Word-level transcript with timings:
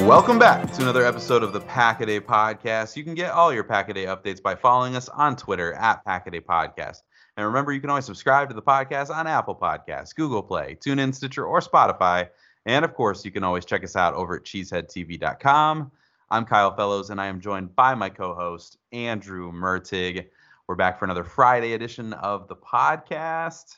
Welcome 0.00 0.38
back 0.38 0.72
to 0.72 0.82
another 0.82 1.04
episode 1.04 1.42
of 1.42 1.52
the 1.52 1.60
Packaday 1.60 2.20
Podcast. 2.20 2.96
You 2.96 3.04
can 3.04 3.14
get 3.14 3.30
all 3.30 3.52
your 3.52 3.62
Packaday 3.62 4.06
updates 4.06 4.42
by 4.42 4.54
following 4.54 4.96
us 4.96 5.08
on 5.08 5.36
Twitter 5.36 5.74
at 5.74 6.04
Packaday 6.04 6.40
Podcast. 6.40 7.02
And 7.36 7.46
remember, 7.46 7.72
you 7.72 7.80
can 7.80 7.90
always 7.90 8.04
subscribe 8.04 8.48
to 8.48 8.54
the 8.54 8.62
podcast 8.62 9.14
on 9.14 9.26
Apple 9.26 9.54
Podcasts, 9.54 10.14
Google 10.14 10.42
Play, 10.42 10.76
TuneIn, 10.84 11.14
Stitcher, 11.14 11.46
or 11.46 11.60
Spotify. 11.60 12.28
And 12.66 12.84
of 12.84 12.94
course, 12.94 13.24
you 13.24 13.30
can 13.30 13.44
always 13.44 13.64
check 13.64 13.84
us 13.84 13.94
out 13.94 14.14
over 14.14 14.36
at 14.36 14.44
cheeseheadtv.com. 14.44 15.92
I'm 16.30 16.44
Kyle 16.46 16.74
Fellows, 16.74 17.10
and 17.10 17.20
I 17.20 17.26
am 17.26 17.40
joined 17.40 17.76
by 17.76 17.94
my 17.94 18.08
co-host 18.08 18.78
Andrew 18.92 19.52
Mertig. 19.52 20.26
We're 20.66 20.74
back 20.74 20.98
for 20.98 21.04
another 21.04 21.24
Friday 21.24 21.74
edition 21.74 22.12
of 22.14 22.48
the 22.48 22.56
podcast. 22.56 23.76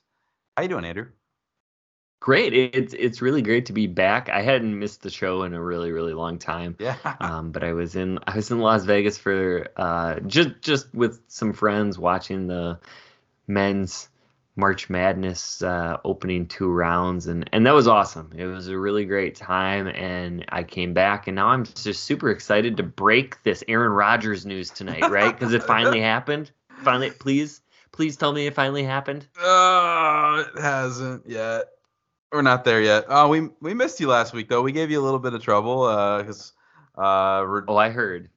How 0.56 0.62
you 0.62 0.68
doing, 0.68 0.84
Andrew? 0.84 1.08
Great. 2.24 2.54
It's 2.54 2.94
it's 2.94 3.20
really 3.20 3.42
great 3.42 3.66
to 3.66 3.74
be 3.74 3.86
back. 3.86 4.30
I 4.30 4.40
hadn't 4.40 4.78
missed 4.78 5.02
the 5.02 5.10
show 5.10 5.42
in 5.42 5.52
a 5.52 5.62
really 5.62 5.92
really 5.92 6.14
long 6.14 6.38
time. 6.38 6.74
Yeah. 6.78 6.96
Um, 7.20 7.52
but 7.52 7.62
I 7.62 7.74
was 7.74 7.96
in 7.96 8.18
I 8.26 8.36
was 8.36 8.50
in 8.50 8.60
Las 8.60 8.84
Vegas 8.84 9.18
for 9.18 9.68
uh 9.76 10.20
just 10.20 10.62
just 10.62 10.94
with 10.94 11.20
some 11.28 11.52
friends 11.52 11.98
watching 11.98 12.46
the 12.46 12.78
men's 13.46 14.08
March 14.56 14.88
Madness 14.88 15.60
uh, 15.60 15.98
opening 16.02 16.46
two 16.46 16.70
rounds, 16.70 17.26
and 17.26 17.46
and 17.52 17.66
that 17.66 17.74
was 17.74 17.86
awesome. 17.86 18.32
It 18.34 18.46
was 18.46 18.68
a 18.68 18.78
really 18.78 19.04
great 19.04 19.34
time, 19.34 19.86
and 19.86 20.46
I 20.48 20.62
came 20.62 20.94
back, 20.94 21.26
and 21.26 21.34
now 21.36 21.48
I'm 21.48 21.66
just 21.66 22.04
super 22.04 22.30
excited 22.30 22.78
to 22.78 22.82
break 22.84 23.42
this 23.42 23.62
Aaron 23.68 23.92
Rodgers 23.92 24.46
news 24.46 24.70
tonight, 24.70 25.10
right? 25.10 25.38
Because 25.38 25.52
it 25.52 25.62
finally 25.62 26.00
happened. 26.14 26.52
Finally, 26.84 27.10
please, 27.10 27.60
please 27.92 28.16
tell 28.16 28.32
me 28.32 28.46
it 28.46 28.54
finally 28.54 28.84
happened. 28.84 29.26
Uh, 29.38 30.44
it 30.54 30.58
hasn't 30.62 31.28
yet. 31.28 31.73
We're 32.34 32.42
not 32.42 32.64
there 32.64 32.82
yet. 32.82 33.04
Oh, 33.08 33.28
we 33.28 33.48
we 33.60 33.74
missed 33.74 34.00
you 34.00 34.08
last 34.08 34.32
week 34.34 34.48
though. 34.48 34.60
We 34.60 34.72
gave 34.72 34.90
you 34.90 35.00
a 35.00 35.04
little 35.04 35.20
bit 35.20 35.34
of 35.34 35.42
trouble 35.42 35.86
because 36.18 36.52
uh, 36.98 37.46
we're, 37.46 37.64
Oh, 37.68 37.76
I 37.76 37.90
heard. 37.90 38.28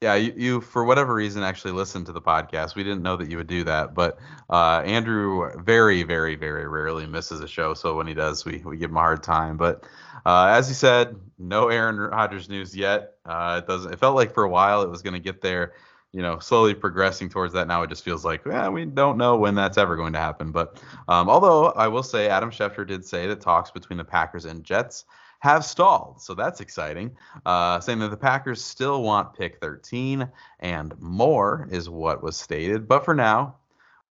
yeah, 0.00 0.14
you, 0.14 0.32
you 0.36 0.60
for 0.60 0.84
whatever 0.84 1.12
reason 1.14 1.42
actually 1.42 1.72
listened 1.72 2.06
to 2.06 2.12
the 2.12 2.20
podcast. 2.22 2.76
We 2.76 2.84
didn't 2.84 3.02
know 3.02 3.16
that 3.16 3.28
you 3.28 3.36
would 3.38 3.48
do 3.48 3.64
that, 3.64 3.92
but 3.92 4.18
uh, 4.50 4.82
Andrew 4.84 5.50
very 5.60 6.04
very 6.04 6.36
very 6.36 6.68
rarely 6.68 7.06
misses 7.06 7.40
a 7.40 7.48
show. 7.48 7.74
So 7.74 7.96
when 7.96 8.06
he 8.06 8.14
does, 8.14 8.44
we 8.44 8.58
we 8.58 8.76
give 8.76 8.90
him 8.90 8.96
a 8.96 9.00
hard 9.00 9.24
time. 9.24 9.56
But 9.56 9.82
uh, 10.24 10.46
as 10.56 10.68
you 10.68 10.74
said, 10.74 11.16
no 11.36 11.70
Aaron 11.70 11.96
Rodgers 11.98 12.48
news 12.48 12.76
yet. 12.76 13.14
Uh, 13.26 13.60
it 13.62 13.66
doesn't. 13.66 13.92
It 13.92 13.98
felt 13.98 14.14
like 14.14 14.32
for 14.32 14.44
a 14.44 14.48
while 14.48 14.82
it 14.82 14.90
was 14.90 15.02
going 15.02 15.14
to 15.14 15.20
get 15.20 15.40
there. 15.40 15.72
You 16.14 16.22
know, 16.22 16.38
slowly 16.38 16.74
progressing 16.74 17.28
towards 17.28 17.52
that. 17.54 17.66
Now 17.66 17.82
it 17.82 17.90
just 17.90 18.04
feels 18.04 18.24
like, 18.24 18.42
yeah, 18.46 18.68
we 18.68 18.84
don't 18.84 19.18
know 19.18 19.36
when 19.36 19.54
that's 19.56 19.76
ever 19.76 19.96
going 19.96 20.12
to 20.12 20.18
happen. 20.18 20.52
But 20.52 20.80
um, 21.08 21.28
although 21.28 21.66
I 21.72 21.88
will 21.88 22.04
say, 22.04 22.28
Adam 22.28 22.50
Schefter 22.50 22.86
did 22.86 23.04
say 23.04 23.26
that 23.26 23.40
talks 23.40 23.70
between 23.70 23.96
the 23.96 24.04
Packers 24.04 24.44
and 24.44 24.62
Jets 24.62 25.06
have 25.40 25.64
stalled. 25.64 26.22
So 26.22 26.32
that's 26.32 26.60
exciting. 26.60 27.16
Uh, 27.44 27.78
saying 27.80 27.98
that 27.98 28.10
the 28.10 28.16
Packers 28.16 28.64
still 28.64 29.02
want 29.02 29.34
pick 29.34 29.60
13 29.60 30.26
and 30.60 30.94
more 31.00 31.68
is 31.70 31.90
what 31.90 32.22
was 32.22 32.36
stated. 32.36 32.88
But 32.88 33.04
for 33.04 33.12
now, 33.12 33.56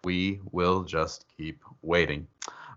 we 0.03 0.41
will 0.51 0.83
just 0.83 1.25
keep 1.35 1.63
waiting. 1.81 2.27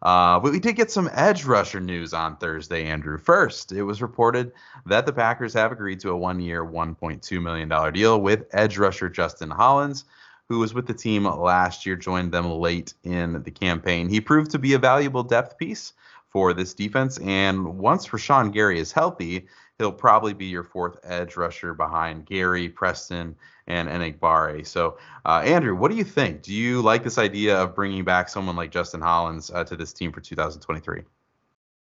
Uh, 0.02 0.38
but 0.40 0.52
we 0.52 0.60
did 0.60 0.76
get 0.76 0.90
some 0.90 1.10
edge 1.12 1.44
rusher 1.44 1.80
news 1.80 2.12
on 2.12 2.36
Thursday, 2.36 2.84
Andrew. 2.84 3.18
First, 3.18 3.72
it 3.72 3.82
was 3.82 4.02
reported 4.02 4.52
that 4.86 5.06
the 5.06 5.12
Packers 5.12 5.54
have 5.54 5.72
agreed 5.72 6.00
to 6.00 6.10
a 6.10 6.16
one 6.16 6.40
year, 6.40 6.64
$1.2 6.64 7.42
million 7.42 7.92
deal 7.92 8.20
with 8.20 8.46
edge 8.52 8.78
rusher 8.78 9.08
Justin 9.08 9.50
Hollins, 9.50 10.04
who 10.48 10.58
was 10.58 10.74
with 10.74 10.86
the 10.86 10.94
team 10.94 11.24
last 11.24 11.86
year, 11.86 11.96
joined 11.96 12.32
them 12.32 12.50
late 12.50 12.94
in 13.04 13.42
the 13.42 13.50
campaign. 13.50 14.08
He 14.08 14.20
proved 14.20 14.50
to 14.52 14.58
be 14.58 14.74
a 14.74 14.78
valuable 14.78 15.22
depth 15.22 15.58
piece 15.58 15.92
for 16.28 16.52
this 16.52 16.74
defense. 16.74 17.18
And 17.18 17.78
once 17.78 18.08
Rashan 18.08 18.52
Gary 18.52 18.78
is 18.78 18.92
healthy, 18.92 19.46
he'll 19.78 19.92
probably 19.92 20.32
be 20.32 20.46
your 20.46 20.64
fourth 20.64 20.98
edge 21.04 21.36
rusher 21.36 21.74
behind 21.74 22.26
Gary, 22.26 22.68
Preston, 22.68 23.36
and 23.66 23.88
Enagbare. 23.88 24.66
So, 24.66 24.98
uh, 25.24 25.42
Andrew, 25.44 25.74
what 25.74 25.90
do 25.90 25.96
you 25.96 26.04
think? 26.04 26.42
Do 26.42 26.54
you 26.54 26.82
like 26.82 27.04
this 27.04 27.18
idea 27.18 27.56
of 27.56 27.74
bringing 27.74 28.04
back 28.04 28.28
someone 28.28 28.56
like 28.56 28.70
Justin 28.70 29.00
Hollins 29.00 29.50
uh, 29.50 29.64
to 29.64 29.76
this 29.76 29.92
team 29.92 30.12
for 30.12 30.20
2023? 30.20 31.02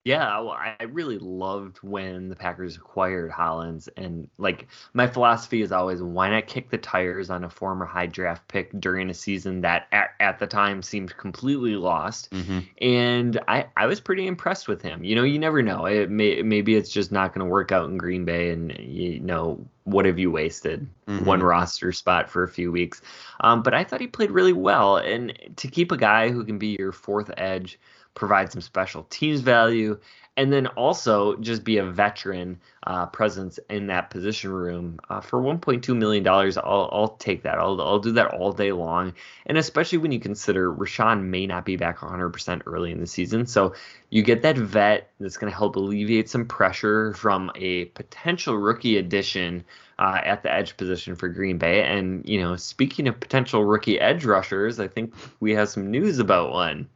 Yeah, 0.03 0.41
well, 0.41 0.53
I 0.53 0.85
really 0.85 1.19
loved 1.19 1.77
when 1.83 2.31
the 2.31 2.37
Packers 2.37 2.75
acquired 2.77 3.31
Hollins, 3.31 3.87
and 3.99 4.31
like 4.39 4.67
my 4.95 5.07
philosophy 5.07 5.61
is 5.61 5.73
always 5.73 6.03
why 6.03 6.31
not 6.31 6.47
kick 6.47 6.71
the 6.71 6.79
tires 6.79 7.29
on 7.29 7.45
a 7.45 7.51
former 7.51 7.85
high 7.85 8.07
draft 8.07 8.49
pick 8.49 8.71
during 8.81 9.11
a 9.11 9.15
season 9.15 9.61
that 9.61 9.89
at, 9.93 10.13
at 10.19 10.39
the 10.39 10.47
time 10.47 10.81
seemed 10.81 11.15
completely 11.19 11.77
lost, 11.77 12.31
Mm-hmm. 12.31 12.61
and 12.81 13.39
I 13.47 13.67
I 13.77 13.85
was 13.87 14.01
pretty 14.01 14.27
impressed 14.27 14.69
with 14.69 14.81
him. 14.81 15.05
You 15.05 15.17
know, 15.17 15.23
you 15.23 15.39
never 15.39 15.61
know. 15.63 15.85
It 15.85 16.09
may, 16.11 16.43
maybe 16.43 16.77
it's 16.77 16.91
just 16.91 17.13
not 17.13 17.35
going 17.35 17.45
to 17.45 17.51
work 17.51 17.71
out 17.71 17.91
in 17.91 17.99
Green 17.99 18.25
Bay, 18.25 18.51
and 18.51 18.75
you 18.79 19.21
know 19.21 19.67
what 19.85 20.07
have 20.07 20.19
you 20.19 20.31
wasted 20.31 20.89
Mhm. 21.09 21.27
one 21.27 21.43
roster 21.43 21.93
spot 21.93 22.31
for 22.31 22.43
a 22.43 22.49
few 22.49 22.73
weeks? 22.73 23.03
Um, 23.41 23.63
but 23.63 23.75
I 23.75 23.85
thought 23.85 24.01
he 24.01 24.07
played 24.07 24.31
really 24.31 24.53
well, 24.55 24.97
and 24.97 25.37
to 25.57 25.69
keep 25.69 25.93
a 25.93 25.97
guy 25.97 26.31
who 26.31 26.45
can 26.45 26.59
be 26.59 26.77
your 26.79 26.93
fourth 26.93 27.31
edge 27.37 27.79
provide 28.15 28.53
some 28.53 28.61
special 28.61 29.05
teams 29.05 29.41
value, 29.41 29.99
and 30.37 30.53
then 30.53 30.67
also 30.69 31.37
just 31.37 31.65
be 31.65 31.79
a 31.79 31.85
veteran 31.85 32.59
uh, 32.87 33.07
presence 33.07 33.59
in 33.69 33.89
that 33.89 34.11
position 34.11 34.51
room 34.51 34.99
uh, 35.11 35.21
for 35.21 35.41
1.2 35.41 35.97
million 35.97 36.23
dollars. 36.23 36.57
I'll 36.57 36.89
I'll 36.93 37.17
take 37.17 37.43
that. 37.43 37.59
I'll 37.59 37.81
I'll 37.81 37.99
do 37.99 38.13
that 38.13 38.29
all 38.29 38.53
day 38.53 38.73
long, 38.73 39.15
and 39.47 39.59
especially 39.59 39.99
when 39.99 40.13
you 40.13 40.21
consider 40.21 40.73
Rashan 40.73 41.25
may 41.25 41.47
not 41.47 41.65
be 41.65 41.77
back 41.77 41.99
100% 41.99 42.63
early 42.67 42.91
in 42.91 43.01
the 43.01 43.07
season, 43.07 43.47
so 43.47 43.75
you 44.09 44.23
get 44.23 44.43
that 44.43 44.57
vet 44.57 45.11
that's 45.21 45.37
going 45.37 45.51
to 45.53 45.57
help 45.57 45.77
alleviate 45.77 46.29
some 46.29 46.47
pressure 46.47 47.13
from 47.15 47.51
a 47.55 47.87
potential 47.87 48.57
rookie 48.57 48.97
addition. 48.99 49.65
Uh, 49.99 50.19
at 50.25 50.43
the 50.43 50.51
edge 50.51 50.79
position 50.79 51.15
for 51.15 51.29
Green 51.29 51.59
Bay. 51.59 51.83
And, 51.83 52.27
you 52.27 52.41
know, 52.41 52.57
speaking 52.57 53.07
of 53.07 53.21
potential 53.21 53.63
rookie 53.67 54.01
edge 54.01 54.25
rushers, 54.25 54.81
I 54.81 54.89
think 54.89 55.13
we 55.41 55.53
have 55.53 55.69
some 55.69 55.91
news 55.91 56.19
about 56.19 56.53
one. 56.53 56.89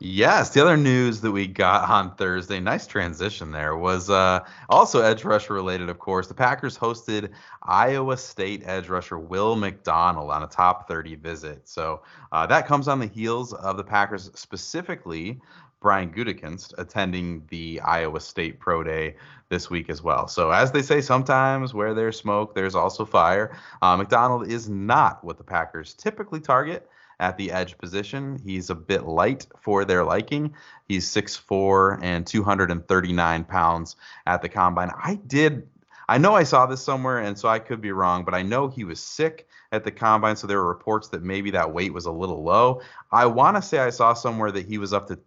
Yes, 0.00 0.50
the 0.50 0.62
other 0.62 0.76
news 0.76 1.22
that 1.22 1.32
we 1.32 1.48
got 1.48 1.90
on 1.90 2.14
Thursday, 2.14 2.60
nice 2.60 2.86
transition 2.86 3.50
there, 3.50 3.76
was 3.76 4.08
uh, 4.08 4.44
also 4.68 5.00
edge 5.02 5.24
rusher 5.24 5.54
related, 5.54 5.88
of 5.88 5.98
course. 5.98 6.28
The 6.28 6.34
Packers 6.34 6.78
hosted 6.78 7.30
Iowa 7.64 8.16
State 8.16 8.62
edge 8.64 8.88
rusher 8.88 9.18
Will 9.18 9.56
McDonald 9.56 10.30
on 10.30 10.44
a 10.44 10.46
top 10.46 10.86
30 10.86 11.16
visit. 11.16 11.68
So 11.68 12.02
uh, 12.30 12.46
that 12.46 12.68
comes 12.68 12.86
on 12.86 13.00
the 13.00 13.06
heels 13.06 13.52
of 13.52 13.76
the 13.76 13.82
Packers, 13.82 14.30
specifically 14.34 15.40
Brian 15.80 16.12
Gutekunst, 16.12 16.74
attending 16.78 17.44
the 17.48 17.80
Iowa 17.80 18.20
State 18.20 18.60
Pro 18.60 18.84
Day 18.84 19.16
this 19.48 19.68
week 19.68 19.90
as 19.90 20.00
well. 20.00 20.28
So 20.28 20.52
as 20.52 20.70
they 20.70 20.82
say, 20.82 21.00
sometimes 21.00 21.74
where 21.74 21.92
there's 21.92 22.16
smoke, 22.16 22.54
there's 22.54 22.76
also 22.76 23.04
fire. 23.04 23.58
Uh, 23.82 23.96
McDonald 23.96 24.46
is 24.46 24.68
not 24.68 25.24
what 25.24 25.38
the 25.38 25.44
Packers 25.44 25.94
typically 25.94 26.40
target 26.40 26.88
at 27.20 27.36
the 27.36 27.50
edge 27.50 27.76
position. 27.78 28.40
He's 28.44 28.70
a 28.70 28.74
bit 28.74 29.04
light 29.04 29.46
for 29.60 29.84
their 29.84 30.04
liking. 30.04 30.54
He's 30.86 31.10
6'4 31.10 31.98
and 32.02 32.26
239 32.26 33.44
pounds 33.44 33.96
at 34.26 34.42
the 34.42 34.48
combine. 34.48 34.90
I 34.96 35.16
did, 35.26 35.68
I 36.08 36.18
know 36.18 36.34
I 36.34 36.44
saw 36.44 36.66
this 36.66 36.82
somewhere, 36.82 37.18
and 37.18 37.38
so 37.38 37.48
I 37.48 37.58
could 37.58 37.80
be 37.80 37.92
wrong, 37.92 38.24
but 38.24 38.34
I 38.34 38.42
know 38.42 38.68
he 38.68 38.84
was 38.84 39.00
sick 39.00 39.48
at 39.72 39.84
the 39.84 39.90
combine, 39.90 40.36
so 40.36 40.46
there 40.46 40.58
were 40.58 40.68
reports 40.68 41.08
that 41.08 41.22
maybe 41.22 41.50
that 41.50 41.72
weight 41.72 41.92
was 41.92 42.06
a 42.06 42.12
little 42.12 42.42
low. 42.42 42.80
I 43.12 43.26
want 43.26 43.56
to 43.56 43.62
say 43.62 43.78
I 43.78 43.90
saw 43.90 44.14
somewhere 44.14 44.50
that 44.52 44.66
he 44.66 44.78
was 44.78 44.92
up 44.92 45.08
to 45.08 45.18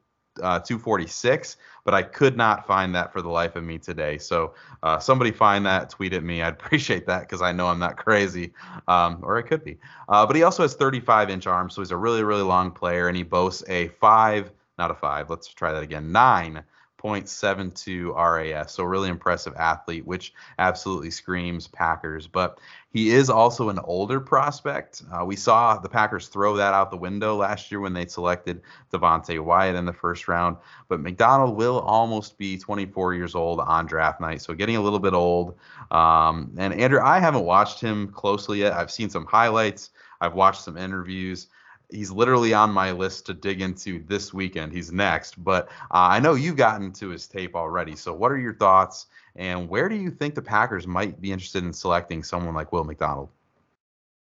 uh, 0.42 0.60
246, 0.60 1.58
but 1.84 1.94
I 1.94 2.04
could 2.04 2.38
not 2.38 2.66
find 2.66 2.94
that 2.96 3.12
for 3.12 3.22
the 3.22 3.30
life 3.30 3.56
of 3.56 3.64
me 3.64 3.78
today. 3.78 4.18
So 4.18 4.54
uh, 4.84 5.00
somebody 5.00 5.32
find 5.32 5.66
that, 5.66 5.90
tweet 5.90 6.14
at 6.14 6.24
me. 6.24 6.42
I'd 6.42 6.54
appreciate 6.60 7.06
that 7.08 7.22
because 7.22 7.42
I 7.42 7.52
know 7.52 7.68
I'm 7.68 7.80
not 7.80 7.98
crazy, 7.98 8.54
um, 8.88 9.20
or 9.24 9.38
it 9.38 9.44
could 9.44 9.64
be. 9.64 9.78
Uh, 10.10 10.26
but 10.26 10.36
he 10.36 10.44
also 10.44 10.64
has 10.64 10.76
35 10.76 11.30
inch 11.30 11.48
arms, 11.48 11.76
so 11.76 11.82
he's 11.82 11.92
a 11.92 11.98
really, 11.98 12.24
really 12.24 12.44
long 12.44 12.72
player, 12.72 13.08
and 13.08 13.18
he 13.18 13.24
boasts 13.24 13.64
a 13.68 13.88
five, 14.00 14.52
not 14.78 14.92
a 14.92 14.96
five. 14.96 15.30
Let's 15.30 15.48
try 15.48 15.72
that 15.72 15.84
again. 15.84 16.12
Nine. 16.12 16.64
0.72 17.02 18.16
RAS. 18.16 18.74
So 18.74 18.84
really 18.84 19.10
impressive 19.10 19.54
athlete, 19.56 20.06
which 20.06 20.34
absolutely 20.60 21.12
screams 21.12 21.68
Packers. 21.68 22.28
But 22.28 22.60
he 22.92 23.12
is 23.12 23.30
also 23.30 23.70
an 23.70 23.80
older 23.80 24.20
prospect. 24.20 25.02
Uh, 25.12 25.26
we 25.26 25.36
saw 25.36 25.78
the 25.78 25.90
Packers 25.90 26.28
throw 26.28 26.58
that 26.58 26.74
out 26.74 26.92
the 26.92 26.98
window 26.98 27.36
last 27.36 27.72
year 27.72 27.80
when 27.80 27.94
they 27.94 28.06
selected 28.06 28.62
Devonte 28.92 29.40
Wyatt 29.40 29.76
in 29.76 29.86
the 29.86 29.94
first 29.94 30.28
round. 30.28 30.58
But 30.90 31.00
McDonald 31.00 31.56
will 31.56 31.80
almost 31.80 32.38
be 32.38 32.58
24 32.58 33.14
years 33.14 33.34
old 33.34 33.60
on 33.60 33.86
draft 33.86 34.20
night, 34.20 34.42
so 34.42 34.54
getting 34.54 34.76
a 34.76 34.82
little 34.82 35.00
bit 35.00 35.14
old. 35.14 35.58
Um, 35.90 36.54
and 36.58 36.74
Andrew, 36.74 37.02
I 37.02 37.20
haven't 37.20 37.46
watched 37.46 37.80
him 37.80 38.10
closely 38.10 38.60
yet. 38.60 38.74
I've 38.74 38.92
seen 38.92 39.10
some 39.10 39.26
highlights. 39.26 39.92
I've 40.20 40.36
watched 40.36 40.62
some 40.62 40.78
interviews 40.78 41.48
he's 41.92 42.12
literally 42.12 42.54
on 42.54 42.72
my 42.72 42.92
list 42.92 43.26
to 43.28 43.34
dig 43.34 43.62
into 43.62 44.04
this 44.06 44.34
weekend. 44.34 44.72
He's 44.72 44.92
next, 44.92 45.42
but 45.44 45.68
uh, 45.92 46.10
I 46.12 46.20
know 46.20 46.34
you've 46.34 46.56
gotten 46.56 46.92
to 46.94 47.10
his 47.10 47.28
tape 47.28 47.56
already. 47.56 47.96
So, 47.96 48.14
what 48.14 48.32
are 48.32 48.38
your 48.38 48.56
thoughts, 48.56 49.08
and 49.36 49.70
where 49.70 49.90
do 49.90 49.96
you 49.96 50.10
think 50.10 50.36
the 50.36 50.42
Packers 50.42 50.88
might 50.88 51.22
be 51.22 51.32
interested 51.32 51.64
in 51.64 51.74
selecting 51.74 52.24
someone 52.24 52.56
like 52.56 52.72
Will 52.72 52.84
McDonald? 52.84 53.30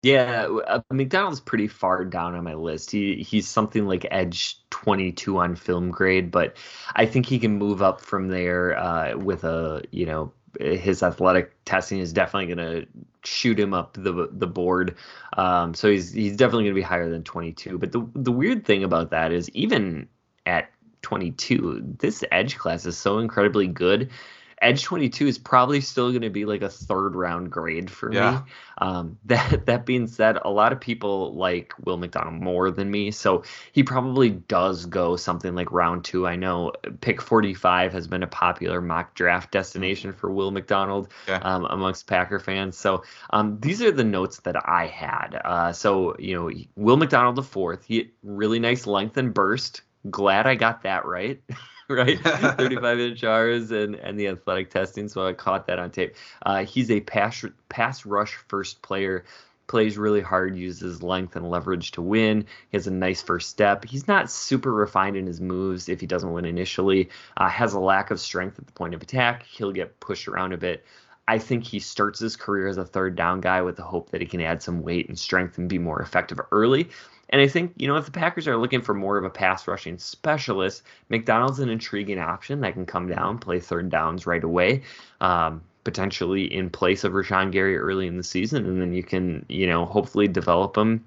Yeah, 0.02 0.46
uh, 0.66 0.80
McDonald's 0.90 1.40
pretty 1.40 1.68
far 1.68 2.06
down 2.06 2.34
on 2.34 2.42
my 2.42 2.54
list. 2.54 2.90
He 2.90 3.16
he's 3.16 3.46
something 3.46 3.86
like 3.86 4.06
edge 4.10 4.58
22 4.70 5.38
on 5.38 5.56
film 5.56 5.90
grade, 5.90 6.30
but 6.30 6.56
I 6.94 7.04
think 7.04 7.26
he 7.26 7.38
can 7.38 7.58
move 7.58 7.82
up 7.82 8.00
from 8.00 8.28
there 8.28 8.78
uh, 8.78 9.16
with 9.18 9.44
a 9.44 9.82
you 9.90 10.06
know 10.06 10.32
his 10.58 11.02
athletic 11.02 11.52
testing 11.64 11.98
is 11.98 12.12
definitely 12.12 12.54
going 12.54 12.82
to 12.82 12.86
shoot 13.24 13.58
him 13.58 13.74
up 13.74 13.94
the 13.94 14.28
the 14.32 14.46
board. 14.46 14.96
Um, 15.36 15.74
so 15.74 15.90
he's 15.90 16.12
he's 16.12 16.36
definitely 16.36 16.64
going 16.64 16.74
to 16.74 16.80
be 16.80 16.82
higher 16.82 17.08
than 17.08 17.22
22. 17.22 17.78
But 17.78 17.92
the 17.92 18.08
the 18.14 18.32
weird 18.32 18.64
thing 18.64 18.82
about 18.84 19.10
that 19.10 19.32
is 19.32 19.48
even 19.50 20.08
at 20.46 20.70
22, 21.02 21.96
this 21.98 22.24
edge 22.30 22.56
class 22.56 22.86
is 22.86 22.96
so 22.96 23.18
incredibly 23.18 23.66
good. 23.66 24.10
Edge 24.60 24.82
22 24.84 25.26
is 25.26 25.38
probably 25.38 25.80
still 25.80 26.10
going 26.10 26.22
to 26.22 26.30
be 26.30 26.44
like 26.44 26.62
a 26.62 26.68
third 26.68 27.14
round 27.14 27.50
grade 27.50 27.90
for 27.90 28.12
Yeah. 28.12 28.42
me. 28.44 28.52
Um, 28.78 29.18
that 29.26 29.66
that 29.66 29.86
being 29.86 30.06
said, 30.06 30.38
a 30.44 30.50
lot 30.50 30.72
of 30.72 30.80
people 30.80 31.34
like 31.34 31.72
Will 31.84 31.96
McDonald 31.96 32.42
more 32.42 32.70
than 32.70 32.90
me, 32.90 33.10
so 33.10 33.42
he 33.72 33.82
probably 33.82 34.30
does 34.30 34.86
go 34.86 35.16
something 35.16 35.54
like 35.54 35.72
round 35.72 36.04
two. 36.04 36.26
I 36.26 36.36
know 36.36 36.72
pick 37.00 37.20
45 37.22 37.92
has 37.92 38.06
been 38.06 38.22
a 38.22 38.26
popular 38.26 38.80
mock 38.80 39.14
draft 39.14 39.50
destination 39.50 40.12
for 40.12 40.30
Will 40.30 40.50
McDonald 40.50 41.08
Okay. 41.28 41.42
um, 41.44 41.64
amongst 41.70 42.06
Packer 42.06 42.38
fans. 42.38 42.76
So 42.76 43.02
um, 43.30 43.58
these 43.60 43.80
are 43.82 43.90
the 43.92 44.04
notes 44.04 44.40
that 44.40 44.56
I 44.68 44.86
had. 44.86 45.40
Uh, 45.44 45.72
so 45.72 46.16
you 46.18 46.34
know, 46.36 46.50
Will 46.76 46.96
McDonald 46.96 47.36
the 47.36 47.42
fourth, 47.42 47.84
he 47.84 48.10
really 48.22 48.58
nice 48.58 48.86
length 48.86 49.16
and 49.16 49.32
burst. 49.32 49.82
Glad 50.10 50.46
I 50.46 50.54
got 50.54 50.82
that 50.82 51.04
right. 51.06 51.40
right? 51.96 52.18
35 52.56 53.00
inch 53.00 53.24
R's 53.24 53.70
and 53.70 53.96
and 53.96 54.18
the 54.18 54.28
athletic 54.28 54.70
testing 54.70 55.08
so 55.08 55.26
i 55.26 55.32
caught 55.32 55.66
that 55.66 55.78
on 55.78 55.90
tape. 55.90 56.14
Uh, 56.42 56.64
he's 56.64 56.90
a 56.90 57.00
pass 57.00 57.44
pass 57.68 58.06
rush 58.06 58.36
first 58.48 58.80
player 58.82 59.24
plays 59.70 59.96
really 59.96 60.20
hard 60.20 60.56
uses 60.56 61.00
length 61.00 61.36
and 61.36 61.48
leverage 61.48 61.92
to 61.92 62.02
win. 62.02 62.44
He 62.70 62.76
has 62.76 62.88
a 62.88 62.90
nice 62.90 63.22
first 63.22 63.48
step. 63.48 63.84
He's 63.84 64.08
not 64.08 64.28
super 64.28 64.72
refined 64.72 65.16
in 65.16 65.28
his 65.28 65.40
moves 65.40 65.88
if 65.88 66.00
he 66.00 66.08
doesn't 66.08 66.32
win 66.32 66.44
initially. 66.44 67.08
Uh, 67.36 67.48
has 67.48 67.72
a 67.72 67.78
lack 67.78 68.10
of 68.10 68.18
strength 68.18 68.58
at 68.58 68.66
the 68.66 68.72
point 68.72 68.94
of 68.94 69.02
attack. 69.02 69.44
He'll 69.44 69.70
get 69.70 70.00
pushed 70.00 70.26
around 70.26 70.52
a 70.52 70.56
bit. 70.56 70.84
I 71.28 71.38
think 71.38 71.62
he 71.62 71.78
starts 71.78 72.18
his 72.18 72.34
career 72.34 72.66
as 72.66 72.78
a 72.78 72.84
third 72.84 73.14
down 73.14 73.40
guy 73.40 73.62
with 73.62 73.76
the 73.76 73.84
hope 73.84 74.10
that 74.10 74.20
he 74.20 74.26
can 74.26 74.40
add 74.40 74.60
some 74.60 74.82
weight 74.82 75.08
and 75.08 75.16
strength 75.16 75.56
and 75.56 75.68
be 75.68 75.78
more 75.78 76.02
effective 76.02 76.40
early. 76.50 76.88
And 77.30 77.40
I 77.40 77.46
think, 77.46 77.74
you 77.76 77.86
know, 77.86 77.96
if 77.96 78.04
the 78.04 78.10
Packers 78.10 78.48
are 78.48 78.56
looking 78.56 78.82
for 78.82 78.92
more 78.92 79.16
of 79.16 79.24
a 79.24 79.30
pass 79.30 79.66
rushing 79.68 79.98
specialist, 79.98 80.82
McDonald's 81.08 81.60
an 81.60 81.68
intriguing 81.68 82.18
option 82.18 82.60
that 82.60 82.74
can 82.74 82.86
come 82.86 83.06
down, 83.06 83.38
play 83.38 83.60
third 83.60 83.88
downs 83.88 84.26
right 84.26 84.42
away, 84.42 84.82
um, 85.20 85.62
potentially 85.84 86.52
in 86.52 86.68
place 86.70 87.04
of 87.04 87.12
Rashan 87.12 87.52
Gary 87.52 87.78
early 87.78 88.08
in 88.08 88.16
the 88.16 88.24
season. 88.24 88.66
And 88.66 88.80
then 88.80 88.92
you 88.92 89.04
can, 89.04 89.46
you 89.48 89.66
know, 89.68 89.86
hopefully 89.86 90.26
develop 90.26 90.76
him 90.76 91.04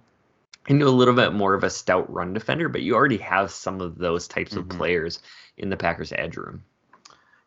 into 0.67 0.87
a 0.87 0.89
little 0.89 1.13
bit 1.13 1.33
more 1.33 1.53
of 1.53 1.63
a 1.65 1.69
stout 1.69 2.11
run 2.11 2.33
defender. 2.33 2.69
But 2.69 2.83
you 2.83 2.95
already 2.95 3.17
have 3.17 3.51
some 3.51 3.81
of 3.81 3.97
those 3.97 4.27
types 4.27 4.55
of 4.55 4.65
Mhm. 4.65 4.77
players 4.77 5.21
in 5.57 5.69
the 5.69 5.77
Packers 5.77 6.13
edge 6.13 6.37
room. 6.37 6.63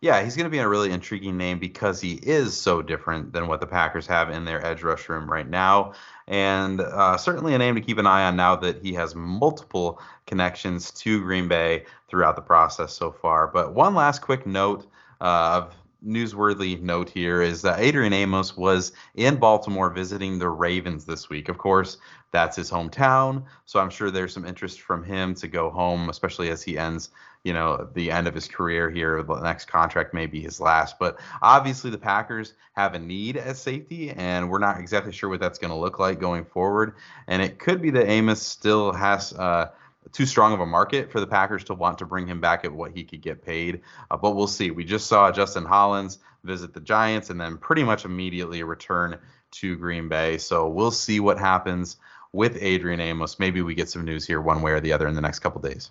Yeah, 0.06 0.22
he's 0.22 0.36
going 0.36 0.44
to 0.44 0.50
be 0.50 0.58
a 0.58 0.68
really 0.68 0.92
intriguing 0.92 1.36
name 1.36 1.58
because 1.58 2.00
he 2.00 2.12
is 2.22 2.56
so 2.56 2.80
different 2.80 3.32
than 3.32 3.48
what 3.48 3.58
the 3.58 3.66
Packers 3.66 4.06
have 4.06 4.30
in 4.30 4.44
their 4.44 4.64
edge 4.64 4.84
rush 4.84 5.08
room 5.08 5.28
right 5.28 5.48
now. 5.48 5.94
And 6.28 6.80
uh, 6.80 7.16
certainly 7.16 7.54
a 7.54 7.58
name 7.58 7.74
to 7.74 7.80
keep 7.80 7.98
an 7.98 8.06
eye 8.06 8.24
on 8.24 8.36
now 8.36 8.54
that 8.54 8.80
he 8.80 8.92
has 8.92 9.16
multiple 9.16 10.00
connections 10.28 10.92
to 10.92 11.20
Green 11.22 11.48
Bay 11.48 11.86
throughout 12.06 12.36
the 12.36 12.42
process 12.42 12.92
so 12.92 13.10
far. 13.10 13.48
But 13.48 13.74
one 13.74 13.96
last 13.96 14.20
quick 14.20 14.46
note 14.46 14.86
uh, 15.20 15.64
of 15.64 15.74
newsworthy 16.06 16.80
note 16.80 17.10
here 17.10 17.42
is 17.42 17.62
that 17.62 17.80
Adrian 17.80 18.12
Amos 18.12 18.56
was 18.56 18.92
in 19.14 19.36
Baltimore 19.36 19.90
visiting 19.90 20.38
the 20.38 20.48
Ravens 20.48 21.04
this 21.04 21.28
week. 21.28 21.48
Of 21.48 21.58
course, 21.58 21.98
that's 22.30 22.56
his 22.56 22.70
hometown, 22.70 23.44
so 23.64 23.80
I'm 23.80 23.90
sure 23.90 24.10
there's 24.10 24.32
some 24.32 24.46
interest 24.46 24.80
from 24.80 25.02
him 25.02 25.34
to 25.36 25.48
go 25.48 25.70
home, 25.70 26.08
especially 26.08 26.50
as 26.50 26.62
he 26.62 26.78
ends, 26.78 27.10
you 27.44 27.52
know, 27.52 27.88
the 27.94 28.10
end 28.10 28.26
of 28.28 28.34
his 28.34 28.46
career 28.46 28.90
here. 28.90 29.22
The 29.22 29.40
next 29.40 29.66
contract 29.66 30.12
may 30.12 30.26
be 30.26 30.40
his 30.40 30.60
last, 30.60 30.98
but 30.98 31.18
obviously 31.42 31.90
the 31.90 31.98
Packers 31.98 32.54
have 32.74 32.94
a 32.94 32.98
need 32.98 33.36
at 33.36 33.56
safety, 33.56 34.10
and 34.10 34.50
we're 34.50 34.58
not 34.58 34.78
exactly 34.78 35.12
sure 35.12 35.30
what 35.30 35.40
that's 35.40 35.58
going 35.58 35.72
to 35.72 35.76
look 35.76 35.98
like 35.98 36.20
going 36.20 36.44
forward. 36.44 36.94
And 37.26 37.40
it 37.42 37.58
could 37.58 37.80
be 37.80 37.90
that 37.90 38.08
Amos 38.08 38.42
still 38.42 38.92
has. 38.92 39.32
Uh, 39.32 39.70
too 40.12 40.26
strong 40.26 40.52
of 40.52 40.60
a 40.60 40.66
market 40.66 41.10
for 41.10 41.20
the 41.20 41.26
Packers 41.26 41.64
to 41.64 41.74
want 41.74 41.98
to 41.98 42.06
bring 42.06 42.26
him 42.26 42.40
back 42.40 42.64
at 42.64 42.72
what 42.72 42.92
he 42.92 43.04
could 43.04 43.20
get 43.20 43.44
paid. 43.44 43.82
Uh, 44.10 44.16
but 44.16 44.32
we'll 44.32 44.46
see. 44.46 44.70
We 44.70 44.84
just 44.84 45.06
saw 45.06 45.30
Justin 45.30 45.64
Hollins 45.64 46.18
visit 46.44 46.72
the 46.72 46.80
Giants 46.80 47.30
and 47.30 47.40
then 47.40 47.58
pretty 47.58 47.84
much 47.84 48.04
immediately 48.04 48.62
return 48.62 49.18
to 49.52 49.76
Green 49.76 50.08
Bay. 50.08 50.38
So 50.38 50.68
we'll 50.68 50.90
see 50.90 51.20
what 51.20 51.38
happens 51.38 51.96
with 52.32 52.58
Adrian 52.60 53.00
Amos. 53.00 53.38
Maybe 53.38 53.62
we 53.62 53.74
get 53.74 53.88
some 53.88 54.04
news 54.04 54.26
here 54.26 54.40
one 54.40 54.62
way 54.62 54.72
or 54.72 54.80
the 54.80 54.92
other 54.92 55.08
in 55.08 55.14
the 55.14 55.20
next 55.20 55.40
couple 55.40 55.60
days. 55.60 55.90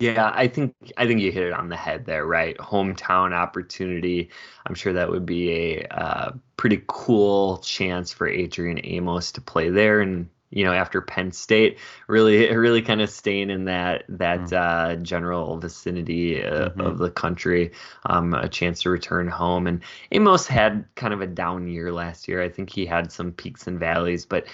Yeah, 0.00 0.32
I 0.34 0.48
think 0.48 0.74
I 0.96 1.06
think 1.06 1.20
you 1.20 1.30
hit 1.30 1.44
it 1.44 1.52
on 1.52 1.68
the 1.68 1.76
head 1.76 2.04
there, 2.04 2.26
right? 2.26 2.56
Hometown 2.58 3.32
opportunity. 3.32 4.28
I'm 4.66 4.74
sure 4.74 4.92
that 4.92 5.08
would 5.08 5.24
be 5.24 5.52
a 5.52 5.86
uh, 5.86 6.32
pretty 6.56 6.82
cool 6.88 7.58
chance 7.58 8.12
for 8.12 8.26
Adrian 8.26 8.80
Amos 8.82 9.30
to 9.32 9.40
play 9.40 9.70
there, 9.70 10.00
and 10.00 10.28
you 10.50 10.64
know, 10.64 10.72
after 10.72 11.00
Penn 11.00 11.32
State, 11.32 11.78
really, 12.06 12.54
really 12.54 12.82
kind 12.82 13.00
of 13.00 13.10
staying 13.10 13.50
in 13.50 13.64
that 13.64 14.04
that 14.08 14.40
mm 14.40 14.52
uh, 14.54 14.96
general 14.96 15.58
vicinity 15.58 16.42
uh, 16.42 16.68
mm-hmm. 16.68 16.80
of 16.80 16.98
the 16.98 17.10
country, 17.10 17.72
um, 18.06 18.34
a 18.34 18.48
chance 18.48 18.82
to 18.82 18.90
return 18.90 19.26
home. 19.26 19.66
And 19.66 19.82
Amos 20.12 20.46
had 20.46 20.84
kind 20.94 21.12
of 21.12 21.20
a 21.20 21.26
down 21.26 21.66
year 21.68 21.92
last 21.92 22.28
year. 22.28 22.42
I 22.42 22.48
think 22.48 22.70
he 22.70 22.86
had 22.86 23.10
some 23.10 23.32
peaks 23.32 23.66
and 23.66 23.80
valleys, 23.80 24.26
but 24.26 24.46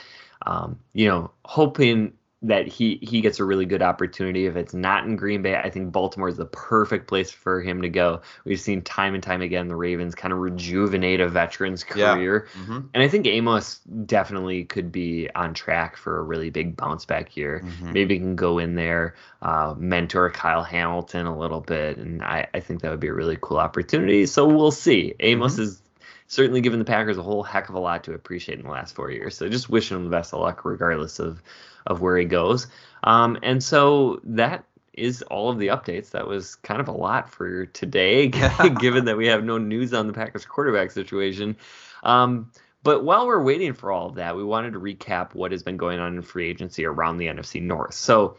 um, 0.47 0.78
you 0.94 1.06
know, 1.06 1.30
hoping 1.44 2.14
that 2.42 2.66
he 2.66 2.99
he 3.02 3.20
gets 3.20 3.38
a 3.38 3.44
really 3.44 3.66
good 3.66 3.82
opportunity. 3.82 4.47
If 4.47 4.56
it's 4.56 4.73
not 4.73 5.04
in 5.04 5.16
Green 5.16 5.42
Bay, 5.42 5.56
I 5.56 5.68
think 5.68 5.92
Baltimore 5.92 6.28
is 6.28 6.38
the 6.38 6.47
perfect 6.47 7.06
place 7.06 7.30
for 7.30 7.61
him 7.61 7.82
to 7.82 7.90
go. 7.90 8.23
We've 8.44 8.61
seen 8.61 8.80
time 8.80 9.14
and 9.14 9.23
time 9.23 9.42
again 9.42 9.68
the 9.68 9.76
Ravens 9.76 10.14
kind 10.14 10.32
of 10.32 10.38
rejuvenate 10.38 11.20
a 11.20 11.28
veteran's 11.28 11.85
career, 11.85 12.49
yeah. 12.54 12.62
mm-hmm. 12.62 12.78
and 12.94 13.02
I 13.02 13.09
think 13.09 13.26
Amos 13.26 13.80
definitely 14.06 14.64
could 14.64 14.90
be 14.90 15.28
on 15.35 15.52
track 15.52 15.97
for 15.99 16.18
a 16.18 16.23
really 16.23 16.49
big 16.49 16.76
bounce 16.76 17.04
back 17.04 17.37
year. 17.37 17.62
Mm-hmm. 17.62 17.92
Maybe 17.92 18.14
he 18.14 18.20
can 18.20 18.37
go 18.37 18.59
in 18.59 18.75
there, 18.75 19.16
uh, 19.42 19.75
mentor 19.76 20.30
Kyle 20.30 20.64
Hamilton 20.64 21.26
a 21.26 21.38
little 21.38 21.61
bit, 21.61 21.99
and 21.99 22.23
I, 22.23 22.47
I 22.54 22.61
think 22.61 22.80
that 22.80 22.90
would 22.90 23.00
be 23.00 23.09
a 23.09 23.14
really 23.14 23.37
cool 23.40 23.59
opportunity. 23.59 24.25
So 24.25 24.47
we'll 24.49 24.70
see. 24.70 25.14
Amos 25.20 25.54
mm-hmm. 25.54 25.62
is 25.62 25.82
certainly 26.26 26.61
given 26.61 26.78
the 26.78 26.85
Packers 26.85 27.18
a 27.18 27.23
whole 27.23 27.42
heck 27.42 27.68
of 27.68 27.75
a 27.75 27.80
lot 27.80 28.04
to 28.04 28.14
appreciate 28.14 28.59
in 28.59 28.64
the 28.64 28.70
last 28.70 28.94
four 28.94 29.11
years. 29.11 29.37
So 29.37 29.49
just 29.49 29.68
wishing 29.68 29.97
him 29.97 30.04
the 30.04 30.11
best 30.11 30.32
of 30.32 30.40
luck, 30.40 30.64
regardless 30.64 31.18
of 31.18 31.42
of 31.87 32.00
where 32.00 32.16
he 32.16 32.25
goes. 32.25 32.66
Um, 33.04 33.38
and 33.42 33.62
so 33.62 34.20
that 34.25 34.64
is 34.92 35.22
all 35.22 35.50
of 35.50 35.58
the 35.58 35.68
updates. 35.68 36.10
That 36.10 36.26
was 36.26 36.56
kind 36.56 36.80
of 36.80 36.88
a 36.88 36.92
lot 36.92 37.30
for 37.30 37.66
today, 37.66 38.28
given 38.80 39.04
that 39.06 39.16
we 39.16 39.26
have 39.26 39.44
no 39.44 39.58
news 39.58 39.94
on 39.94 40.06
the 40.06 40.12
Packers 40.12 40.44
quarterback 40.44 40.90
situation. 40.90 41.56
Um, 42.02 42.50
but 42.82 43.04
while 43.04 43.26
we're 43.26 43.42
waiting 43.42 43.75
for 43.75 43.92
all 43.92 44.08
of 44.08 44.14
that, 44.16 44.37
we 44.37 44.44
wanted 44.44 44.72
to 44.72 44.80
recap 44.80 45.34
what 45.34 45.52
has 45.52 45.62
been 45.62 45.76
going 45.76 45.99
on 46.00 46.16
in 46.16 46.22
free 46.22 46.49
agency 46.49 46.84
around 46.84 47.18
the 47.18 47.26
NFC 47.26 47.60
North. 47.60 47.94
So 47.94 48.37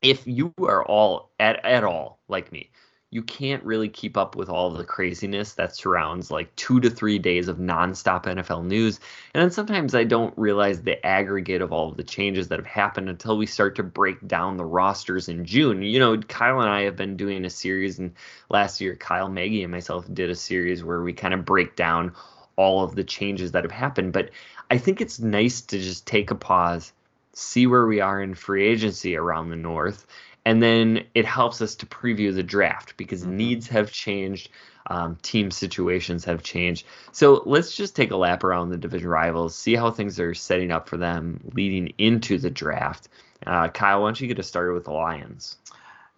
if 0.00 0.26
you 0.26 0.54
are 0.60 0.84
all 0.84 1.30
at, 1.38 1.64
at 1.64 1.84
all 1.84 2.20
like 2.28 2.50
me, 2.50 2.70
you 3.10 3.22
can't 3.22 3.64
really 3.64 3.88
keep 3.88 4.18
up 4.18 4.36
with 4.36 4.50
all 4.50 4.70
the 4.70 4.84
craziness 4.84 5.54
that 5.54 5.74
surrounds 5.74 6.30
like 6.30 6.54
two 6.56 6.78
to 6.78 6.90
three 6.90 7.18
days 7.18 7.48
of 7.48 7.56
nonstop 7.56 8.24
NFL 8.24 8.66
news. 8.66 9.00
And 9.32 9.42
then 9.42 9.50
sometimes 9.50 9.94
I 9.94 10.04
don't 10.04 10.36
realize 10.36 10.82
the 10.82 11.04
aggregate 11.06 11.62
of 11.62 11.72
all 11.72 11.88
of 11.88 11.96
the 11.96 12.02
changes 12.04 12.48
that 12.48 12.58
have 12.58 12.66
happened 12.66 13.08
until 13.08 13.38
we 13.38 13.46
start 13.46 13.76
to 13.76 13.82
break 13.82 14.26
down 14.28 14.58
the 14.58 14.64
rosters 14.64 15.30
in 15.30 15.46
June. 15.46 15.82
You 15.82 15.98
know, 15.98 16.18
Kyle 16.18 16.60
and 16.60 16.68
I 16.68 16.82
have 16.82 16.96
been 16.96 17.16
doing 17.16 17.46
a 17.46 17.50
series, 17.50 17.98
and 17.98 18.12
last 18.50 18.78
year, 18.78 18.94
Kyle, 18.94 19.30
Maggie, 19.30 19.62
and 19.62 19.72
myself 19.72 20.06
did 20.12 20.28
a 20.28 20.34
series 20.34 20.84
where 20.84 21.02
we 21.02 21.14
kind 21.14 21.32
of 21.32 21.46
break 21.46 21.76
down 21.76 22.12
all 22.56 22.84
of 22.84 22.94
the 22.94 23.04
changes 23.04 23.52
that 23.52 23.64
have 23.64 23.72
happened. 23.72 24.12
But 24.12 24.30
I 24.70 24.76
think 24.76 25.00
it's 25.00 25.18
nice 25.18 25.62
to 25.62 25.78
just 25.78 26.06
take 26.06 26.30
a 26.30 26.34
pause, 26.34 26.92
see 27.32 27.66
where 27.66 27.86
we 27.86 28.00
are 28.00 28.20
in 28.20 28.34
free 28.34 28.66
agency 28.66 29.16
around 29.16 29.48
the 29.48 29.56
North 29.56 30.06
and 30.44 30.62
then 30.62 31.04
it 31.14 31.26
helps 31.26 31.60
us 31.60 31.74
to 31.76 31.86
preview 31.86 32.34
the 32.34 32.42
draft 32.42 32.96
because 32.96 33.22
mm-hmm. 33.22 33.36
needs 33.36 33.68
have 33.68 33.92
changed 33.92 34.50
um, 34.86 35.16
team 35.22 35.50
situations 35.50 36.24
have 36.24 36.42
changed. 36.42 36.86
So 37.12 37.42
let's 37.44 37.74
just 37.74 37.94
take 37.94 38.10
a 38.10 38.16
lap 38.16 38.42
around 38.42 38.70
the 38.70 38.78
division 38.78 39.08
rivals 39.08 39.54
see 39.54 39.74
how 39.74 39.90
things 39.90 40.18
are 40.18 40.34
setting 40.34 40.70
up 40.70 40.88
for 40.88 40.96
them 40.96 41.40
leading 41.52 41.92
into 41.98 42.38
the 42.38 42.50
draft. 42.50 43.08
Uh, 43.46 43.68
kyle 43.68 44.02
why 44.02 44.08
don't 44.08 44.20
you 44.20 44.26
get 44.26 44.38
us 44.38 44.48
started 44.48 44.72
with 44.72 44.84
the 44.84 44.90
lions 44.90 45.56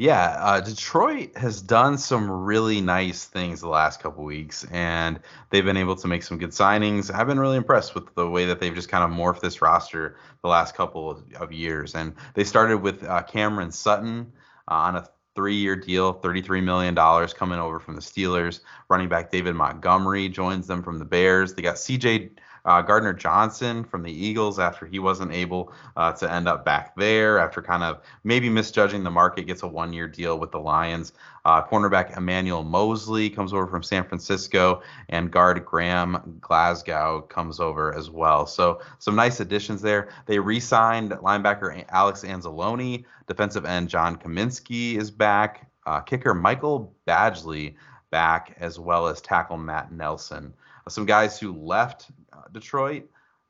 yeah, 0.01 0.35
uh, 0.41 0.61
Detroit 0.63 1.37
has 1.37 1.61
done 1.61 1.99
some 1.99 2.31
really 2.31 2.81
nice 2.81 3.27
things 3.27 3.61
the 3.61 3.69
last 3.69 4.03
couple 4.03 4.25
weeks, 4.25 4.65
and 4.71 5.21
they've 5.51 5.63
been 5.63 5.77
able 5.77 5.95
to 5.97 6.09
make 6.09 6.23
some 6.23 6.39
good 6.39 6.53
signings. 6.53 7.15
I've 7.15 7.27
been 7.27 7.39
really 7.39 7.59
impressed 7.59 7.95
with 7.95 8.15
the 8.15 8.27
way 8.27 8.47
that 8.47 8.61
they've 8.61 8.75
just 8.75 8.89
kind 8.89 9.05
of 9.05 9.11
morphed 9.11 9.41
this 9.41 9.61
roster 9.61 10.17
the 10.41 10.49
last 10.49 10.75
couple 10.75 11.23
of, 11.39 11.53
years. 11.53 11.95
And 11.95 12.15
they 12.33 12.45
started 12.45 12.79
with 12.79 13.05
uh, 13.05 13.25
Cameron 13.25 13.71
Sutton 13.71 14.33
uh, 14.71 14.75
on 14.75 14.97
a 14.97 15.07
three-year 15.35 15.77
deal, 15.77 16.15
$33 16.15 16.65
million 16.65 16.95
coming 17.35 17.59
over 17.59 17.79
from 17.79 17.95
the 17.95 18.01
Steelers. 18.01 18.61
Running 18.89 19.11
back 19.11 19.31
David 19.31 19.55
Montgomery 19.55 20.31
joins 20.31 20.67
them 20.67 20.83
from 20.83 20.99
the 20.99 21.05
Bears. 21.05 21.53
They 21.53 21.61
got 21.61 21.79
C.J. 21.79 22.31
Uh, 22.65 22.83
Gardner 22.83 23.13
Johnson 23.13 23.85
from 23.85 24.03
the 24.03 24.13
Eagles 24.13 24.59
after 24.59 24.87
he 24.87 24.99
wasn't 24.99 25.33
able 25.33 25.73
uh, 25.97 26.13
to 26.13 26.31
end 26.31 26.49
up 26.49 26.65
back 26.65 26.95
there 26.97 27.39
after 27.39 27.63
kind 27.63 27.83
of 27.83 28.01
maybe 28.25 28.49
misjudging 28.49 29.05
the 29.05 29.11
market, 29.11 29.47
gets 29.47 29.63
a 29.63 29.67
one 29.69 29.93
year 29.93 30.09
deal 30.09 30.39
with 30.39 30.51
the 30.51 30.59
Lions. 30.61 31.13
Uh, 31.45 31.63
cornerback 31.63 32.17
Emmanuel 32.17 32.63
Moseley 32.63 33.31
comes 33.31 33.53
over 33.55 33.67
from 33.67 33.83
San 33.83 34.05
Francisco, 34.05 34.83
and 35.09 35.31
guard 35.31 35.65
Graham 35.65 36.39
Glasgow 36.41 37.23
comes 37.23 37.61
over 37.61 37.95
as 37.95 38.11
well. 38.11 38.47
So 38.47 38.81
some 38.99 39.17
nice 39.17 39.41
additions 39.41 39.81
there. 39.81 40.11
They 40.27 40.39
re-signed 40.39 41.13
linebacker 41.13 41.85
Alex 41.89 42.23
Anzalone, 42.23 43.05
defensive 43.27 43.65
end 43.65 43.89
John 43.89 44.17
Cominsky 44.17 44.97
is 44.97 45.11
back, 45.11 45.67
uh, 45.87 46.01
kicker 46.01 46.35
Michael 46.35 46.95
Badgley 47.07 47.75
back, 48.11 48.57
as 48.61 48.79
well 48.79 49.07
as 49.07 49.21
tackle 49.21 49.57
Matt 49.57 49.93
Nelson. 49.93 50.53
Uh, 50.87 50.91
some 50.91 51.07
guys 51.07 51.39
who 51.39 51.53
left 51.53 52.11
Detroit. 52.53 53.09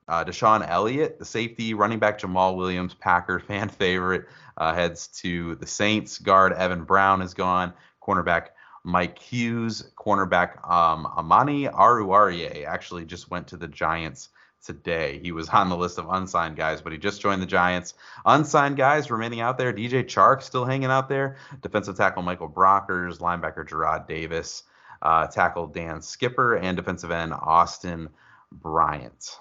Uh, 0.09 0.25
DeShon 0.25 0.69
Elliott, 0.69 1.21
the 1.21 1.25
safety, 1.25 1.73
running 1.73 2.01
back 2.01 2.19
Jamaal 2.19 2.57
Williams, 2.57 2.95
Packer 2.95 3.39
fan 3.47 3.69
favorite, 3.69 4.27
uh, 4.57 4.75
heads 4.75 5.07
to 5.07 5.55
the 5.57 5.67
Saints. 5.67 6.19
Guard 6.19 6.53
Evan 6.53 6.85
Brown 6.85 7.23
is 7.23 7.33
gone. 7.33 7.73
Cornerback 8.03 8.49
Mike 8.83 9.19
Hughes, 9.19 9.89
cornerback 9.97 10.69
um, 10.69 11.07
Amani 11.07 11.69
Oruwariye 11.69 12.67
actually 12.67 13.05
just 13.05 13.31
went 13.31 13.47
to 13.49 13.57
the 13.57 13.69
Giants 13.69 14.31
today. 14.65 15.21
He 15.23 15.31
was 15.31 15.49
on 15.51 15.69
the 15.69 15.77
list 15.77 15.99
of 15.99 16.07
unsigned 16.11 16.57
guys, 16.57 16.81
but 16.81 16.93
he 16.93 16.99
just 16.99 17.21
joined 17.21 17.41
the 17.41 17.47
Giants. 17.47 17.95
Unsigned 18.27 18.77
guys 18.77 19.13
remaining 19.13 19.41
out 19.41 19.59
there. 19.59 19.73
DJ 19.73 20.05
Chark 20.05 20.43
still 20.43 20.65
hanging 20.65 20.91
out 20.91 21.09
there. 21.09 21.37
Defensive 21.63 21.97
tackle 21.97 22.23
Michael 22.23 22.49
Brockers, 22.49 23.19
linebacker 23.19 23.69
Jarrad 23.69 24.09
Davis, 24.09 24.65
uh, 25.03 25.27
tackle 25.27 25.67
Dan 25.67 26.03
Skipper, 26.03 26.57
and 26.57 26.77
defensive 26.77 27.11
end 27.11 27.33
Austin 27.33 28.09
Bryant. 28.53 29.39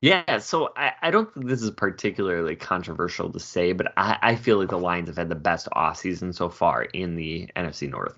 Yeah, 0.00 0.38
so 0.38 0.72
I, 0.76 0.92
I 1.02 1.10
don't 1.10 1.32
think 1.32 1.48
this 1.48 1.62
is 1.62 1.72
particularly 1.72 2.54
controversial 2.54 3.32
to 3.32 3.40
say, 3.40 3.72
but 3.72 3.92
I, 3.96 4.16
I 4.22 4.36
feel 4.36 4.58
like 4.58 4.68
the 4.68 4.78
Lions 4.78 5.08
have 5.08 5.16
had 5.16 5.28
the 5.28 5.34
best 5.34 5.68
offseason 5.74 6.32
so 6.32 6.48
far 6.48 6.82
in 6.84 7.16
the 7.16 7.50
NFC 7.56 7.90
North. 7.90 8.16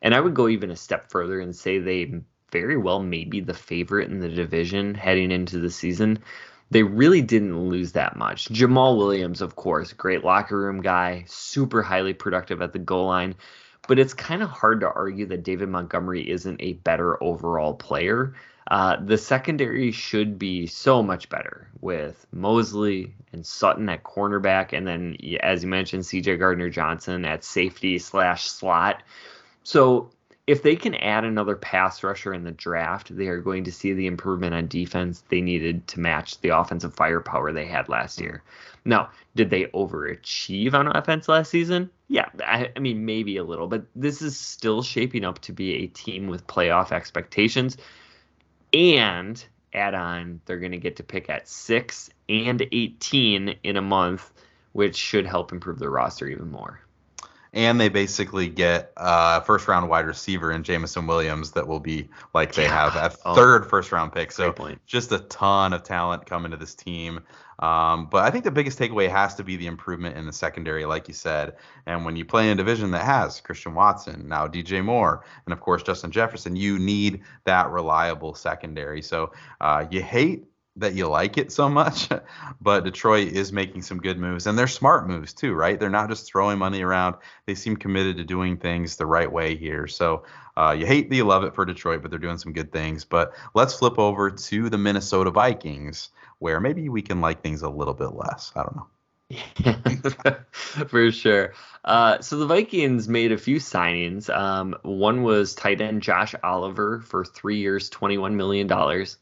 And 0.00 0.14
I 0.14 0.20
would 0.20 0.34
go 0.34 0.48
even 0.48 0.70
a 0.70 0.76
step 0.76 1.10
further 1.10 1.40
and 1.40 1.54
say 1.54 1.78
they 1.78 2.20
very 2.50 2.78
well 2.78 3.00
may 3.00 3.24
be 3.24 3.40
the 3.40 3.52
favorite 3.52 4.10
in 4.10 4.20
the 4.20 4.28
division 4.28 4.94
heading 4.94 5.30
into 5.30 5.58
the 5.58 5.68
season. 5.68 6.20
They 6.70 6.82
really 6.82 7.20
didn't 7.20 7.68
lose 7.68 7.92
that 7.92 8.16
much. 8.16 8.48
Jamaal 8.48 8.96
Williams, 8.96 9.42
of 9.42 9.54
course, 9.56 9.92
great 9.92 10.24
locker 10.24 10.58
room 10.58 10.80
guy, 10.80 11.24
super 11.26 11.82
highly 11.82 12.14
productive 12.14 12.62
at 12.62 12.72
the 12.72 12.78
goal 12.78 13.06
line. 13.06 13.34
But 13.88 13.98
it's 13.98 14.14
kind 14.14 14.42
of 14.42 14.50
hard 14.50 14.80
to 14.80 14.92
argue 14.92 15.26
that 15.26 15.42
David 15.42 15.68
Montgomery 15.68 16.30
isn't 16.30 16.60
a 16.62 16.74
better 16.74 17.20
overall 17.22 17.74
player. 17.74 18.34
Uh, 18.70 18.96
the 19.02 19.18
secondary 19.18 19.90
should 19.90 20.38
be 20.38 20.66
so 20.66 21.02
much 21.02 21.28
better 21.30 21.68
with 21.80 22.26
Moseley 22.30 23.14
and 23.32 23.44
Sutton 23.44 23.88
at 23.88 24.04
cornerback, 24.04 24.74
and 24.74 24.86
then 24.86 25.16
as 25.40 25.64
you 25.64 25.70
mentioned, 25.70 26.04
C.J. 26.04 26.36
Gardner 26.36 26.68
Johnson 26.68 27.24
at 27.24 27.42
safety 27.42 27.98
slash 27.98 28.46
slot. 28.46 29.02
So 29.62 30.10
if 30.48 30.62
they 30.62 30.76
can 30.76 30.94
add 30.94 31.26
another 31.26 31.54
pass 31.54 32.02
rusher 32.02 32.32
in 32.32 32.42
the 32.42 32.50
draft, 32.50 33.14
they 33.14 33.26
are 33.26 33.38
going 33.38 33.64
to 33.64 33.70
see 33.70 33.92
the 33.92 34.06
improvement 34.06 34.54
on 34.54 34.66
defense 34.66 35.22
they 35.28 35.42
needed 35.42 35.86
to 35.88 36.00
match 36.00 36.40
the 36.40 36.48
offensive 36.48 36.94
firepower 36.94 37.52
they 37.52 37.66
had 37.66 37.86
last 37.90 38.18
mm. 38.18 38.22
year. 38.22 38.42
Now, 38.86 39.10
did 39.36 39.50
they 39.50 39.66
overachieve 39.66 40.72
on 40.72 40.86
offense 40.96 41.28
last 41.28 41.50
season? 41.50 41.90
Yeah, 42.08 42.30
I, 42.42 42.70
I 42.74 42.78
mean 42.78 43.04
maybe 43.04 43.36
a 43.36 43.44
little, 43.44 43.66
but 43.66 43.84
this 43.94 44.22
is 44.22 44.40
still 44.40 44.82
shaping 44.82 45.22
up 45.22 45.38
to 45.40 45.52
be 45.52 45.74
a 45.74 45.86
team 45.88 46.28
with 46.28 46.46
playoff 46.46 46.92
expectations 46.92 47.76
and 48.72 49.44
add 49.74 49.92
on 49.92 50.40
they're 50.46 50.58
going 50.58 50.72
to 50.72 50.78
get 50.78 50.96
to 50.96 51.02
pick 51.02 51.28
at 51.28 51.46
6 51.46 52.08
and 52.30 52.66
18 52.72 53.54
in 53.62 53.76
a 53.76 53.82
month 53.82 54.32
which 54.72 54.96
should 54.96 55.26
help 55.26 55.52
improve 55.52 55.78
the 55.78 55.90
roster 55.90 56.26
even 56.26 56.50
more 56.50 56.80
and 57.52 57.80
they 57.80 57.88
basically 57.88 58.48
get 58.48 58.92
a 58.96 59.40
first 59.42 59.68
round 59.68 59.88
wide 59.88 60.06
receiver 60.06 60.52
in 60.52 60.62
Jameson 60.62 61.06
Williams 61.06 61.52
that 61.52 61.66
will 61.66 61.80
be 61.80 62.08
like 62.34 62.54
they 62.54 62.64
Yeah. 62.64 62.90
have 62.92 62.96
a 62.96 63.16
Oh. 63.24 63.34
third 63.34 63.66
first 63.68 63.92
round 63.92 64.12
pick. 64.12 64.32
So 64.32 64.54
just 64.86 65.12
a 65.12 65.18
ton 65.20 65.72
of 65.72 65.82
talent 65.82 66.26
coming 66.26 66.50
to 66.50 66.56
this 66.56 66.74
team. 66.74 67.20
Um, 67.60 68.06
but 68.06 68.22
I 68.24 68.30
think 68.30 68.44
the 68.44 68.52
biggest 68.52 68.78
takeaway 68.78 69.10
has 69.10 69.34
to 69.34 69.42
be 69.42 69.56
the 69.56 69.66
improvement 69.66 70.16
in 70.16 70.26
the 70.26 70.32
secondary, 70.32 70.84
like 70.84 71.08
you 71.08 71.14
said. 71.14 71.56
And 71.86 72.04
when 72.04 72.14
you 72.14 72.24
play 72.24 72.46
in 72.46 72.52
a 72.52 72.54
division 72.54 72.92
that 72.92 73.02
has 73.04 73.40
Christian 73.40 73.74
Watson, 73.74 74.28
now 74.28 74.46
DJ 74.46 74.80
Moore, 74.84 75.24
and 75.44 75.52
of 75.52 75.60
course 75.60 75.82
Justin 75.82 76.12
Jefferson, 76.12 76.54
you 76.54 76.78
need 76.78 77.22
that 77.44 77.68
reliable 77.70 78.34
secondary. 78.36 79.02
So 79.02 79.32
uh, 79.60 79.86
you 79.90 80.02
hate 80.02 80.44
that 80.78 80.94
you 80.94 81.06
like 81.08 81.38
it 81.38 81.52
so 81.52 81.68
much, 81.68 82.08
but 82.60 82.84
Detroit 82.84 83.28
is 83.28 83.52
making 83.52 83.82
some 83.82 83.98
good 83.98 84.18
moves, 84.18 84.46
and 84.46 84.58
they're 84.58 84.66
smart 84.66 85.06
moves 85.06 85.32
too, 85.32 85.52
right? 85.54 85.78
They're 85.78 85.90
not 85.90 86.08
just 86.08 86.26
throwing 86.26 86.58
money 86.58 86.82
around. 86.82 87.16
They 87.46 87.54
seem 87.54 87.76
committed 87.76 88.16
to 88.16 88.24
doing 88.24 88.56
things 88.56 88.96
the 88.96 89.06
right 89.06 89.30
way 89.30 89.56
here. 89.56 89.86
So 89.86 90.24
uh, 90.56 90.74
you 90.78 90.86
hate 90.86 91.12
you 91.12 91.24
love 91.24 91.44
it 91.44 91.54
for 91.54 91.64
Detroit, 91.64 92.02
but 92.02 92.10
they're 92.10 92.18
doing 92.18 92.38
some 92.38 92.52
good 92.52 92.72
things. 92.72 93.04
But 93.04 93.34
let's 93.54 93.74
flip 93.74 93.98
over 93.98 94.30
to 94.30 94.70
the 94.70 94.78
Minnesota 94.78 95.30
Vikings, 95.30 96.10
where 96.38 96.60
maybe 96.60 96.88
we 96.88 97.02
can 97.02 97.20
like 97.20 97.42
things 97.42 97.62
a 97.62 97.68
little 97.68 97.94
bit 97.94 98.14
less. 98.14 98.52
I 98.56 98.62
don't 98.62 98.76
know. 98.76 98.86
for 100.88 101.12
sure. 101.12 101.52
Uh, 101.84 102.18
so 102.20 102.38
the 102.38 102.46
Vikings 102.46 103.08
made 103.08 103.30
a 103.30 103.38
few 103.38 103.56
signings. 103.56 104.34
Um, 104.34 104.74
one 104.82 105.22
was 105.22 105.54
tight 105.54 105.80
end 105.80 106.02
Josh 106.02 106.34
Oliver 106.42 107.00
for 107.00 107.24
three 107.24 107.58
years, 107.58 107.90
twenty-one 107.90 108.36
million 108.36 108.66
dollars. 108.66 109.18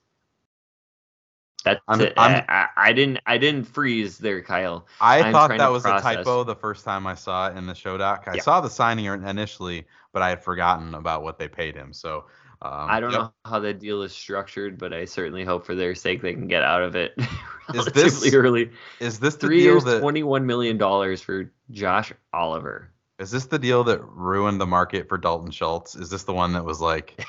That's 1.67 1.81
I'm- 1.89 2.01
it. 2.01 2.15
I'm- 2.17 2.45
I, 2.49 2.69
I, 2.77 2.93
didn't. 2.93 3.19
I 3.27 3.37
didn't 3.39 3.65
freeze 3.65 4.17
there, 4.19 4.41
Kyle. 4.41 4.87
I 5.01 5.21
I'm 5.23 5.33
thought 5.33 5.51
that 5.51 5.71
was 5.71 5.83
process. 5.83 6.13
a 6.13 6.17
typo 6.17 6.45
the 6.45 6.55
first 6.57 6.85
time 6.85 7.07
I 7.07 7.15
saw 7.15 7.49
it 7.49 7.57
in 7.57 7.67
the 7.67 7.75
show 7.75 7.99
doc. 7.99 8.25
I 8.27 8.37
Yeah. 8.37 8.43
saw 8.43 8.61
the 8.61 8.71
signing 8.71 9.05
initially, 9.07 9.85
but 10.13 10.23
I 10.23 10.31
had 10.31 10.43
forgotten 10.43 10.95
about 10.95 11.23
what 11.23 11.39
they 11.39 11.49
paid 11.49 11.75
him. 11.75 11.93
So 11.93 12.25
um, 12.63 12.87
I 12.89 13.01
don't 13.01 13.11
yep. 13.11 13.21
know 13.21 13.33
how 13.45 13.59
the 13.59 13.75
deal 13.75 14.01
is 14.03 14.13
structured, 14.13 14.79
but 14.79 14.95
I 14.95 15.05
certainly 15.05 15.45
hope 15.45 15.67
for 15.67 15.75
their 15.75 15.95
sake 15.95 16.23
they 16.23 16.33
can 16.33 16.47
get 16.49 16.63
out 16.63 16.83
of 16.83 16.95
it 16.97 17.13
Is 17.19 17.27
relatively 17.75 18.01
this 18.31 18.35
early. 18.35 18.71
Is 19.01 19.19
this 19.19 19.35
the 19.35 19.49
Three 19.49 19.61
deal 19.61 19.73
years, 19.75 19.85
that 19.85 20.01
twenty-one 20.01 20.47
million 20.47 20.79
dollars 20.79 21.21
for 21.21 21.51
Josh 21.73 22.13
Oliver. 22.33 22.91
is 23.19 23.31
this 23.33 23.47
the 23.47 23.59
deal 23.59 23.83
that 23.85 24.01
ruined 24.05 24.61
the 24.61 24.67
market 24.67 25.09
for 25.09 25.19
Dalton 25.19 25.51
Schultz? 25.51 25.97
Is 25.97 26.09
this 26.11 26.23
the 26.23 26.33
one 26.33 26.53
that 26.53 26.65
was 26.65 26.81
like, 26.81 27.21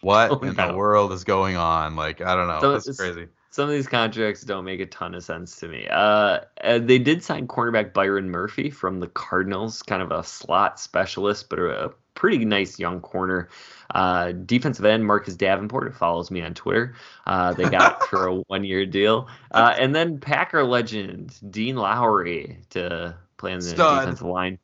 what 0.00 0.30
Oh, 0.32 0.38
in 0.40 0.54
no. 0.56 0.68
the 0.72 0.76
world 0.76 1.12
is 1.12 1.22
going 1.24 1.56
on? 1.56 1.94
Like 1.96 2.20
I 2.20 2.34
don't 2.34 2.48
know. 2.48 2.60
So 2.60 2.72
That's 2.72 2.88
it's- 2.88 2.98
crazy. 2.98 3.28
Some 3.50 3.64
of 3.64 3.70
these 3.70 3.86
contracts 3.86 4.42
don't 4.42 4.64
make 4.64 4.80
a 4.80 4.86
ton 4.86 5.14
of 5.14 5.24
sense 5.24 5.56
to 5.60 5.68
me. 5.68 5.86
Uh, 5.90 6.40
they 6.62 6.98
did 6.98 7.22
sign 7.22 7.46
cornerback 7.46 7.92
Byron 7.92 8.30
Murphy 8.30 8.70
from 8.70 9.00
the 9.00 9.08
Cardinals, 9.08 9.82
kind 9.82 10.02
of 10.02 10.10
a 10.10 10.22
slot 10.22 10.78
specialist, 10.78 11.48
but 11.48 11.58
a, 11.58 11.92
pretty 12.18 12.44
nice 12.44 12.80
young 12.80 13.00
corner. 13.00 13.48
Uh, 13.94 14.32
defensive 14.32 14.84
end 14.84 15.06
Marcus 15.06 15.36
Davenport, 15.36 15.86
who 15.86 15.92
follows 15.92 16.32
me 16.32 16.42
on 16.42 16.52
Twitter, 16.52 16.96
uh, 17.26 17.54
they 17.54 17.70
got 17.70 18.02
for 18.08 18.26
a 18.26 18.34
one-year 18.34 18.86
deal, 18.86 19.28
uh, 19.52 19.74
and 19.78 19.94
then 19.94 20.18
Packer 20.18 20.64
legend 20.64 21.32
Dean 21.48 21.76
Lowry 21.76 22.58
to 22.70 23.16
play 23.36 23.52
on 23.52 23.60
the 23.60 23.66
Stud. 23.66 24.00
defensive 24.00 24.26
line. 24.26 24.58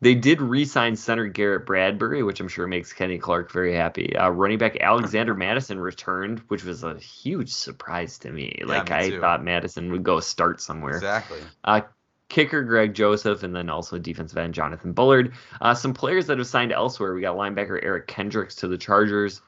They 0.00 0.14
did 0.14 0.42
re-sign 0.42 0.94
center 0.94 1.26
Garrett 1.26 1.64
Bradbury, 1.64 2.22
which 2.22 2.40
I'm 2.40 2.48
sure 2.48 2.66
makes 2.66 2.92
Kenny 2.92 3.18
Clark 3.18 3.50
very 3.50 3.74
happy. 3.74 4.14
Uh, 4.14 4.28
running 4.28 4.58
back 4.58 4.76
Alexander 4.80 5.34
Mattison 5.36 5.80
returned, 5.80 6.40
which 6.48 6.64
was 6.64 6.84
a 6.84 6.98
huge 6.98 7.50
surprise 7.50 8.18
to 8.18 8.30
me. 8.30 8.56
Yeah, 8.58 8.66
like 8.66 8.90
me 8.90 8.96
I 8.96 9.10
too. 9.10 9.20
thought 9.20 9.42
Mattison 9.42 9.90
would 9.92 10.02
go 10.02 10.20
start 10.20 10.60
somewhere. 10.60 10.96
Exactly. 10.96 11.40
Uh, 11.64 11.80
kicker 12.28 12.62
Greg 12.62 12.92
Joseph, 12.92 13.42
and 13.42 13.54
then 13.54 13.70
also 13.70 13.98
defensive 13.98 14.36
end 14.36 14.52
Jonathan 14.52 14.92
Bullard. 14.92 15.32
Uh, 15.60 15.74
some 15.74 15.94
players 15.94 16.26
that 16.26 16.38
have 16.38 16.46
signed 16.46 16.72
elsewhere. 16.72 17.14
We 17.14 17.22
got 17.22 17.36
linebacker 17.36 17.78
Eric 17.82 18.06
Kendricks 18.06 18.56
to 18.56 18.68
the 18.68 18.76
Chargers. 18.78 19.40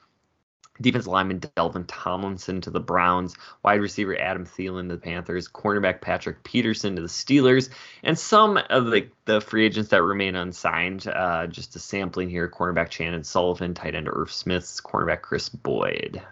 Defensive 0.80 1.08
lineman 1.08 1.40
Dalvin 1.40 1.84
Tomlinson 1.86 2.60
to 2.62 2.70
the 2.70 2.80
Browns, 2.80 3.34
wide 3.62 3.80
receiver 3.80 4.18
Adam 4.18 4.44
Thielen 4.44 4.88
to 4.88 4.96
the 4.96 5.00
Panthers, 5.00 5.48
cornerback 5.48 6.00
Patrick 6.00 6.42
Peterson 6.44 6.96
to 6.96 7.02
the 7.02 7.08
Steelers, 7.08 7.70
and 8.02 8.18
some 8.18 8.58
of 8.70 8.86
the, 8.86 9.08
the 9.24 9.40
free 9.40 9.64
agents 9.64 9.90
that 9.90 10.02
remain 10.02 10.34
unsigned. 10.34 11.06
Uh, 11.06 11.46
just 11.46 11.76
a 11.76 11.78
sampling 11.78 12.30
here: 12.30 12.48
cornerback 12.48 12.90
Chandon 12.90 13.24
Sullivan, 13.24 13.74
tight 13.74 13.94
end 13.94 14.08
Irv 14.08 14.32
Smiths, 14.32 14.80
cornerback 14.80 15.22
Kris 15.22 15.48
Boyd. 15.48 16.22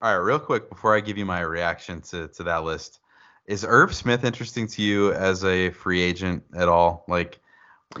All 0.00 0.12
right, 0.12 0.22
real 0.22 0.38
quick 0.38 0.68
before 0.68 0.94
I 0.94 1.00
give 1.00 1.16
you 1.16 1.24
my 1.24 1.40
reaction 1.40 2.00
to 2.02 2.28
to 2.28 2.42
that 2.44 2.64
list, 2.64 3.00
is 3.46 3.64
Irv 3.66 3.94
Smith 3.94 4.24
interesting 4.24 4.66
to 4.68 4.82
you 4.82 5.12
as 5.12 5.44
a 5.44 5.70
free 5.70 6.00
agent 6.00 6.42
at 6.54 6.68
all? 6.68 7.04
Like 7.08 7.40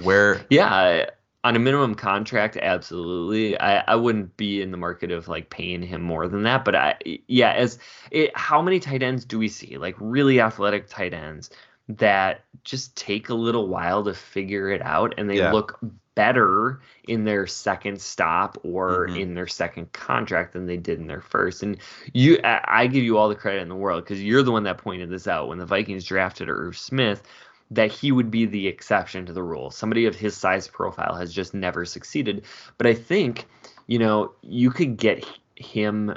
where 0.02 0.44
Yeah, 0.50 1.06
on 1.44 1.54
a 1.54 1.58
minimum 1.58 1.94
contract, 1.94 2.56
absolutely. 2.56 3.58
I, 3.60 3.80
I 3.80 3.94
wouldn't 3.94 4.36
be 4.38 4.62
in 4.62 4.70
the 4.70 4.78
market 4.78 5.12
of 5.12 5.28
like 5.28 5.50
paying 5.50 5.82
him 5.82 6.00
more 6.00 6.26
than 6.26 6.42
that. 6.44 6.64
But 6.64 6.74
I, 6.74 6.96
yeah, 7.28 7.52
as 7.52 7.78
it, 8.10 8.36
how 8.36 8.62
many 8.62 8.80
tight 8.80 9.02
ends 9.02 9.26
do 9.26 9.38
we 9.38 9.48
see? 9.48 9.76
Like 9.76 9.94
really 10.00 10.40
athletic 10.40 10.88
tight 10.88 11.12
ends 11.12 11.50
that 11.86 12.44
just 12.64 12.96
take 12.96 13.28
a 13.28 13.34
little 13.34 13.68
while 13.68 14.02
to 14.04 14.14
figure 14.14 14.70
it 14.70 14.80
out, 14.80 15.14
and 15.18 15.28
they 15.28 15.36
Yeah. 15.36 15.52
look 15.52 15.78
better 16.14 16.80
in 17.08 17.24
their 17.24 17.46
second 17.46 18.00
stop 18.00 18.56
or 18.62 19.08
Mhm. 19.08 19.20
in 19.20 19.34
their 19.34 19.48
second 19.48 19.92
contract 19.92 20.54
than 20.54 20.64
they 20.64 20.76
did 20.78 20.98
in 20.98 21.08
their 21.08 21.20
first. 21.20 21.62
And 21.62 21.76
you, 22.14 22.38
I, 22.42 22.60
I 22.66 22.86
give 22.86 23.04
you 23.04 23.18
all 23.18 23.28
the 23.28 23.34
credit 23.34 23.60
in 23.60 23.68
the 23.68 23.74
world 23.74 24.04
because 24.04 24.22
you're 24.22 24.44
the 24.44 24.52
one 24.52 24.62
that 24.62 24.78
pointed 24.78 25.10
this 25.10 25.26
out 25.28 25.48
when 25.48 25.58
the 25.58 25.66
Vikings 25.66 26.04
drafted 26.04 26.48
Irv 26.48 26.78
Smith 26.78 27.22
that 27.70 27.90
he 27.90 28.12
would 28.12 28.30
be 28.30 28.46
the 28.46 28.68
exception 28.68 29.26
to 29.26 29.32
the 29.32 29.42
rule. 29.42 29.70
Somebody 29.70 30.06
of 30.06 30.14
his 30.14 30.36
size 30.36 30.68
profile 30.68 31.14
has 31.14 31.32
just 31.32 31.54
never 31.54 31.84
succeeded. 31.84 32.44
But 32.78 32.86
I 32.86 32.94
think, 32.94 33.46
you 33.86 33.98
know, 33.98 34.32
you 34.42 34.70
could 34.70 34.96
get 34.96 35.24
him 35.56 36.14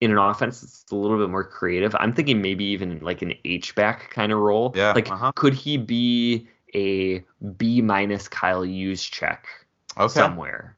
in 0.00 0.10
an 0.10 0.18
offense 0.18 0.60
that's 0.60 0.84
a 0.92 0.96
little 0.96 1.18
bit 1.18 1.30
more 1.30 1.44
creative. 1.44 1.94
I'm 1.98 2.12
thinking 2.12 2.40
maybe 2.40 2.64
even 2.66 3.00
like 3.00 3.22
an 3.22 3.34
H 3.44 3.74
back 3.74 4.10
kind 4.10 4.32
of 4.32 4.38
role. 4.38 4.72
Yeah, 4.76 4.92
Like, 4.92 5.10
uh-huh. 5.10 5.32
could 5.34 5.54
he 5.54 5.76
be 5.76 6.48
a 6.74 7.24
B 7.56 7.82
minus 7.82 8.28
Kyle 8.28 8.64
check 8.96 9.46
okay, 9.96 10.08
somewhere? 10.08 10.76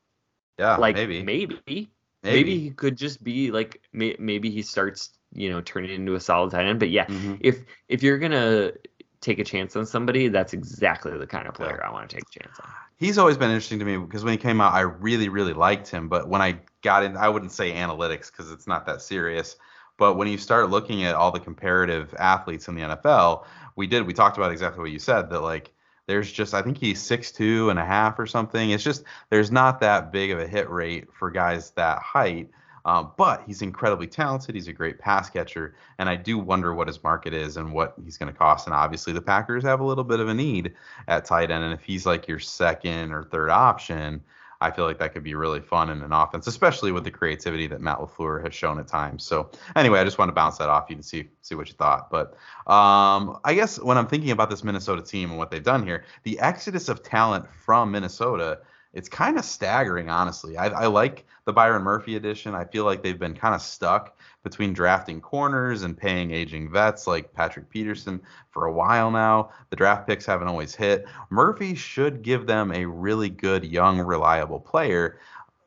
yeah, 0.59 0.76
like 0.76 0.94
maybe, 0.94 1.22
maybe, 1.22 1.90
maybe 2.22 2.59
he 2.59 2.70
could 2.70 2.96
just 2.96 3.22
be 3.24 3.50
like 3.50 3.80
may, 3.92 4.14
maybe 4.18 4.50
he 4.50 4.62
starts 4.62 5.11
you 5.33 5.50
know 5.50 5.61
turning 5.61 5.90
into 5.90 6.14
a 6.14 6.20
solid 6.20 6.50
tight 6.50 6.66
end. 6.66 6.78
But 6.78 6.90
yeah, 6.90 7.06
Mhm. 7.06 7.38
if 7.40 7.61
if 7.88 8.02
you're 8.02 8.18
gonna 8.18 8.72
take 9.20 9.38
a 9.38 9.44
chance 9.44 9.76
on 9.76 9.87
somebody, 9.87 10.28
that's 10.28 10.52
exactly 10.52 11.16
the 11.16 11.26
kind 11.26 11.46
of 11.46 11.54
player 11.54 11.85
I 11.85 11.90
want 11.90 12.09
to 12.09 12.16
take 12.16 12.24
a 12.35 12.40
chance 12.40 12.59
on. 12.61 12.70
He's 12.96 13.18
always 13.18 13.37
been 13.37 13.50
interesting 13.50 13.78
to 13.78 13.85
me 13.85 13.96
because 13.96 14.24
when 14.24 14.33
he 14.33 14.38
came 14.38 14.61
out, 14.61 14.74
I 14.74 14.80
really, 14.80 15.28
really 15.28 15.52
liked 15.52 15.88
him. 15.88 16.09
But 16.09 16.28
when 16.28 16.42
I 16.42 16.61
got 16.83 17.02
in, 17.02 17.16
I 17.16 17.28
wouldn't 17.28 17.52
say 17.52 17.72
analytics 17.72 18.30
because 18.30 18.50
it's 18.50 18.66
not 18.66 18.87
that 18.87 19.02
serious. 19.02 19.56
But 19.98 20.14
when 20.14 20.28
you 20.28 20.38
start 20.38 20.70
looking 20.70 21.04
at 21.04 21.14
all 21.14 21.30
the 21.30 21.40
comparative 21.40 22.14
athletes 22.18 22.68
in 22.68 22.74
the 22.74 22.83
NFL, 22.83 23.44
we 23.76 23.87
did, 23.87 24.06
we 24.06 24.14
talked 24.14 24.38
about 24.38 24.52
exactly 24.52 24.80
what 24.80 24.90
you 24.90 24.98
said 24.98 25.28
that 25.30 25.40
like 25.40 25.72
there's 26.06 26.33
just, 26.33 26.54
I 26.54 26.62
think 26.62 26.78
he's 26.78 27.00
six 27.00 27.30
two 27.30 27.70
and 27.70 27.78
a 27.78 27.85
half 27.85 28.18
or 28.18 28.26
something. 28.26 28.70
It's 28.70 28.83
just, 28.83 29.04
there's 29.28 29.50
not 29.50 29.80
that 29.80 30.11
big 30.11 30.30
of 30.30 30.38
a 30.38 30.46
hit 30.46 30.68
rate 30.70 31.12
for 31.12 31.30
guys 31.30 31.70
that 31.72 31.98
height. 32.00 32.50
Um, 32.85 33.12
but 33.16 33.43
he's 33.47 33.62
incredibly 33.62 34.07
talented. 34.07 34.55
He's 34.55 34.69
a 34.69 34.73
great 34.73 34.99
pass 34.99 35.29
catcher, 35.31 35.75
and 35.99 36.09
I 36.09 36.16
do 36.16 36.38
wonder 36.38 36.75
what 36.75 36.88
his 36.88 37.03
market 37.03 37.35
is 37.35 37.57
and 37.57 37.73
what 37.73 37.95
he's 38.05 38.16
going 38.16 38.33
to 38.33 38.38
cost. 38.38 38.66
And 38.66 38.75
obviously, 38.75 39.12
the 39.12 39.23
Packers 39.23 39.62
have 39.64 39.81
a 39.81 39.85
little 39.85 40.05
bit 40.05 40.21
of 40.21 40.29
a 40.29 40.35
need 40.35 40.75
at 41.09 41.25
tight 41.25 41.51
end, 41.51 41.64
and 41.64 41.73
if 41.73 41.83
he's 41.83 42.07
like 42.07 42.29
your 42.29 42.38
second 42.38 43.12
or 43.12 43.25
third 43.25 43.51
option, 43.51 44.23
I 44.62 44.71
feel 44.71 44.85
like 44.85 44.99
that 44.99 45.14
could 45.14 45.23
be 45.23 45.35
really 45.35 45.61
fun 45.61 45.88
in 45.88 46.03
an 46.03 46.12
offense, 46.12 46.47
especially 46.47 46.93
with 46.93 47.05
the 47.05 47.11
creativity 47.11 47.66
that 47.69 47.81
Matt 47.81 47.99
LaFleur 47.99 48.45
has 48.45 48.55
shown 48.55 48.79
at 48.79 48.87
times. 48.87 49.25
So 49.25 49.51
anyway, 49.75 50.01
I 50.01 50.05
just 50.05 50.19
want 50.19 50.29
to 50.29 50.35
bounce 50.35 50.59
that 50.59 50.69
off 50.69 50.90
you 50.90 50.97
and 50.97 51.05
see 51.05 51.31
see 51.40 51.55
what 51.55 51.69
you 51.69 51.75
thought. 51.75 52.11
But 52.11 52.35
um, 52.66 53.38
I 53.45 53.55
guess 53.55 53.81
when 53.81 53.97
I'm 53.97 54.07
thinking 54.07 54.31
about 54.31 54.51
this 54.51 54.62
Minnesota 54.62 55.01
team 55.01 55.31
and 55.31 55.38
what 55.38 55.51
they've 55.51 55.62
done 55.62 55.87
here, 55.87 56.05
the 56.25 56.38
exodus 56.40 56.90
of 56.90 57.03
talent 57.03 57.47
from 57.51 57.90
Minnesota 57.90 58.61
it's 58.92 59.09
kind 59.09 59.38
of 59.38 59.44
staggering, 59.44 60.09
honestly. 60.09 60.57
I, 60.57 60.66
I 60.66 60.87
like 60.87 61.24
the 61.44 61.53
Byron 61.53 61.83
Murphy 61.83 62.16
edition. 62.16 62.55
I 62.55 62.64
feel 62.64 62.85
like 62.85 63.03
they've 63.03 63.18
been 63.18 63.37
kind 63.37 63.55
of 63.55 63.62
stuck 63.62 64.16
between 64.42 64.72
drafting 64.72 65.20
corners 65.20 65.83
and 65.83 65.96
paying 65.96 66.33
aging 66.33 66.70
vets 66.70 67.07
like 67.07 67.33
Patrick 67.33 67.70
Peterson 67.70 68.20
for 68.50 68.66
a 68.66 68.72
while 68.72 69.11
now. 69.11 69.50
The 69.70 69.76
draft 69.76 70.09
picks 70.09 70.26
haven't 70.26 70.48
always 70.48 70.74
hit. 70.74 71.07
Murphy 71.31 71.74
should 71.74 72.22
give 72.22 72.46
them 72.46 72.72
a 72.72 72.85
really 72.85 73.29
good, 73.29 73.64
young, 73.64 74.00
reliable 74.00 74.61
player. 74.61 75.20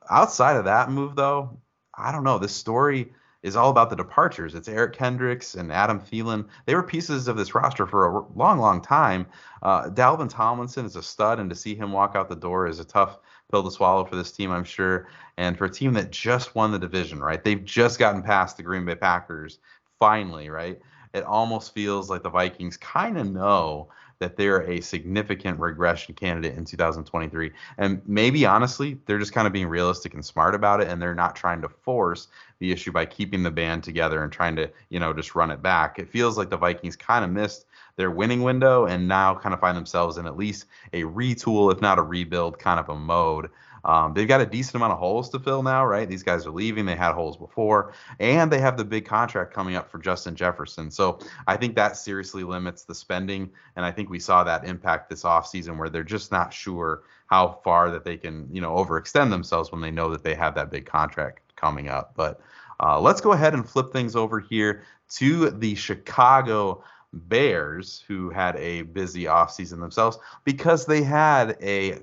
Outside 0.09 0.57
of 0.57 0.65
that 0.65 0.91
move, 0.91 1.15
though, 1.15 1.57
I 1.95 2.11
don't 2.11 2.25
know. 2.25 2.39
This 2.39 2.55
story 2.55 3.13
is 3.43 3.55
all 3.55 3.69
about 3.69 3.89
the 3.89 3.95
departures. 3.95 4.55
It's 4.55 4.67
Eric 4.67 4.93
Kendricks 4.93 5.55
and 5.55 5.71
Adam 5.71 5.99
Thielen. 5.99 6.47
They 6.65 6.75
were 6.75 6.83
pieces 6.83 7.27
of 7.27 7.37
this 7.37 7.53
roster 7.53 7.85
for 7.85 8.05
a 8.05 8.25
long, 8.35 8.57
long 8.57 8.81
time. 8.81 9.27
Uh, 9.61 9.89
Dalvin 9.89 10.29
Tomlinson 10.29 10.85
is 10.85 10.95
a 10.95 11.03
stud, 11.03 11.39
and 11.39 11.49
to 11.49 11.55
see 11.55 11.75
him 11.75 11.91
walk 11.91 12.15
out 12.15 12.29
the 12.29 12.35
door 12.35 12.67
is 12.67 12.79
a 12.79 12.85
tough 12.85 13.19
pill 13.51 13.63
to 13.63 13.71
swallow 13.71 14.05
for 14.05 14.15
this 14.15 14.31
team, 14.31 14.51
I'm 14.51 14.63
sure. 14.63 15.07
And 15.37 15.57
for 15.57 15.65
a 15.65 15.69
team 15.69 15.93
that 15.93 16.11
just 16.11 16.55
won 16.55 16.71
the 16.71 16.79
division, 16.79 17.19
right? 17.19 17.43
They've 17.43 17.63
just 17.63 17.99
gotten 17.99 18.23
past 18.23 18.57
the 18.57 18.63
Green 18.63 18.85
Bay 18.85 18.95
Packers, 18.95 19.59
finally, 19.99 20.49
right? 20.49 20.81
it 21.13 21.23
almost 21.23 21.73
feels 21.73 22.09
like 22.09 22.23
the 22.23 22.29
Vikings 22.29 22.77
kind 22.77 23.17
of 23.17 23.31
know 23.31 23.89
that 24.23 24.37
they're 24.37 24.61
a 24.71 24.79
significant 24.79 25.59
regression 25.59 26.15
candidate 26.15 26.57
in 26.57 26.63
2023. 26.63 27.51
And 27.77 28.01
maybe 28.07 28.45
honestly, 28.45 28.97
they're 29.05 29.19
just 29.19 29.33
kind 29.33 29.45
of 29.45 29.51
being 29.51 29.67
realistic 29.67 30.13
and 30.13 30.23
smart 30.23 30.55
about 30.55 30.79
it, 30.79 30.87
and 30.87 31.01
they're 31.01 31.13
not 31.13 31.35
trying 31.35 31.61
to 31.61 31.67
force 31.67 32.29
the 32.59 32.71
issue 32.71 32.93
by 32.93 33.05
keeping 33.05 33.43
the 33.43 33.51
band 33.51 33.83
together 33.83 34.23
and 34.23 34.31
trying 34.31 34.55
to, 34.55 34.71
you 34.87 34.97
know, 34.97 35.11
just 35.11 35.35
run 35.35 35.51
it 35.51 35.61
back. 35.61 35.99
It 35.99 36.09
feels 36.09 36.37
like 36.37 36.49
the 36.49 36.55
Vikings 36.55 36.95
kind 36.95 37.25
of 37.25 37.31
missed 37.31 37.65
their 37.97 38.11
winning 38.11 38.43
window 38.43 38.85
and 38.85 39.09
now 39.09 39.35
kind 39.35 39.53
of 39.53 39.59
find 39.59 39.75
themselves 39.75 40.17
in 40.17 40.25
at 40.25 40.37
least 40.37 40.65
a 40.93 41.01
retool, 41.01 41.71
if 41.73 41.81
not 41.81 41.99
a 41.99 42.01
rebuild 42.01 42.57
kind 42.57 42.79
of 42.79 42.87
a 42.87 42.95
mode. 42.95 43.49
Um, 43.85 44.13
they've 44.13 44.27
got 44.27 44.41
a 44.41 44.45
decent 44.45 44.75
amount 44.75 44.93
of 44.93 44.99
holes 44.99 45.29
to 45.29 45.39
fill 45.39 45.61
now, 45.63 45.85
right? 45.85 46.07
These 46.07 46.23
guys 46.23 46.45
are 46.45 46.51
leaving. 46.51 46.85
They 46.85 46.95
had 46.95 47.13
holes 47.13 47.35
before, 47.35 47.93
and 48.19 48.51
they 48.51 48.59
have 48.59 48.77
the 48.77 48.85
big 48.85 49.05
contract 49.05 49.53
coming 49.53 49.75
up 49.75 49.91
for 49.91 49.97
Justin 49.97 50.35
Jefferson. 50.35 50.89
So 50.89 51.19
I 51.47 51.57
think 51.57 51.75
that 51.75 51.97
seriously 51.97 52.43
limits 52.43 52.83
the 52.83 52.95
spending, 52.95 53.49
and 53.75 53.85
I 53.85 53.91
think 53.91 54.09
we 54.09 54.19
saw 54.19 54.43
that 54.43 54.65
impact 54.65 55.09
this 55.09 55.23
offseason 55.23 55.77
where 55.77 55.89
they're 55.89 56.03
just 56.03 56.31
not 56.31 56.53
sure 56.53 57.03
how 57.27 57.59
far 57.63 57.89
that 57.91 58.05
they 58.05 58.17
can, 58.17 58.47
you 58.51 58.61
know, 58.61 58.75
overextend 58.75 59.29
themselves 59.29 59.71
when 59.71 59.81
they 59.81 59.91
know 59.91 60.09
that 60.11 60.23
they 60.23 60.35
have 60.35 60.55
that 60.55 60.71
big 60.71 60.85
contract 60.85 61.41
coming 61.55 61.89
up. 61.89 62.13
But 62.15 62.39
uh, 62.79 62.99
let's 62.99 63.21
go 63.21 63.33
ahead 63.33 63.53
and 63.53 63.67
flip 63.67 63.91
things 63.91 64.15
over 64.15 64.39
here 64.39 64.83
to 65.15 65.49
the 65.49 65.75
Chicago 65.75 66.83
Bears, 67.13 68.03
who 68.07 68.29
had 68.29 68.55
a 68.55 68.81
busy 68.83 69.25
offseason 69.25 69.79
themselves 69.79 70.17
because 70.43 70.85
they 70.85 71.03
had 71.03 71.57
a 71.61 71.99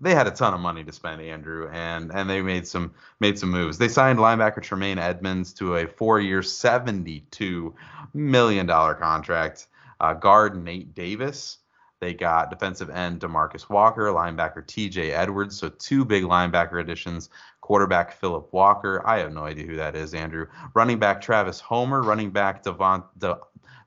they 0.00 0.14
had 0.14 0.26
a 0.26 0.30
ton 0.30 0.54
of 0.54 0.60
money 0.60 0.84
to 0.84 0.92
spend, 0.92 1.20
Andrew, 1.20 1.68
and 1.72 2.12
and 2.12 2.30
they 2.30 2.40
made 2.42 2.66
some 2.66 2.94
made 3.20 3.38
some 3.38 3.50
moves. 3.50 3.78
They 3.78 3.88
signed 3.88 4.18
linebacker 4.18 4.62
Tremaine 4.62 4.98
Edmunds 4.98 5.52
to 5.54 5.76
a 5.76 5.86
four-year, 5.86 6.42
seventy-two 6.42 7.74
million 8.14 8.66
dollar 8.66 8.94
contract. 8.94 9.66
Uh, 10.00 10.14
guard 10.14 10.62
Nate 10.62 10.94
Davis. 10.94 11.58
They 12.00 12.14
got 12.14 12.50
defensive 12.50 12.90
end 12.90 13.20
Demarcus 13.20 13.68
Walker, 13.68 14.04
linebacker 14.12 14.64
T.J. 14.64 15.10
Edwards. 15.10 15.58
So 15.58 15.68
two 15.68 16.04
big 16.04 16.22
linebacker 16.22 16.80
additions. 16.80 17.28
Quarterback 17.60 18.12
Philip 18.12 18.52
Walker. 18.52 19.02
I 19.04 19.18
have 19.18 19.32
no 19.32 19.42
idea 19.42 19.66
who 19.66 19.76
that 19.76 19.96
is, 19.96 20.14
Andrew. 20.14 20.46
Running 20.74 21.00
back 21.00 21.20
Travis 21.20 21.58
Homer. 21.58 22.02
Running 22.02 22.30
back 22.30 22.62
Devon, 22.62 23.02
De, 23.18 23.36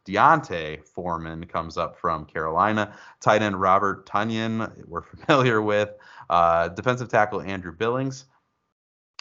D'Onta 0.05 0.83
Foreman 0.83 1.45
comes 1.45 1.77
up 1.77 1.97
from 1.97 2.25
Carolina. 2.25 2.95
Tight 3.19 3.41
end 3.41 3.59
Robert 3.59 4.05
Tonyan, 4.05 4.85
we're 4.87 5.01
familiar 5.25 5.61
with. 5.61 5.91
Uh, 6.29 6.69
defensive 6.69 7.09
tackle 7.09 7.41
Andrew 7.41 7.71
Billings. 7.71 8.25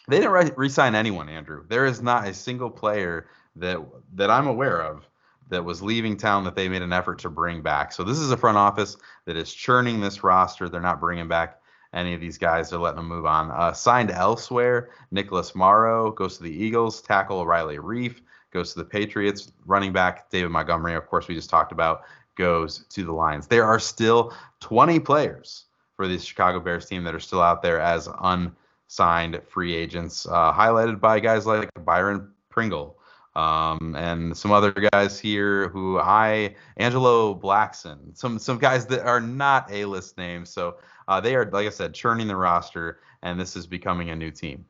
They 0.08 0.18
didn't 0.18 0.56
re 0.56 0.68
sign 0.68 0.94
anyone, 0.94 1.28
Andrew. 1.28 1.64
There 1.68 1.86
is 1.86 2.02
not 2.02 2.26
a 2.26 2.34
single 2.34 2.70
player 2.70 3.28
that 3.56 3.78
that 4.14 4.30
I'm 4.30 4.46
aware 4.46 4.82
of 4.82 5.06
that 5.50 5.64
was 5.64 5.82
leaving 5.82 6.16
town 6.16 6.44
that 6.44 6.54
they 6.54 6.68
made 6.68 6.82
an 6.82 6.92
effort 6.92 7.18
to 7.20 7.28
bring 7.28 7.60
back. 7.60 7.92
So 7.92 8.04
this 8.04 8.18
is 8.18 8.30
a 8.30 8.36
front 8.36 8.56
office 8.56 8.96
that 9.26 9.36
is 9.36 9.52
churning 9.52 10.00
this 10.00 10.22
roster. 10.22 10.68
They're 10.68 10.80
not 10.80 11.00
bringing 11.00 11.28
back 11.28 11.60
any 11.92 12.14
of 12.14 12.20
these 12.20 12.38
guys. 12.38 12.70
They're 12.70 12.78
letting 12.78 12.98
them 12.98 13.08
move 13.08 13.26
on. 13.26 13.50
Uh, 13.50 13.72
signed 13.72 14.10
elsewhere, 14.10 14.90
Nicholas 15.10 15.54
Morrow 15.54 16.12
goes 16.12 16.36
to 16.36 16.44
the 16.44 16.64
Eagles. 16.64 17.02
Tackle 17.02 17.46
Riley 17.46 17.78
Reiff 17.78 18.20
goes 18.50 18.72
to 18.72 18.78
the 18.78 18.84
Patriots. 18.84 19.52
Running 19.66 19.92
back 19.92 20.30
David 20.30 20.50
Montgomery, 20.50 20.94
of 20.94 21.06
course, 21.06 21.28
we 21.28 21.34
just 21.34 21.50
talked 21.50 21.72
about, 21.72 22.02
goes 22.36 22.84
to 22.90 23.04
the 23.04 23.12
Lions. 23.12 23.46
There 23.46 23.64
are 23.64 23.78
still 23.78 24.32
20 24.60 25.00
players 25.00 25.66
for 25.96 26.08
the 26.08 26.18
Chicago 26.18 26.60
Bears 26.60 26.86
team 26.86 27.04
that 27.04 27.14
are 27.14 27.20
still 27.20 27.42
out 27.42 27.62
there 27.62 27.80
as 27.80 28.08
unsigned 28.22 29.40
free 29.48 29.74
agents, 29.74 30.26
uh, 30.26 30.52
highlighted 30.52 31.00
by 31.00 31.20
guys 31.20 31.46
like 31.46 31.70
Byron 31.84 32.30
Pringle. 32.48 32.96
Um, 33.36 33.94
and 33.96 34.36
some 34.36 34.50
other 34.50 34.72
guys 34.72 35.20
here 35.20 35.68
who 35.68 36.00
I 36.00 36.56
Angelo 36.78 37.32
Blackson, 37.32 38.16
some 38.18 38.40
some 38.40 38.58
guys 38.58 38.86
that 38.86 39.06
are 39.06 39.20
not 39.20 39.70
A-list 39.70 40.18
names. 40.18 40.50
So 40.50 40.78
uh, 41.06 41.20
they 41.20 41.36
are, 41.36 41.48
like 41.48 41.66
I 41.66 41.70
said, 41.70 41.94
churning 41.94 42.26
the 42.26 42.34
roster, 42.34 42.98
and 43.22 43.38
this 43.38 43.54
is 43.54 43.68
becoming 43.68 44.10
a 44.10 44.16
new 44.16 44.32
team. 44.32 44.64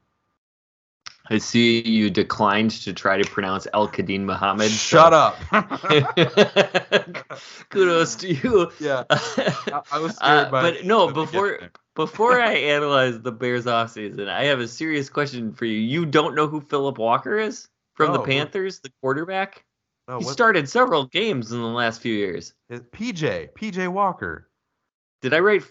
I 1.31 1.39
see 1.39 1.81
you 1.89 2.11
declined 2.11 2.73
to 2.83 2.93
try 2.93 3.17
to 3.23 3.31
pronounce 3.31 3.69
Al-Quadin 3.73 4.23
Muhammad. 4.23 4.71
Shut 4.71 5.13
so. 5.13 5.17
up. 5.17 5.39
Kudos 7.71 8.17
to 8.17 8.35
you. 8.35 8.73
Yeah. 8.81 9.05
I, 9.11 9.83
I 9.93 9.99
was 10.01 10.17
scared 10.17 10.49
uh, 10.49 10.51
But 10.51 10.85
no, 10.85 11.13
before 11.13 11.71
before 11.95 12.41
I 12.41 12.55
analyze 12.55 13.21
the 13.21 13.31
Bears 13.31 13.67
offseason, 13.67 14.29
I 14.29 14.45
have 14.47 14.59
a 14.59 14.67
serious 14.67 15.09
question 15.09 15.53
for 15.53 15.67
you. 15.67 15.79
You 15.79 16.05
don't 16.05 16.35
know 16.35 16.49
who 16.49 16.61
Philip 16.61 16.99
Walker 16.99 17.39
is 17.39 17.69
from 17.95 18.13
the 18.13 18.23
Panthers, 18.23 18.81
the 18.81 18.91
quarterback? 19.01 19.65
No, 20.09 20.19
he 20.19 20.25
started 20.25 20.69
several 20.69 21.07
games 21.07 21.53
in 21.53 21.61
the 21.61 21.67
last 21.67 22.01
few 22.01 22.15
years. 22.15 22.55
PJ, 22.73 23.53
PJ 23.53 23.87
Walker. 23.87 24.49
Did 25.23 25.35
I 25.35 25.39
write 25.39 25.63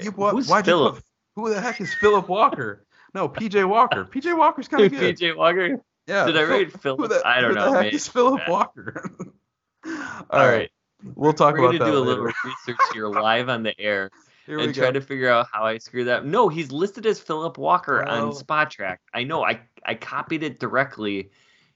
you, 0.00 0.12
what, 0.12 0.30
who's 0.32 0.50
Philip? 0.62 1.02
Who 1.36 1.52
the 1.52 1.60
heck 1.60 1.80
is 1.80 1.92
Philip 2.00 2.28
Walker? 2.28 2.83
No, 3.14 3.28
PJ 3.28 3.66
Walker. 3.68 4.04
PJ 4.04 4.36
Walker's 4.36 4.68
kind 4.68 4.84
of 4.84 4.92
good. 4.98 5.16
PJ 5.16 5.36
Walker. 5.36 5.80
Yeah. 6.06 6.26
Did 6.26 6.36
I 6.36 6.42
read 6.42 6.80
Philip? 6.80 7.08
The, 7.08 7.22
I 7.24 7.40
don't 7.40 7.54
know. 7.54 7.72
The 7.72 7.84
heck 7.84 7.92
is 7.94 8.08
Philip 8.08 8.42
Walker? 8.48 9.02
All, 9.86 9.92
All 10.30 10.48
right. 10.48 10.70
We'll 11.14 11.32
talk 11.32 11.56
about 11.58 11.74
it. 11.74 11.80
We're 11.80 11.86
about 11.86 11.86
gonna 11.86 11.92
do 11.92 11.98
a 11.98 12.00
little 12.00 12.24
research 12.24 12.80
here 12.92 13.08
live 13.08 13.48
on 13.48 13.62
the 13.62 13.78
air 13.78 14.10
here 14.46 14.58
and 14.58 14.74
try 14.74 14.90
to 14.90 15.00
figure 15.00 15.30
out 15.30 15.46
how 15.52 15.64
I 15.64 15.78
screwed 15.78 16.08
that. 16.08 16.24
No, 16.24 16.48
he's 16.48 16.72
listed 16.72 17.06
as 17.06 17.20
Philip 17.20 17.58
Walker 17.58 18.04
oh. 18.06 18.10
on 18.10 18.32
Spotrac. 18.32 18.98
I 19.12 19.24
know. 19.24 19.44
I 19.44 19.60
I 19.84 19.94
copied 19.94 20.42
it 20.42 20.58
directly, 20.58 21.30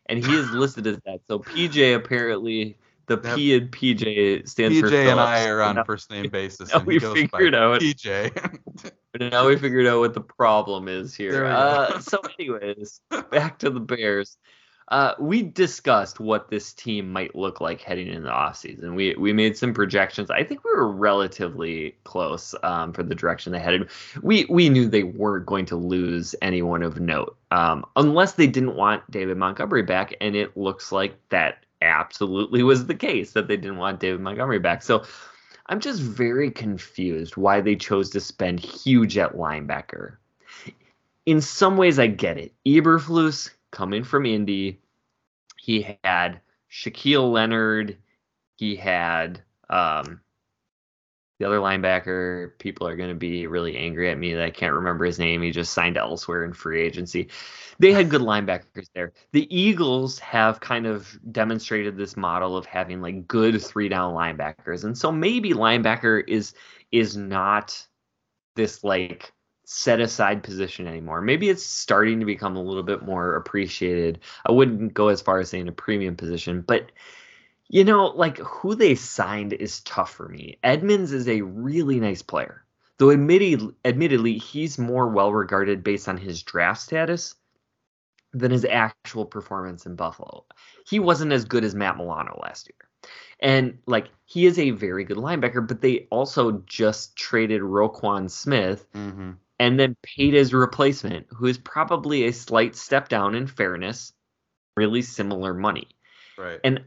and 0.07 0.25
he 0.25 0.35
is 0.35 0.51
listed 0.51 0.87
as 0.87 0.99
that. 1.05 1.21
So 1.29 1.39
PJ 1.39 1.95
apparently 1.95 2.79
the 3.07 3.19
P 3.19 3.55
and 3.55 3.71
PJ 3.71 4.49
stands 4.49 4.79
PJ 4.79 4.81
for 4.81 4.91
PJ 4.91 5.11
and 5.11 5.21
I 5.21 5.47
are 5.47 5.61
on 5.63 5.85
first 5.85 6.11
name 6.11 6.31
basis. 6.31 6.73
Now 6.73 6.81
we 6.81 6.99
figured 6.99 7.55
out 7.55 7.81
PJ. 7.81 8.93
Now 9.19 9.47
we 9.47 9.57
figured 9.57 9.87
out 9.87 10.01
what 10.01 10.15
the 10.15 10.21
problem 10.21 10.89
is 10.89 11.15
here. 11.15 11.45
Uh, 11.45 12.01
so, 12.01 12.21
anyways, 12.39 13.01
back 13.31 13.59
to 13.61 13.71
the 13.71 13.81
Bears. 13.81 14.37
Uh, 14.91 15.15
we 15.19 15.43
discussed 15.43 16.19
what 16.19 16.49
this 16.49 16.73
team 16.73 17.13
might 17.13 17.35
look 17.35 17.61
like 17.61 17.83
heading 17.83 18.09
into 18.09 18.23
the 18.23 18.31
offseason. 18.31 18.95
We 18.95 19.15
we 19.17 19.35
made 19.35 19.57
some 19.57 19.75
projections. 19.75 20.31
I 20.31 20.45
think 20.45 20.65
we 20.65 20.71
were 20.71 20.91
relatively 20.91 21.97
close 22.05 22.55
um, 22.63 22.95
for 22.95 23.03
the 23.03 23.15
direction 23.15 23.53
they 23.53 23.59
headed. 23.59 23.91
We 24.23 24.47
we 24.49 24.71
knew 24.71 24.89
they 24.89 25.03
weren't 25.03 25.45
going 25.45 25.67
to 25.67 25.77
lose 25.77 26.35
anyone 26.41 26.83
of 26.83 27.01
note 27.01 27.37
um, 27.51 27.85
unless 27.97 28.33
they 28.33 28.47
didn't 28.47 28.77
want 28.77 29.09
David 29.11 29.37
Montgomery 29.37 29.83
back, 29.83 30.15
and 30.23 30.35
it 30.35 30.57
looks 30.57 30.91
like 30.91 31.17
that 31.29 31.67
absolutely 31.83 32.63
was 32.63 32.87
the 32.87 32.95
case 32.95 33.33
that 33.33 33.47
they 33.47 33.57
didn't 33.57 33.77
want 33.77 34.01
David 34.01 34.21
Montgomery 34.21 34.59
back. 34.59 34.83
So 34.83 35.05
I'm 35.69 35.81
just 35.81 36.01
very 36.01 36.51
confused 36.51 37.37
why 37.37 37.61
they 37.61 37.77
chose 37.77 38.11
to 38.11 38.21
spend 38.21 38.61
huge 38.61 39.19
at 39.19 39.35
linebacker. 39.35 40.17
In 41.27 41.41
some 41.43 41.77
ways, 41.77 41.99
I 41.99 42.07
get 42.07 42.39
it. 42.39 42.55
Eberflus 42.67 43.51
coming 43.71 44.03
from 44.03 44.25
Indy, 44.25 44.81
he 45.59 45.99
had 46.03 46.41
Shaquille 46.71 47.31
Leonard, 47.31 47.99
he 48.57 48.77
had 48.77 49.43
um, 49.69 50.21
the 51.39 51.47
other 51.47 51.59
linebacker, 51.59 52.59
people 52.59 52.87
are 52.87 52.97
going 52.97 53.11
to 53.11 53.15
be 53.15 53.47
really 53.47 53.77
angry 53.77 54.11
at 54.11 54.19
me 54.19 54.35
that 54.35 54.45
I 54.45 54.51
can't 54.51 54.75
remember 54.75 55.05
his 55.05 55.19
name. 55.19 55.41
He 55.41 55.51
just 55.51 55.73
signed 55.73 55.97
elsewhere 55.97 56.45
in 56.45 56.53
free 56.53 56.83
agency. 56.83 57.29
They 57.79 57.93
had 57.93 58.11
good 58.11 58.23
linebackers 58.23 58.89
there. 58.95 59.13
The 59.33 59.47
Eagles 59.57 60.19
have 60.19 60.59
kind 60.59 60.87
of 60.87 61.17
demonstrated 61.31 61.97
this 61.97 62.17
model 62.17 62.57
of 62.57 62.67
having 62.67 63.01
like 63.01 63.29
good 63.29 63.63
three 63.63 63.89
down 63.89 64.15
linebackers. 64.15 64.85
And 64.85 64.99
so 64.99 65.13
maybe 65.13 65.53
linebacker 65.53 66.25
is 66.27 66.55
is 66.91 67.17
not 67.17 67.87
this 68.57 68.83
like 68.83 69.33
set 69.65 70.01
aside 70.01 70.43
position 70.43 70.89
anymore. 70.89 71.21
Maybe 71.21 71.51
it's 71.51 71.65
starting 71.65 72.19
to 72.19 72.27
become 72.27 72.57
a 72.57 72.63
little 72.63 72.83
bit 72.83 73.03
more 73.03 73.37
appreciated. 73.37 74.21
I 74.47 74.51
wouldn't 74.51 74.95
go 74.95 75.09
as 75.09 75.21
far 75.21 75.39
as 75.39 75.51
saying 75.51 75.69
a 75.69 75.73
premium 75.73 76.17
position, 76.17 76.63
but 76.67 76.91
you 77.69 77.85
know, 77.85 78.07
like 78.07 78.39
who 78.39 78.75
they 78.75 78.95
signed 78.95 79.53
is 79.53 79.81
tough 79.81 80.13
for 80.13 80.29
me. 80.29 80.59
Edmunds 80.63 81.13
is 81.13 81.29
a 81.29 81.43
really 81.43 82.01
nice 82.01 82.23
player, 82.23 82.65
though 82.99 83.11
admittedly, 83.11 83.75
admittedly 83.85 84.39
he's 84.39 84.79
more 84.79 85.09
well 85.09 85.33
regarded 85.33 85.85
based 85.85 86.09
on 86.09 86.17
his 86.17 86.43
draft 86.43 86.81
status 86.81 87.35
than 88.33 88.51
his 88.51 88.65
actual 88.65 89.25
performance 89.25 89.87
in 89.87 89.97
Buffalo. 89.97 90.45
He 90.87 90.99
wasn't 90.99 91.33
as 91.33 91.45
good 91.45 91.65
as 91.65 91.75
Matt 91.75 91.97
Milano 91.97 92.39
last 92.43 92.69
year. 92.69 93.11
And 93.41 93.79
like 93.87 94.09
he 94.25 94.47
is 94.47 94.59
a 94.59 94.71
very 94.71 95.05
good 95.05 95.17
linebacker, 95.17 95.67
but 95.67 95.81
they 95.81 96.09
also 96.11 96.63
just 96.67 97.17
traded 97.17 97.61
Roquan 97.63 98.31
Smith 98.31 98.87
mm-hmm. 98.93 99.33
and 99.59 99.79
then 99.79 99.97
paid 100.03 100.35
his 100.35 100.53
replacement, 100.53 101.27
who 101.31 101.47
is 101.47 101.59
probably 101.59 102.25
a 102.25 102.33
slight 102.33 102.75
step 102.75 103.09
down 103.09 103.35
in 103.35 103.47
fairness, 103.47 104.13
really 104.77 105.03
similar 105.03 105.55
money. 105.55 105.89
Right. 106.37 106.61
And 106.65 106.85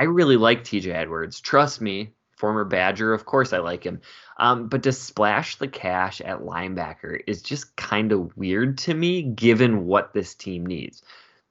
I 0.00 0.04
really 0.04 0.38
like 0.38 0.64
TJ 0.64 0.94
Edwards. 0.94 1.40
Trust 1.40 1.82
me, 1.82 2.14
former 2.38 2.64
Badger, 2.64 3.12
of 3.12 3.26
course 3.26 3.52
I 3.52 3.58
like 3.58 3.84
him. 3.84 4.00
Um, 4.38 4.68
but 4.68 4.82
to 4.84 4.92
splash 4.92 5.56
the 5.56 5.68
cash 5.68 6.22
at 6.22 6.40
linebacker 6.40 7.20
is 7.26 7.42
just 7.42 7.76
kind 7.76 8.10
of 8.10 8.34
weird 8.34 8.78
to 8.78 8.94
me, 8.94 9.20
given 9.20 9.84
what 9.84 10.14
this 10.14 10.34
team 10.34 10.64
needs. 10.64 11.02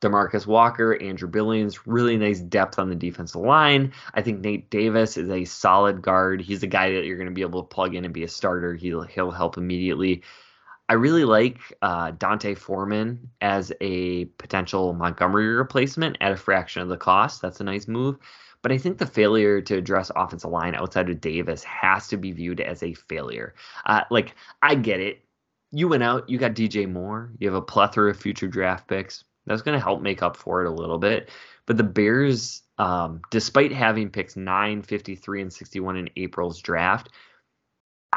Demarcus 0.01 0.47
Walker, 0.47 0.99
Andrew 0.99 1.29
Billings, 1.29 1.85
really 1.85 2.17
nice 2.17 2.39
depth 2.39 2.79
on 2.79 2.89
the 2.89 2.95
defensive 2.95 3.41
line. 3.41 3.93
I 4.15 4.23
think 4.23 4.39
Nate 4.39 4.71
Davis 4.71 5.15
is 5.15 5.29
a 5.29 5.45
solid 5.45 6.01
guard. 6.01 6.41
He's 6.41 6.63
a 6.63 6.67
guy 6.67 6.93
that 6.93 7.05
you're 7.05 7.17
going 7.17 7.29
to 7.29 7.33
be 7.35 7.43
able 7.43 7.61
to 7.61 7.67
plug 7.67 7.93
in 7.93 8.03
and 8.03 8.13
be 8.15 8.23
a 8.23 8.27
starter. 8.27 8.73
He'll 8.73 9.03
he'll 9.03 9.29
help 9.29 9.57
immediately. 9.57 10.23
I 10.89 10.93
really 10.93 11.23
like 11.23 11.59
uh, 11.83 12.11
D'Onta 12.11 12.57
Foreman 12.57 13.29
as 13.41 13.71
a 13.79 14.25
potential 14.25 14.93
Montgomery 14.93 15.45
replacement 15.45 16.17
at 16.19 16.31
a 16.31 16.35
fraction 16.35 16.81
of 16.81 16.89
the 16.89 16.97
cost. 16.97 17.43
That's 17.43 17.61
a 17.61 17.63
nice 17.63 17.87
move. 17.87 18.17
But 18.63 18.71
I 18.71 18.79
think 18.79 18.97
the 18.97 19.05
failure 19.05 19.61
to 19.61 19.77
address 19.77 20.11
offensive 20.15 20.49
line 20.49 20.73
outside 20.73 21.07
of 21.09 21.21
Davis 21.21 21.63
has 21.63 22.07
to 22.07 22.17
be 22.17 22.31
viewed 22.31 22.59
as 22.59 22.81
a 22.81 22.95
failure. 22.95 23.53
Uh, 23.85 24.01
like, 24.09 24.35
I 24.63 24.73
get 24.73 24.99
it. 24.99 25.23
You 25.71 25.87
went 25.87 26.01
out, 26.01 26.27
you 26.27 26.39
got 26.39 26.55
DJ 26.55 26.91
Moore, 26.91 27.31
you 27.37 27.47
have 27.47 27.55
a 27.55 27.61
plethora 27.61 28.09
of 28.09 28.17
future 28.17 28.47
draft 28.47 28.87
picks. 28.87 29.23
That's 29.45 29.61
going 29.61 29.77
to 29.77 29.83
help 29.83 30.01
make 30.01 30.23
up 30.23 30.35
for 30.35 30.65
it 30.65 30.67
a 30.67 30.73
little 30.73 30.97
bit. 30.97 31.29
But 31.67 31.77
the 31.77 31.83
Bears, 31.83 32.63
um, 32.79 33.21
despite 33.29 33.71
having 33.71 34.09
picks 34.09 34.35
9, 34.35 34.81
53, 34.81 35.41
and 35.43 35.53
61 35.53 35.97
in 35.97 36.09
April's 36.17 36.59
draft, 36.59 37.09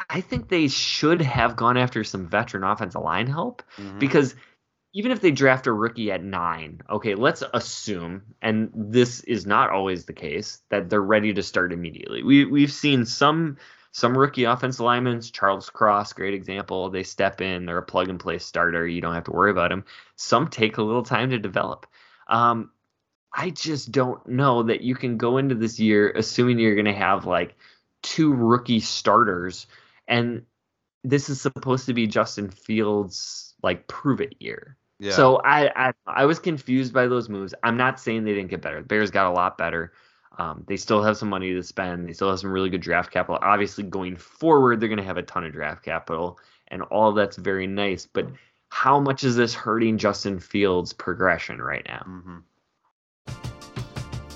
I 0.08 0.20
think 0.20 0.48
they 0.48 0.68
should 0.68 1.20
have 1.22 1.56
gone 1.56 1.76
after 1.76 2.04
some 2.04 2.28
veteran 2.28 2.64
offensive 2.64 3.02
line 3.02 3.26
help 3.26 3.62
mm-hmm. 3.76 3.98
because 3.98 4.34
even 4.94 5.10
if 5.10 5.20
they 5.20 5.30
draft 5.30 5.66
a 5.66 5.72
rookie 5.72 6.12
at 6.12 6.22
nine, 6.22 6.82
okay, 6.90 7.14
let's 7.14 7.42
assume, 7.54 8.22
and 8.42 8.70
this 8.74 9.20
is 9.20 9.46
not 9.46 9.70
always 9.70 10.04
the 10.04 10.12
case, 10.12 10.60
that 10.68 10.90
they're 10.90 11.00
ready 11.00 11.32
to 11.32 11.42
start 11.42 11.72
immediately. 11.72 12.22
We 12.22 12.44
we've 12.44 12.72
seen 12.72 13.06
some 13.06 13.56
some 13.92 14.16
rookie 14.16 14.44
offensive 14.44 14.84
linemen, 14.84 15.20
Charles 15.20 15.70
Cross, 15.70 16.14
great 16.14 16.34
example. 16.34 16.90
They 16.90 17.02
step 17.02 17.40
in, 17.40 17.66
they're 17.66 17.78
a 17.78 17.82
plug 17.82 18.08
and 18.08 18.18
play 18.18 18.38
starter. 18.38 18.86
You 18.86 19.00
don't 19.00 19.14
have 19.14 19.24
to 19.24 19.32
worry 19.32 19.50
about 19.50 19.70
them. 19.70 19.84
Some 20.16 20.48
take 20.48 20.78
a 20.78 20.82
little 20.82 21.02
time 21.02 21.30
to 21.30 21.38
develop. 21.38 21.86
Um, 22.28 22.70
I 23.34 23.50
just 23.50 23.92
don't 23.92 24.26
know 24.26 24.62
that 24.64 24.82
you 24.82 24.94
can 24.94 25.16
go 25.16 25.38
into 25.38 25.54
this 25.54 25.80
year 25.80 26.10
assuming 26.10 26.58
you're 26.58 26.74
going 26.74 26.84
to 26.84 26.92
have 26.92 27.26
like 27.26 27.54
two 28.02 28.32
rookie 28.32 28.80
starters 28.80 29.66
and 30.08 30.42
this 31.04 31.28
is 31.28 31.40
supposed 31.40 31.86
to 31.86 31.94
be 31.94 32.06
Justin 32.06 32.50
Fields 32.50 33.54
like 33.62 33.86
prove 33.88 34.20
it 34.20 34.34
year. 34.38 34.76
Yeah. 34.98 35.12
So 35.12 35.40
I, 35.44 35.88
I 35.88 35.92
I 36.06 36.24
was 36.26 36.38
confused 36.38 36.92
by 36.92 37.08
those 37.08 37.28
moves. 37.28 37.54
I'm 37.62 37.76
not 37.76 37.98
saying 37.98 38.24
they 38.24 38.34
didn't 38.34 38.50
get 38.50 38.62
better. 38.62 38.80
The 38.80 38.86
Bears 38.86 39.10
got 39.10 39.26
a 39.26 39.34
lot 39.34 39.58
better. 39.58 39.92
Um, 40.38 40.64
they 40.66 40.76
still 40.76 41.02
have 41.02 41.16
some 41.16 41.28
money 41.28 41.52
to 41.52 41.62
spend. 41.62 42.08
They 42.08 42.12
still 42.12 42.30
have 42.30 42.38
some 42.38 42.52
really 42.52 42.70
good 42.70 42.80
draft 42.80 43.10
capital. 43.10 43.38
Obviously, 43.42 43.84
going 43.84 44.16
forward, 44.16 44.80
they're 44.80 44.88
going 44.88 44.98
to 44.98 45.04
have 45.04 45.18
a 45.18 45.22
ton 45.22 45.44
of 45.44 45.52
draft 45.52 45.84
capital, 45.84 46.38
and 46.68 46.82
all 46.82 47.12
that's 47.12 47.36
very 47.36 47.66
nice. 47.66 48.06
But 48.06 48.28
how 48.68 48.98
much 49.00 49.24
is 49.24 49.36
this 49.36 49.54
hurting 49.54 49.98
Justin 49.98 50.38
Fields' 50.38 50.92
progression 50.92 51.60
right 51.60 51.84
now? 51.86 52.06
Mm-hmm. 52.08 52.38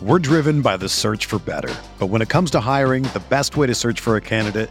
We're 0.06 0.18
driven 0.18 0.60
by 0.60 0.76
the 0.76 0.88
search 0.90 1.24
for 1.24 1.38
better. 1.38 1.74
But 1.98 2.08
when 2.08 2.20
it 2.20 2.28
comes 2.28 2.50
to 2.50 2.60
hiring, 2.60 3.04
the 3.04 3.22
best 3.30 3.56
way 3.56 3.66
to 3.66 3.74
search 3.74 4.00
for 4.00 4.16
a 4.16 4.20
candidate 4.20 4.70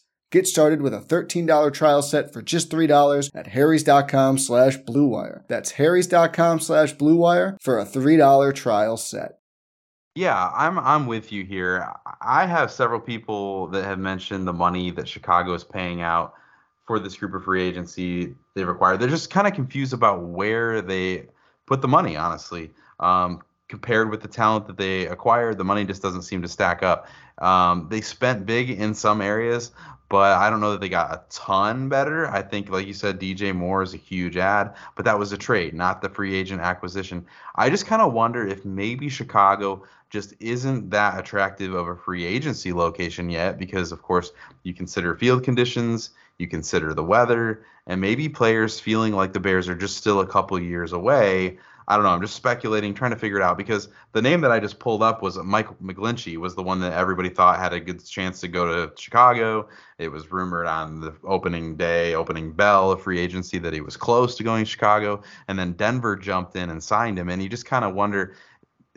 Get 0.31 0.47
started 0.47 0.81
with 0.81 0.93
a 0.93 0.99
$13 0.99 1.73
trial 1.73 2.01
set 2.01 2.31
for 2.31 2.41
just 2.41 2.69
$3 2.69 3.31
at 3.35 3.47
harrys.com 3.47 4.37
slash 4.37 4.77
bluewire. 4.77 5.43
That's 5.49 5.71
harrys.com 5.71 6.61
slash 6.61 6.95
bluewire 6.95 7.57
for 7.61 7.77
a 7.79 7.85
$3 7.85 8.55
trial 8.55 8.95
set. 8.95 9.39
Yeah, 10.15 10.51
I'm 10.53 10.77
I'm 10.77 11.05
with 11.05 11.31
you 11.31 11.45
here. 11.45 11.87
I 12.21 12.45
have 12.45 12.69
several 12.69 12.99
people 12.99 13.67
that 13.67 13.85
have 13.85 13.97
mentioned 13.97 14.45
the 14.45 14.53
money 14.53 14.91
that 14.91 15.07
Chicago 15.07 15.53
is 15.53 15.63
paying 15.63 16.01
out 16.01 16.33
for 16.85 16.99
this 16.99 17.15
group 17.15 17.33
of 17.33 17.45
free 17.45 17.63
agency 17.63 18.35
they've 18.53 18.67
acquired. 18.67 18.99
They're 18.99 19.07
just 19.07 19.29
kind 19.29 19.47
of 19.47 19.53
confused 19.53 19.93
about 19.93 20.21
where 20.23 20.81
they 20.81 21.27
put 21.65 21.81
the 21.81 21.87
money, 21.87 22.17
honestly. 22.17 22.71
Um, 22.99 23.41
compared 23.69 24.09
with 24.09 24.21
the 24.21 24.27
talent 24.27 24.67
that 24.67 24.75
they 24.75 25.07
acquired, 25.07 25.57
the 25.57 25.63
money 25.63 25.85
just 25.85 26.01
doesn't 26.01 26.23
seem 26.23 26.41
to 26.41 26.47
stack 26.49 26.83
up. 26.83 27.07
Um, 27.37 27.87
they 27.89 28.01
spent 28.01 28.45
big 28.45 28.69
in 28.69 28.93
some 28.93 29.21
areas, 29.21 29.71
but 30.11 30.37
I 30.37 30.49
don't 30.49 30.59
know 30.59 30.71
that 30.71 30.81
they 30.81 30.89
got 30.89 31.13
a 31.13 31.21
ton 31.29 31.87
better. 31.87 32.27
I 32.27 32.41
think, 32.41 32.69
like 32.69 32.85
you 32.85 32.93
said, 32.93 33.17
DJ 33.17 33.55
Moore 33.55 33.81
is 33.81 33.93
a 33.93 33.97
huge 33.97 34.35
ad, 34.35 34.75
but 34.97 35.05
that 35.05 35.17
was 35.17 35.31
a 35.31 35.37
trade, 35.37 35.73
not 35.73 36.01
the 36.01 36.09
free 36.09 36.35
agent 36.35 36.59
acquisition. 36.59 37.25
I 37.55 37.69
just 37.69 37.85
kind 37.85 38.01
of 38.01 38.11
wonder 38.11 38.45
if 38.45 38.65
maybe 38.65 39.07
Chicago 39.07 39.83
just 40.09 40.33
isn't 40.41 40.89
that 40.89 41.17
attractive 41.17 41.73
of 41.73 41.87
a 41.87 41.95
free 41.95 42.25
agency 42.25 42.73
location 42.73 43.29
yet 43.29 43.57
because, 43.57 43.93
of 43.93 44.01
course, 44.01 44.33
you 44.63 44.73
consider 44.73 45.15
field 45.15 45.45
conditions, 45.45 46.09
you 46.37 46.45
consider 46.45 46.93
the 46.93 47.05
weather, 47.05 47.63
and 47.87 48.01
maybe 48.01 48.27
players 48.27 48.81
feeling 48.81 49.13
like 49.13 49.31
the 49.31 49.39
Bears 49.39 49.69
are 49.69 49.75
just 49.75 49.95
still 49.95 50.19
a 50.19 50.27
couple 50.27 50.59
years 50.59 50.91
away 50.91 51.57
I 51.91 51.95
don't 51.95 52.05
know. 52.05 52.11
I'm 52.11 52.21
just 52.21 52.35
speculating, 52.35 52.93
trying 52.93 53.11
to 53.11 53.17
figure 53.17 53.35
it 53.35 53.43
out 53.43 53.57
because 53.57 53.89
the 54.13 54.21
name 54.21 54.39
that 54.41 54.51
I 54.51 54.61
just 54.61 54.79
pulled 54.79 55.03
up 55.03 55.21
was 55.21 55.35
Mike 55.37 55.67
McGlinchey 55.81 56.37
was 56.37 56.55
the 56.55 56.63
one 56.63 56.79
that 56.79 56.93
everybody 56.93 57.27
thought 57.27 57.59
had 57.59 57.73
a 57.73 57.81
good 57.81 58.01
chance 58.05 58.39
to 58.39 58.47
go 58.47 58.65
to 58.65 58.93
Chicago. 58.97 59.67
It 59.97 60.07
was 60.07 60.31
rumored 60.31 60.67
on 60.67 61.01
the 61.01 61.13
opening 61.25 61.75
day, 61.75 62.15
opening 62.15 62.53
bell 62.53 62.93
of 62.93 63.01
free 63.01 63.19
agency 63.19 63.59
that 63.59 63.73
he 63.73 63.81
was 63.81 63.97
close 63.97 64.37
to 64.37 64.43
going 64.43 64.63
to 64.63 64.71
Chicago, 64.71 65.21
and 65.49 65.59
then 65.59 65.73
Denver 65.73 66.15
jumped 66.15 66.55
in 66.55 66.69
and 66.69 66.81
signed 66.81 67.19
him, 67.19 67.27
and 67.27 67.43
you 67.43 67.49
just 67.49 67.65
kind 67.65 67.83
of 67.83 67.93
wonder. 67.93 68.35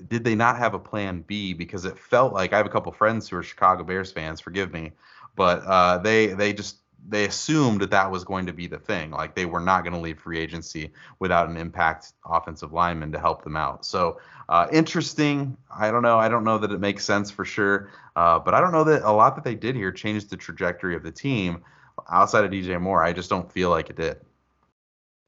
Did 0.07 0.23
they 0.23 0.37
not 0.37 0.57
have 0.59 0.75
a 0.75 0.79
plan 0.79 1.25
B? 1.27 1.53
Because 1.53 1.85
it 1.85 1.99
felt 1.99 2.33
like 2.33 2.53
I 2.53 2.59
have 2.59 2.67
a 2.67 2.69
couple 2.71 2.93
friends 2.93 3.29
who 3.29 3.37
are 3.39 3.43
Chicago 3.43 3.83
Bears 3.83 4.13
fans. 4.13 4.41
Forgive 4.41 4.73
me, 4.73 4.93
but 5.35 5.65
uh, 5.65 5.99
they 5.99 6.29
they 6.29 6.53
just 6.53 6.77
they 7.07 7.27
assumed 7.27 7.81
that 7.81 7.91
that 7.91 8.11
was 8.11 8.25
going 8.25 8.47
to 8.47 8.53
be 8.53 8.67
the 8.67 8.79
thing. 8.79 9.11
Like 9.11 9.35
they 9.35 9.47
were 9.47 9.61
not 9.61 9.83
going 9.83 9.93
to 9.93 10.01
leave 10.01 10.19
free 10.19 10.39
agency 10.39 10.93
without 11.19 11.49
an 11.49 11.57
impact 11.57 12.13
offensive 12.25 12.73
lineman 12.73 13.13
to 13.13 13.19
help 13.19 13.45
them 13.45 13.57
out. 13.57 13.85
So 13.85 14.21
uh, 14.49 14.67
interesting. 14.73 15.57
I 15.75 15.91
don't 15.91 16.03
know. 16.03 16.19
I 16.19 16.29
don't 16.29 16.45
know 16.45 16.59
that 16.59 16.73
it 16.73 16.81
makes 16.81 17.05
sense 17.05 17.31
for 17.31 17.45
sure. 17.45 17.91
Uh, 18.17 18.39
but 18.39 18.55
I 18.55 18.61
don't 18.61 18.73
know 18.73 18.85
that 18.85 19.03
a 19.03 19.13
lot 19.13 19.35
that 19.35 19.45
they 19.45 19.55
did 19.55 19.77
here 19.77 19.93
changed 19.93 20.31
the 20.31 20.37
trajectory 20.37 20.95
of 20.95 21.03
the 21.03 21.13
team. 21.13 21.63
Outside 22.11 22.45
of 22.45 22.51
DJ 22.51 22.81
Moore, 22.81 23.05
I 23.05 23.13
just 23.13 23.31
don't 23.31 23.51
feel 23.51 23.71
like 23.71 23.91
it 23.91 23.97
did. 23.97 24.17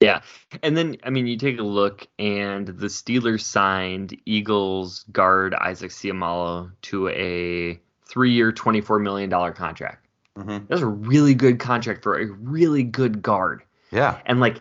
Yeah. 0.01 0.21
And 0.63 0.77
then, 0.77 0.97
I 1.05 1.11
mean, 1.11 1.27
you 1.27 1.39
take 1.39 1.59
a 1.59 1.63
look, 1.63 2.07
and 2.19 2.67
the 2.67 2.87
Steelers 2.87 3.43
signed 3.43 4.19
Eagles 4.27 5.05
guard 5.11 5.55
Isaac 5.55 5.91
Seumalo 5.91 6.71
to 6.83 7.09
a 7.09 7.81
three 8.07 8.33
year, 8.33 8.53
$24 8.53 9.03
million 9.03 9.31
contract. 9.55 10.06
Mm-hmm. 10.37 10.67
That's 10.69 10.83
a 10.83 10.87
really 10.87 11.35
good 11.35 11.59
contract 11.59 12.03
for 12.03 12.19
a 12.19 12.27
really 12.27 12.83
good 12.83 13.23
guard. 13.23 13.63
Yeah. 13.91 14.21
And 14.27 14.41
like, 14.41 14.61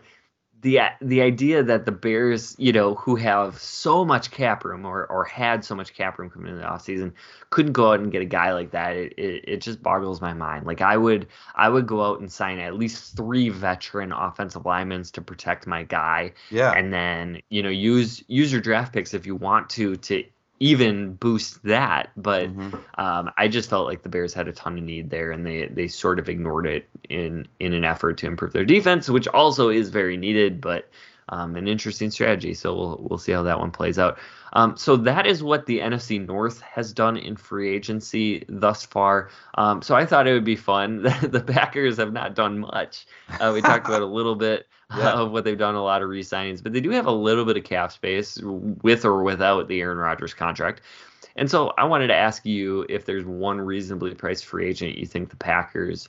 the 0.62 0.80
the 1.00 1.20
idea 1.20 1.62
that 1.62 1.84
the 1.84 1.92
Bears, 1.92 2.56
you 2.58 2.72
know, 2.72 2.94
who 2.96 3.14
have 3.14 3.58
so 3.58 4.04
much 4.04 4.32
cap 4.32 4.64
room 4.64 4.84
or 4.84 5.04
or 5.06 5.22
had 5.24 5.64
so 5.64 5.76
much 5.76 5.94
cap 5.94 6.18
room 6.18 6.28
coming 6.28 6.50
in 6.50 6.58
the 6.58 6.64
offseason, 6.64 7.12
couldn't 7.50 7.72
go 7.72 7.92
out 7.92 8.00
and 8.00 8.10
get 8.10 8.22
a 8.22 8.26
guy 8.26 8.52
like 8.52 8.72
that. 8.72 8.96
It, 8.96 9.12
it, 9.16 9.44
it 9.46 9.60
just 9.60 9.80
boggles 9.80 10.20
my 10.20 10.32
mind. 10.32 10.66
Like 10.66 10.80
I 10.80 10.96
would 10.96 11.28
I 11.54 11.68
would 11.68 11.86
go 11.86 12.02
out 12.02 12.20
and 12.20 12.32
sign 12.32 12.58
at 12.58 12.74
least 12.74 13.16
three 13.16 13.48
veteran 13.48 14.10
offensive 14.12 14.64
linemen 14.66 15.04
to 15.04 15.20
protect 15.20 15.68
my 15.68 15.84
guy. 15.84 16.32
Yeah. 16.50 16.72
And 16.72 16.92
then, 16.92 17.42
you 17.48 17.62
know, 17.62 17.68
use 17.68 18.24
use 18.26 18.50
your 18.50 18.62
draft 18.62 18.92
picks 18.92 19.14
if 19.14 19.24
you 19.24 19.36
want 19.36 19.70
to 19.70 19.96
to 19.96 20.24
even 20.58 21.14
boost 21.14 21.62
that. 21.64 22.10
But 22.16 22.54
mm-hmm. 22.56 22.76
um, 23.00 23.30
I 23.36 23.48
just 23.48 23.70
felt 23.70 23.86
like 23.86 24.02
the 24.02 24.08
Bears 24.08 24.34
had 24.34 24.48
a 24.48 24.52
ton 24.52 24.78
of 24.78 24.84
need 24.84 25.10
there, 25.10 25.30
and 25.30 25.44
they 25.46 25.66
they 25.66 25.88
sort 25.88 26.18
of 26.18 26.28
ignored 26.28 26.66
it 26.66 26.88
in 27.08 27.46
in 27.60 27.72
an 27.72 27.84
effort 27.84 28.18
to 28.18 28.26
improve 28.26 28.52
their 28.52 28.64
defense, 28.64 29.08
which 29.08 29.28
also 29.28 29.68
is 29.68 29.90
very 29.90 30.16
needed, 30.16 30.60
but. 30.60 30.88
Um, 31.28 31.56
an 31.56 31.66
interesting 31.66 32.10
strategy, 32.10 32.54
so 32.54 32.74
we'll 32.74 33.06
we'll 33.08 33.18
see 33.18 33.32
how 33.32 33.42
that 33.42 33.58
one 33.58 33.72
plays 33.72 33.98
out. 33.98 34.18
Um, 34.52 34.76
so 34.76 34.96
that 34.96 35.26
is 35.26 35.42
what 35.42 35.66
the 35.66 35.80
NFC 35.80 36.24
North 36.24 36.60
has 36.60 36.92
done 36.92 37.16
in 37.16 37.36
free 37.36 37.74
agency 37.74 38.44
thus 38.48 38.86
far. 38.86 39.30
Um, 39.54 39.82
so 39.82 39.96
I 39.96 40.06
thought 40.06 40.28
it 40.28 40.32
would 40.32 40.44
be 40.44 40.56
fun. 40.56 41.02
the 41.22 41.44
Packers 41.44 41.96
have 41.98 42.12
not 42.12 42.34
done 42.34 42.60
much. 42.60 43.06
Uh, 43.40 43.50
we 43.52 43.60
talked 43.60 43.86
about 43.86 44.02
a 44.02 44.06
little 44.06 44.34
bit 44.36 44.66
yeah. 44.96 45.12
of 45.12 45.32
what 45.32 45.44
they've 45.44 45.58
done, 45.58 45.74
a 45.74 45.82
lot 45.82 46.02
of 46.02 46.08
re-signings, 46.08 46.62
but 46.62 46.72
they 46.72 46.80
do 46.80 46.90
have 46.90 47.06
a 47.06 47.12
little 47.12 47.44
bit 47.44 47.56
of 47.56 47.64
cap 47.64 47.90
space 47.90 48.38
with 48.42 49.04
or 49.04 49.22
without 49.22 49.68
the 49.68 49.80
Aaron 49.80 49.98
Rodgers 49.98 50.32
contract. 50.32 50.82
And 51.34 51.50
so 51.50 51.72
I 51.76 51.84
wanted 51.84 52.06
to 52.08 52.14
ask 52.14 52.46
you 52.46 52.86
if 52.88 53.04
there's 53.04 53.24
one 53.24 53.60
reasonably 53.60 54.14
priced 54.14 54.46
free 54.46 54.68
agent 54.68 54.96
you 54.96 55.06
think 55.06 55.30
the 55.30 55.36
Packers 55.36 56.08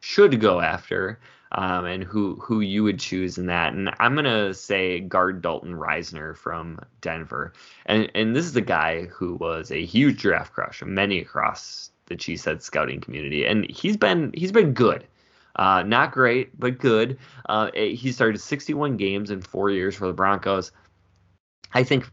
should 0.00 0.40
go 0.40 0.60
after, 0.60 1.18
um, 1.52 1.84
and 1.86 2.04
who 2.04 2.36
who 2.36 2.60
you 2.60 2.84
would 2.84 2.98
choose 2.98 3.38
in 3.38 3.46
that. 3.46 3.72
And 3.72 3.90
I'm 3.98 4.14
gonna 4.14 4.54
say 4.54 5.00
guard 5.00 5.42
Dalton 5.42 5.74
Risner 5.74 6.36
from 6.36 6.80
Denver, 7.00 7.52
and 7.86 8.10
and 8.14 8.34
this 8.34 8.46
is 8.46 8.56
a 8.56 8.62
guy 8.62 9.06
who 9.06 9.34
was 9.36 9.70
a 9.70 9.84
huge 9.84 10.20
draft 10.20 10.52
crush, 10.52 10.82
many 10.82 11.20
across 11.20 11.90
the 12.06 12.16
Cheesehead 12.16 12.62
scouting 12.62 13.00
community, 13.00 13.44
and 13.44 13.68
he's 13.70 13.96
been 13.96 14.32
he's 14.34 14.52
been 14.52 14.72
good. 14.72 15.06
Uh, 15.56 15.82
not 15.82 16.12
great, 16.12 16.58
but 16.58 16.78
good. 16.78 17.18
Uh, 17.48 17.70
he 17.74 18.12
started 18.12 18.38
61 18.38 18.96
games 18.96 19.30
in 19.32 19.42
four 19.42 19.70
years 19.70 19.96
for 19.96 20.06
the 20.06 20.12
Broncos. 20.12 20.70
I 21.74 21.82
think 21.82 22.08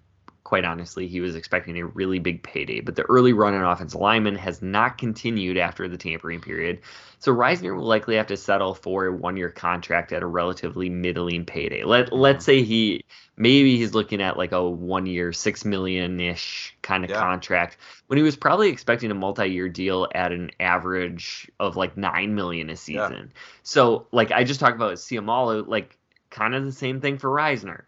quite 0.45 0.63
honestly, 0.63 1.07
he 1.07 1.19
was 1.19 1.35
expecting 1.35 1.75
a 1.77 1.87
really 1.87 2.19
big 2.19 2.43
payday, 2.43 2.79
but 2.79 2.95
the 2.95 3.01
early 3.09 3.33
run 3.33 3.55
on 3.55 3.63
offensive 3.63 3.99
lineman 3.99 4.35
has 4.35 4.61
not 4.61 4.95
continued 4.95 5.57
after 5.57 5.87
the 5.87 5.97
tampering 5.97 6.39
period. 6.39 6.79
So 7.17 7.33
Risner 7.33 7.75
will 7.75 7.87
likely 7.87 8.15
have 8.15 8.27
to 8.27 8.37
settle 8.37 8.75
for 8.75 9.07
a 9.07 9.11
one-year 9.11 9.49
contract 9.49 10.13
at 10.13 10.21
a 10.21 10.27
relatively 10.27 10.87
middling 10.87 11.45
payday. 11.45 11.83
Let 11.83 12.13
let's 12.13 12.43
mm-hmm. 12.43 12.45
say 12.45 12.63
he 12.63 13.05
maybe 13.35 13.75
he's 13.75 13.95
looking 13.95 14.21
at 14.21 14.37
like 14.37 14.51
a 14.51 14.69
one-year, 14.69 15.33
six 15.33 15.65
million-ish 15.65 16.77
kind 16.83 17.03
of 17.03 17.09
yeah. 17.09 17.19
contract 17.19 17.77
when 18.05 18.17
he 18.17 18.23
was 18.23 18.37
probably 18.37 18.69
expecting 18.69 19.09
a 19.09 19.15
multi-year 19.15 19.67
deal 19.67 20.07
at 20.13 20.31
an 20.31 20.51
average 20.59 21.49
of 21.59 21.75
like 21.75 21.97
nine 21.97 22.35
million 22.35 22.69
a 22.69 22.75
season. 22.75 23.31
Yeah. 23.33 23.41
So 23.63 24.05
like 24.11 24.31
I 24.31 24.43
just 24.43 24.59
talked 24.59 24.75
about 24.75 24.93
Seumalo, 24.93 25.67
like 25.67 25.97
kind 26.29 26.53
of 26.53 26.63
the 26.65 26.71
same 26.71 27.01
thing 27.01 27.17
for 27.17 27.31
Risner. 27.31 27.85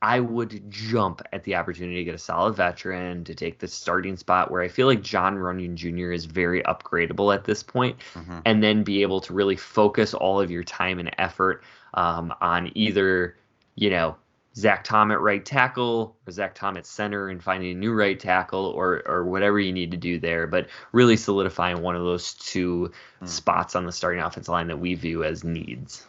I 0.00 0.20
would 0.20 0.70
jump 0.70 1.22
at 1.32 1.42
the 1.42 1.56
opportunity 1.56 1.96
to 1.96 2.04
get 2.04 2.14
a 2.14 2.18
solid 2.18 2.54
veteran 2.54 3.24
to 3.24 3.34
take 3.34 3.58
the 3.58 3.66
starting 3.66 4.16
spot 4.16 4.50
where 4.50 4.62
I 4.62 4.68
feel 4.68 4.86
like 4.86 5.02
John 5.02 5.36
Runyan 5.36 5.74
Jr. 5.74 6.12
is 6.12 6.24
very 6.24 6.62
upgradable 6.62 7.34
at 7.34 7.44
this 7.44 7.64
point, 7.64 7.98
mm-hmm. 8.14 8.38
and 8.44 8.62
then 8.62 8.84
be 8.84 9.02
able 9.02 9.20
to 9.22 9.32
really 9.32 9.56
focus 9.56 10.14
all 10.14 10.40
of 10.40 10.52
your 10.52 10.62
time 10.62 11.00
and 11.00 11.12
effort 11.18 11.64
um, 11.94 12.32
on 12.40 12.70
either, 12.76 13.36
you 13.74 13.90
know, 13.90 14.16
Zach 14.54 14.84
Tom 14.84 15.10
at 15.10 15.20
right 15.20 15.44
tackle 15.44 16.16
or 16.26 16.32
Zach 16.32 16.54
Tom 16.54 16.76
at 16.76 16.86
center 16.86 17.28
and 17.28 17.42
finding 17.42 17.72
a 17.72 17.78
new 17.78 17.92
right 17.92 18.18
tackle 18.18 18.66
or 18.66 19.02
or 19.06 19.24
whatever 19.24 19.58
you 19.58 19.72
need 19.72 19.92
to 19.92 19.96
do 19.96 20.18
there, 20.18 20.46
but 20.46 20.68
really 20.92 21.16
solidifying 21.16 21.82
one 21.82 21.94
of 21.96 22.02
those 22.02 22.34
two 22.34 22.92
mm. 23.22 23.28
spots 23.28 23.76
on 23.76 23.86
the 23.86 23.92
starting 23.92 24.20
offensive 24.20 24.52
line 24.52 24.68
that 24.68 24.78
we 24.78 24.94
view 24.94 25.22
as 25.22 25.44
needs. 25.44 26.04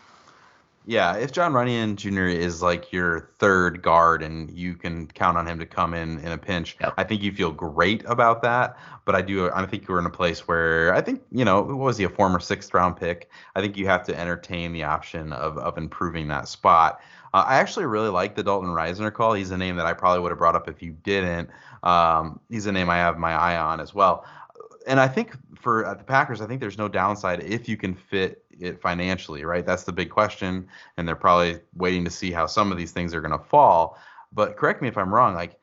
Yeah, 0.89 1.17
if 1.17 1.31
John 1.31 1.53
Runyan 1.53 1.97
Jr. 1.97 2.23
is 2.23 2.63
like 2.63 2.91
your 2.91 3.29
third 3.37 3.83
guard 3.83 4.23
and 4.23 4.49
you 4.49 4.73
can 4.73 5.05
count 5.05 5.37
on 5.37 5.45
him 5.45 5.59
to 5.59 5.65
come 5.67 5.93
in 5.93 6.17
in 6.17 6.31
a 6.31 6.37
pinch, 6.37 6.77
yep. 6.81 6.95
I 6.97 7.03
think 7.03 7.21
you 7.21 7.31
feel 7.31 7.51
great 7.51 8.03
about 8.07 8.41
that. 8.41 8.75
But 9.05 9.13
I 9.13 9.21
do, 9.21 9.51
I 9.51 9.67
think 9.67 9.87
we're 9.87 9.99
in 9.99 10.07
a 10.07 10.09
place 10.09 10.47
where 10.47 10.91
I 10.95 11.01
think 11.01 11.21
you 11.31 11.45
know, 11.45 11.61
what 11.61 11.77
was 11.77 11.99
he 11.99 12.05
a 12.05 12.09
former 12.09 12.39
sixth 12.39 12.73
round 12.73 12.97
pick? 12.97 13.29
I 13.55 13.61
think 13.61 13.77
you 13.77 13.85
have 13.85 14.03
to 14.07 14.19
entertain 14.19 14.73
the 14.73 14.83
option 14.83 15.31
of 15.31 15.59
of 15.59 15.77
improving 15.77 16.27
that 16.29 16.47
spot. 16.47 16.99
Uh, 17.35 17.43
I 17.45 17.57
actually 17.57 17.85
really 17.85 18.09
like 18.09 18.33
the 18.33 18.41
Dalton 18.41 18.71
Risner 18.71 19.13
call. 19.13 19.33
He's 19.33 19.51
a 19.51 19.57
name 19.57 19.75
that 19.75 19.85
I 19.85 19.93
probably 19.93 20.21
would 20.21 20.31
have 20.31 20.39
brought 20.39 20.55
up 20.55 20.67
if 20.67 20.81
you 20.81 20.93
didn't. 21.03 21.51
Um, 21.83 22.39
he's 22.49 22.65
a 22.65 22.71
name 22.71 22.89
I 22.89 22.97
have 22.97 23.19
my 23.19 23.33
eye 23.33 23.57
on 23.57 23.79
as 23.79 23.93
well. 23.93 24.25
And 24.87 24.99
I 24.99 25.07
think 25.07 25.37
for 25.61 25.85
uh, 25.85 25.93
the 25.93 26.03
Packers, 26.03 26.41
I 26.41 26.47
think 26.47 26.61
there's 26.61 26.79
no 26.79 26.87
downside 26.87 27.43
if 27.43 27.69
you 27.69 27.77
can 27.77 27.93
fit 27.93 28.43
it 28.59 28.81
financially, 28.81 29.43
right? 29.45 29.65
That's 29.65 29.83
the 29.83 29.91
big 29.91 30.09
question, 30.09 30.67
and 30.97 31.07
they're 31.07 31.15
probably 31.15 31.59
waiting 31.75 32.05
to 32.05 32.11
see 32.11 32.31
how 32.31 32.45
some 32.45 32.71
of 32.71 32.77
these 32.77 32.91
things 32.91 33.13
are 33.13 33.21
going 33.21 33.37
to 33.37 33.45
fall. 33.45 33.97
But 34.31 34.57
correct 34.57 34.81
me 34.81 34.87
if 34.87 34.97
I'm 34.97 35.13
wrong. 35.13 35.33
Like 35.33 35.59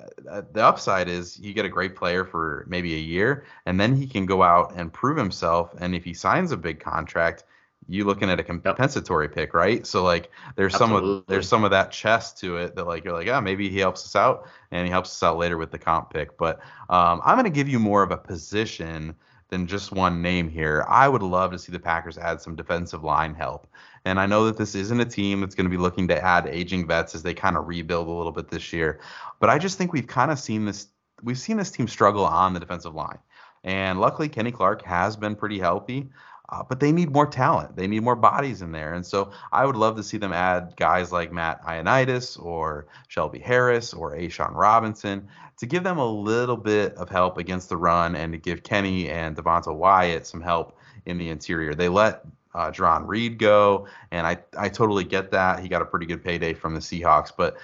uh, 0.00 0.30
uh, 0.30 0.42
the 0.52 0.64
upside 0.64 1.08
is 1.08 1.38
you 1.38 1.52
get 1.52 1.64
a 1.64 1.68
great 1.68 1.94
player 1.94 2.24
for 2.24 2.64
maybe 2.68 2.94
a 2.94 2.98
year, 2.98 3.44
and 3.66 3.78
then 3.80 3.94
he 3.94 4.06
can 4.06 4.26
go 4.26 4.42
out 4.42 4.74
and 4.76 4.92
prove 4.92 5.16
himself. 5.16 5.74
And 5.78 5.94
if 5.94 6.04
he 6.04 6.14
signs 6.14 6.52
a 6.52 6.56
big 6.56 6.80
contract, 6.80 7.44
you 7.88 8.04
looking 8.04 8.30
at 8.30 8.38
a 8.38 8.42
compensatory 8.42 9.26
yep. 9.26 9.34
pick, 9.34 9.54
right? 9.54 9.86
So 9.86 10.02
like 10.02 10.30
there's 10.54 10.74
Absolutely. 10.74 11.08
some 11.08 11.18
of 11.18 11.26
there's 11.26 11.48
some 11.48 11.64
of 11.64 11.70
that 11.72 11.90
chess 11.90 12.32
to 12.34 12.56
it 12.58 12.76
that 12.76 12.86
like 12.86 13.04
you're 13.04 13.14
like, 13.14 13.28
ah, 13.28 13.40
maybe 13.40 13.68
he 13.68 13.78
helps 13.78 14.04
us 14.04 14.16
out, 14.16 14.48
and 14.70 14.86
he 14.86 14.90
helps 14.90 15.10
us 15.10 15.22
out 15.22 15.38
later 15.38 15.58
with 15.58 15.70
the 15.70 15.78
comp 15.78 16.10
pick. 16.10 16.36
But 16.38 16.60
um, 16.88 17.20
I'm 17.24 17.36
gonna 17.36 17.50
give 17.50 17.68
you 17.68 17.78
more 17.78 18.02
of 18.02 18.12
a 18.12 18.16
position 18.16 19.14
than 19.50 19.66
just 19.66 19.92
one 19.92 20.22
name 20.22 20.48
here. 20.48 20.84
I 20.88 21.08
would 21.08 21.22
love 21.22 21.50
to 21.52 21.58
see 21.58 21.72
the 21.72 21.78
Packers 21.78 22.16
add 22.16 22.40
some 22.40 22.56
defensive 22.56 23.04
line 23.04 23.34
help. 23.34 23.66
And 24.04 24.18
I 24.18 24.26
know 24.26 24.46
that 24.46 24.56
this 24.56 24.74
isn't 24.74 25.00
a 25.00 25.04
team 25.04 25.40
that's 25.40 25.54
going 25.54 25.66
to 25.66 25.70
be 25.70 25.76
looking 25.76 26.08
to 26.08 26.24
add 26.24 26.46
aging 26.46 26.86
vets 26.86 27.14
as 27.14 27.22
they 27.22 27.34
kind 27.34 27.56
of 27.56 27.68
rebuild 27.68 28.08
a 28.08 28.12
little 28.12 28.32
bit 28.32 28.48
this 28.48 28.72
year. 28.72 29.00
But 29.40 29.50
I 29.50 29.58
just 29.58 29.76
think 29.76 29.92
we've 29.92 30.06
kind 30.06 30.30
of 30.30 30.38
seen 30.38 30.64
this 30.64 30.88
we've 31.22 31.38
seen 31.38 31.58
this 31.58 31.70
team 31.70 31.86
struggle 31.86 32.24
on 32.24 32.54
the 32.54 32.60
defensive 32.60 32.94
line. 32.94 33.18
And 33.62 34.00
luckily 34.00 34.28
Kenny 34.28 34.52
Clark 34.52 34.82
has 34.86 35.16
been 35.16 35.36
pretty 35.36 35.58
healthy. 35.58 36.08
Uh, 36.50 36.64
but 36.68 36.80
they 36.80 36.90
need 36.90 37.12
more 37.12 37.26
talent. 37.26 37.76
They 37.76 37.86
need 37.86 38.02
more 38.02 38.16
bodies 38.16 38.60
in 38.60 38.72
there. 38.72 38.94
And 38.94 39.06
so 39.06 39.30
I 39.52 39.64
would 39.64 39.76
love 39.76 39.96
to 39.96 40.02
see 40.02 40.16
them 40.16 40.32
add 40.32 40.74
guys 40.76 41.12
like 41.12 41.32
Matt 41.32 41.62
Ioannidis 41.64 42.42
or 42.42 42.88
Shelby 43.06 43.38
Harris 43.38 43.94
or 43.94 44.16
A'Shawn 44.16 44.54
Robinson 44.54 45.28
to 45.60 45.66
give 45.66 45.84
them 45.84 45.98
a 45.98 46.10
little 46.10 46.56
bit 46.56 46.94
of 46.94 47.10
help 47.10 47.36
against 47.36 47.68
the 47.68 47.76
run 47.76 48.16
and 48.16 48.32
to 48.32 48.38
give 48.38 48.62
Kenny 48.62 49.10
and 49.10 49.36
Devonte 49.36 49.74
Wyatt 49.74 50.26
some 50.26 50.40
help 50.40 50.76
in 51.04 51.18
the 51.18 51.28
interior. 51.28 51.74
They 51.74 51.88
let 51.88 52.24
uh, 52.54 52.72
Reed 53.04 53.38
go, 53.38 53.86
and 54.10 54.26
I, 54.26 54.38
I 54.56 54.70
totally 54.70 55.04
get 55.04 55.30
that. 55.32 55.60
He 55.60 55.68
got 55.68 55.82
a 55.82 55.84
pretty 55.84 56.06
good 56.06 56.24
payday 56.24 56.54
from 56.54 56.74
the 56.74 56.80
Seahawks, 56.80 57.30
but 57.36 57.58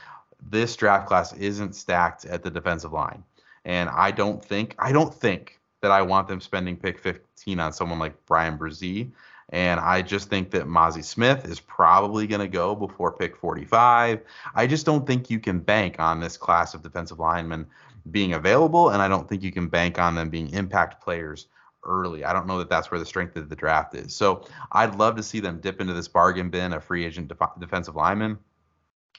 this 0.51 0.77
draft 0.77 1.09
class 1.09 1.33
isn't 1.35 1.75
stacked 1.75 2.27
at 2.27 2.43
the 2.43 2.51
defensive 2.51 2.93
line. 2.93 3.25
And 3.65 3.89
I 3.89 4.11
don't 4.11 4.45
think 4.45 4.77
I 4.79 4.93
don't 4.93 5.13
think 5.13 5.59
that 5.81 5.91
I 5.91 6.03
want 6.03 6.29
them 6.29 6.41
spending 6.41 6.77
pick 6.77 6.99
15 6.99 7.59
on 7.59 7.73
someone 7.73 7.99
like 7.99 8.27
Bryan 8.27 8.59
Bresee. 8.59 9.11
And 9.51 9.79
I 9.79 10.03
just 10.03 10.29
think 10.29 10.51
that 10.51 10.67
Mazi 10.67 11.05
Smith 11.05 11.45
is 11.45 11.61
probably 11.61 12.27
going 12.27 12.41
to 12.41 12.49
go 12.49 12.75
before 12.75 13.13
pick 13.13 13.37
45. 13.37 14.21
I 14.55 14.67
just 14.67 14.85
don't 14.85 15.07
think 15.07 15.31
you 15.31 15.39
can 15.39 15.61
bank 15.61 16.01
on 16.01 16.19
this 16.19 16.37
class 16.37 16.75
of 16.75 16.83
defensive 16.83 17.21
linemen 17.21 17.67
being 18.11 18.35
available, 18.35 18.91
and 18.91 19.03
I 19.03 19.09
don't 19.09 19.29
think 19.29 19.43
you 19.43 19.53
can 19.53 19.69
bank 19.69 19.99
on 19.99 20.15
them 20.15 20.31
being 20.31 20.51
impact 20.53 21.03
players 21.03 21.49
early. 21.85 22.25
I 22.25 22.33
don't 22.33 22.47
know 22.47 22.59
that 22.59 22.69
that's 22.69 22.91
where 22.91 23.01
the 23.01 23.07
strength 23.07 23.37
of 23.37 23.49
the 23.49 23.57
draft 23.57 23.95
is. 23.95 24.15
So 24.15 24.45
I'd 24.73 24.97
love 24.97 25.17
to 25.17 25.23
see 25.23 25.41
them 25.41 25.61
dip 25.61 25.81
into 25.81 25.93
this 25.93 26.09
bargain 26.09 26.51
bin 26.51 26.73
of 26.73 26.85
free 26.85 27.05
agent 27.05 27.29
def- 27.29 27.61
defensive 27.61 27.97
linemen. 27.97 28.39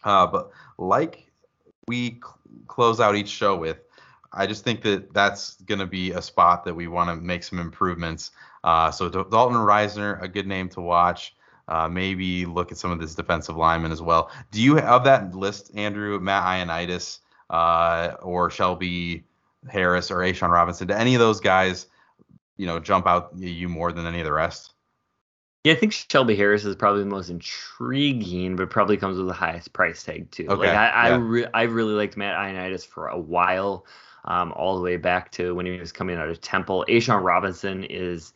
Uh, 0.03 0.27
but 0.27 0.51
like 0.77 1.31
we 1.87 2.19
cl- 2.21 2.37
close 2.67 2.99
out 2.99 3.15
each 3.15 3.29
show 3.29 3.55
with, 3.55 3.77
I 4.33 4.45
just 4.45 4.63
think 4.63 4.81
that 4.81 5.13
that's 5.13 5.55
going 5.61 5.79
to 5.79 5.87
be 5.87 6.11
a 6.11 6.21
spot 6.21 6.65
that 6.65 6.75
we 6.75 6.87
want 6.87 7.09
to 7.09 7.15
make 7.15 7.43
some 7.43 7.59
improvements 7.59 8.31
Uh, 8.63 8.91
so 8.91 9.07
Dalton 9.07 9.57
Risner, 9.57 10.21
a 10.21 10.27
good 10.27 10.47
name 10.47 10.67
to 10.69 10.81
watch. 10.81 11.35
Uh, 11.69 11.87
maybe 11.87 12.45
look 12.45 12.71
at 12.71 12.77
some 12.77 12.91
of 12.91 12.99
this 12.99 13.15
defensive 13.15 13.55
lineman 13.55 13.91
as 13.91 14.01
well. 14.01 14.29
Do 14.51 14.61
you 14.61 14.75
have 14.75 15.03
that 15.05 15.35
list, 15.35 15.71
Andrew, 15.75 16.19
Matt 16.19 16.43
Ioannidis, 16.43 17.19
uh, 17.49 18.13
or 18.21 18.49
Shelby 18.49 19.23
Harris 19.69 20.11
or 20.11 20.17
A'Shawn 20.17 20.49
Robinson? 20.49 20.87
Do 20.87 20.93
any 20.93 21.15
of 21.15 21.19
those 21.19 21.39
guys, 21.39 21.87
you 22.57 22.65
know, 22.65 22.79
jump 22.79 23.07
out 23.07 23.31
you 23.37 23.69
more 23.69 23.91
than 23.91 24.05
any 24.05 24.19
of 24.19 24.25
the 24.25 24.33
rest? 24.33 24.73
Yeah, 25.63 25.73
I 25.73 25.75
think 25.75 25.91
Shelby 25.91 26.35
Harris 26.35 26.63
is 26.63 26.75
probably 26.75 27.03
the 27.03 27.09
most 27.09 27.29
intriguing, 27.29 28.55
but 28.55 28.69
probably 28.69 28.95
comes 28.95 29.17
with 29.17 29.27
the 29.27 29.33
highest 29.33 29.73
price 29.73 30.01
tag 30.01 30.31
too. 30.31 30.47
Okay, 30.47 30.67
like 30.67 30.69
I, 30.69 31.09
yeah. 31.09 31.15
I, 31.15 31.17
re- 31.17 31.47
I 31.53 31.63
really 31.63 31.93
liked 31.93 32.15
Matt 32.15 32.37
Ioannidis 32.37 32.85
for 32.85 33.09
a 33.09 33.19
while, 33.19 33.85
um, 34.25 34.53
all 34.53 34.77
the 34.77 34.81
way 34.81 34.95
back 34.95 35.29
to 35.33 35.53
when 35.55 35.65
he 35.65 35.77
was 35.77 35.91
coming 35.91 36.15
out 36.15 36.29
of 36.29 36.39
Temple. 36.39 36.85
A'Shawn 36.87 37.21
Robinson 37.21 37.83
is 37.83 38.33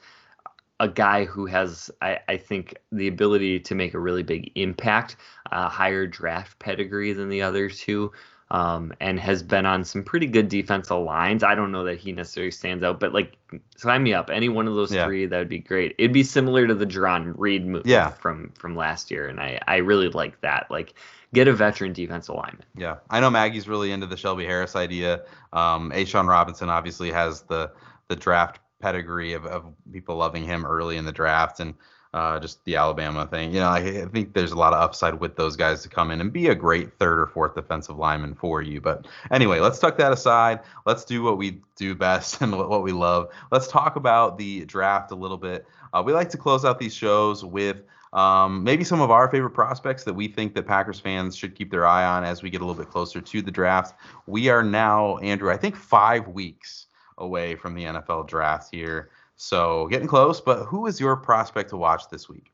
a 0.82 0.90
guy 0.90 1.24
who 1.26 1.46
has, 1.46 1.92
I, 2.02 2.20
I, 2.28 2.38
think, 2.38 2.76
the 2.92 3.08
ability 3.08 3.60
to 3.62 3.76
make 3.76 3.94
a 3.94 4.00
really 4.00 4.24
big 4.24 4.52
impact, 4.56 5.16
uh, 5.52 5.70
higher 5.70 6.08
draft 6.08 6.58
pedigree 6.60 7.14
than 7.14 7.30
the 7.30 7.44
other 7.44 7.70
two, 7.70 8.12
um, 8.52 8.92
and 9.00 9.18
has 9.18 9.42
been 9.42 9.66
on 9.66 9.86
some 9.86 10.04
pretty 10.04 10.28
good 10.28 10.50
defensive 10.50 11.00
lines. 11.00 11.42
I 11.42 11.56
don't 11.56 11.72
know 11.72 11.86
that 11.86 11.98
he 11.98 12.12
necessarily 12.12 12.52
stands 12.52 12.84
out, 12.84 13.00
but 13.00 13.14
like, 13.14 13.38
sign 13.78 14.04
me 14.04 14.14
up. 14.14 14.30
Any 14.30 14.50
one 14.50 14.68
of 14.68 14.76
those 14.76 14.94
yeah. 14.94 15.06
three, 15.06 15.26
that 15.26 15.38
would 15.38 15.50
be 15.50 15.60
great. 15.60 15.96
It'd 15.98 16.12
be 16.12 16.24
similar 16.24 16.68
to 16.68 16.76
the 16.76 16.86
Jarran 16.86 17.34
Reed 17.38 17.66
move 17.66 17.88
yeah. 17.88 18.10
from 18.10 18.52
from 18.60 18.76
last 18.76 19.10
year, 19.10 19.30
and 19.30 19.40
I 19.40 19.60
I 19.68 19.78
really 19.78 20.10
like 20.10 20.42
that. 20.42 20.68
Like, 20.70 20.96
get 21.34 21.48
a 21.48 21.54
veteran 21.54 21.94
defensive 21.94 22.36
lineman. 22.36 22.66
Yeah, 22.76 22.98
I 23.10 23.22
know 23.22 23.30
Maggie's 23.30 23.70
really 23.70 23.94
into 23.94 24.06
the 24.06 24.18
Shelby 24.18 24.46
Harris 24.46 24.76
idea. 24.76 25.24
Um, 25.54 25.92
A'Shawn 25.92 26.28
Robinson 26.28 26.70
obviously 26.70 27.10
has 27.12 27.44
the 27.44 27.72
the 28.10 28.18
draft 28.18 28.60
pedigree 28.82 29.32
of, 29.32 29.46
of 29.46 29.64
people 29.94 30.18
loving 30.18 30.44
him 30.44 30.66
early 30.66 30.98
in 30.98 31.06
the 31.06 31.14
draft 31.14 31.62
and 31.62 31.74
uh, 32.14 32.40
just 32.40 32.64
the 32.66 32.76
Alabama 32.76 33.26
thing. 33.26 33.54
You 33.54 33.62
know, 33.62 33.70
I, 33.70 33.80
I, 33.80 34.06
think 34.06 34.34
there's 34.34 34.52
a 34.52 34.58
lot 34.58 34.74
of 34.74 34.82
upside 34.82 35.20
with 35.20 35.38
those 35.38 35.56
guys 35.56 35.82
to 35.84 35.90
come 35.90 36.12
in 36.12 36.20
and 36.20 36.32
be 36.32 36.48
a 36.48 36.56
great 36.56 36.98
third 37.00 37.20
or 37.20 37.28
fourth 37.28 37.56
defensive 37.56 37.98
lineman 37.98 38.36
for 38.36 38.62
you. 38.62 38.82
But 38.82 39.08
anyway, 39.32 39.60
let's 39.60 39.80
tuck 39.80 39.98
that 39.98 40.12
aside. 40.12 40.60
Let's 40.86 41.06
do 41.06 41.24
what 41.24 41.38
we 41.38 41.62
do 41.78 41.96
best 41.96 42.42
and 42.42 42.58
what 42.58 42.84
we 42.84 42.92
love. 42.92 43.30
Let's 43.52 43.68
talk 43.68 43.96
about 43.96 44.38
the 44.38 44.66
draft 44.66 45.12
a 45.12 45.16
little 45.16 45.38
bit. 45.38 45.66
Uh, 45.94 46.04
we 46.06 46.12
like 46.12 46.30
to 46.32 46.38
close 46.38 46.66
out 46.66 46.80
these 46.80 46.94
shows 46.94 47.46
with 47.46 47.78
um, 48.14 48.62
maybe 48.64 48.84
some 48.84 49.00
of 49.00 49.10
our 49.10 49.30
favorite 49.30 49.52
prospects 49.52 50.04
that 50.04 50.14
we 50.14 50.28
think 50.28 50.54
that 50.56 50.68
Packers 50.68 51.00
fans 51.00 51.36
should 51.36 51.56
keep 51.56 51.72
their 51.72 51.86
eye 51.86 52.04
on 52.04 52.26
as 52.26 52.44
we 52.44 52.50
get 52.50 52.62
a 52.62 52.66
little 52.66 52.82
bit 52.82 52.92
closer 52.92 53.22
to 53.22 53.42
the 53.42 53.52
draft. 53.52 53.96
We 54.28 54.50
are 54.50 54.64
now, 54.64 55.18
Andrew, 55.20 55.50
I 55.50 55.56
think 55.56 55.78
five 55.78 56.28
weeks 56.28 56.88
away 57.18 57.56
from 57.56 57.74
the 57.74 57.84
NFL 57.84 58.28
draft 58.28 58.70
here. 58.70 59.12
So 59.42 59.88
getting 59.88 60.08
close, 60.08 60.40
but 60.40 60.66
who 60.66 60.86
is 60.86 61.00
your 61.00 61.16
prospect 61.16 61.72
to 61.72 61.78
watch 61.78 62.04
this 62.12 62.30
week? 62.30 62.52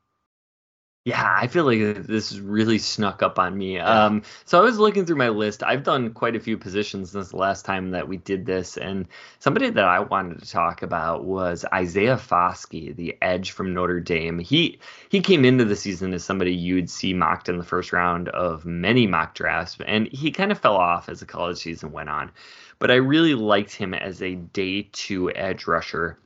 Yeah, 1.04 1.38
I 1.38 1.48
feel 1.48 1.66
like 1.66 2.06
this 2.08 2.38
really 2.38 2.78
snuck 2.78 3.22
up 3.22 3.38
on 3.38 3.58
me. 3.58 3.78
Um, 3.78 4.24
so 4.46 4.58
I 4.58 4.62
was 4.62 4.80
looking 4.80 5.06
through 5.06 5.18
my 5.18 5.28
list. 5.28 5.64
I've 5.64 5.84
done 5.84 6.14
quite 6.14 6.38
a 6.38 6.40
few 6.40 6.58
positions 6.58 7.12
since 7.12 7.32
the 7.32 7.38
last 7.38 7.66
time 7.66 7.92
that 7.92 8.08
we 8.08 8.16
did 8.16 8.46
this, 8.46 8.78
and 8.78 9.06
somebody 9.40 9.70
that 9.70 9.84
I 9.84 10.00
wanted 10.00 10.40
to 10.40 10.50
talk 10.50 10.82
about 10.82 11.26
was 11.26 11.66
Isaiah 11.74 12.16
Foskey, 12.16 12.96
the 12.96 13.18
edge 13.22 13.52
from 13.52 13.74
Notre 13.74 14.00
Dame. 14.00 14.40
He 14.40 14.80
he 15.10 15.20
came 15.20 15.44
into 15.44 15.66
the 15.66 15.76
season 15.76 16.14
as 16.14 16.24
somebody 16.24 16.56
you'd 16.56 16.90
see 16.90 17.14
mocked 17.14 17.50
in 17.50 17.58
the 17.58 17.66
first 17.66 17.92
round 17.92 18.30
of 18.30 18.66
many 18.66 19.08
mock 19.08 19.36
drafts, 19.36 19.78
and 19.86 20.08
he 20.08 20.32
kind 20.32 20.54
of 20.54 20.60
fell 20.60 20.78
off 20.78 21.10
as 21.10 21.20
the 21.20 21.26
college 21.26 21.58
season 21.58 21.92
went 21.92 22.10
on 22.10 22.32
but 22.80 22.92
I 22.92 22.96
really 22.96 23.34
liked 23.34 23.74
him 23.74 23.94
as 23.94 24.22
a 24.22 24.36
day 24.36 24.88
two 24.92 25.32
edge 25.34 25.68
rusher. 25.68 26.20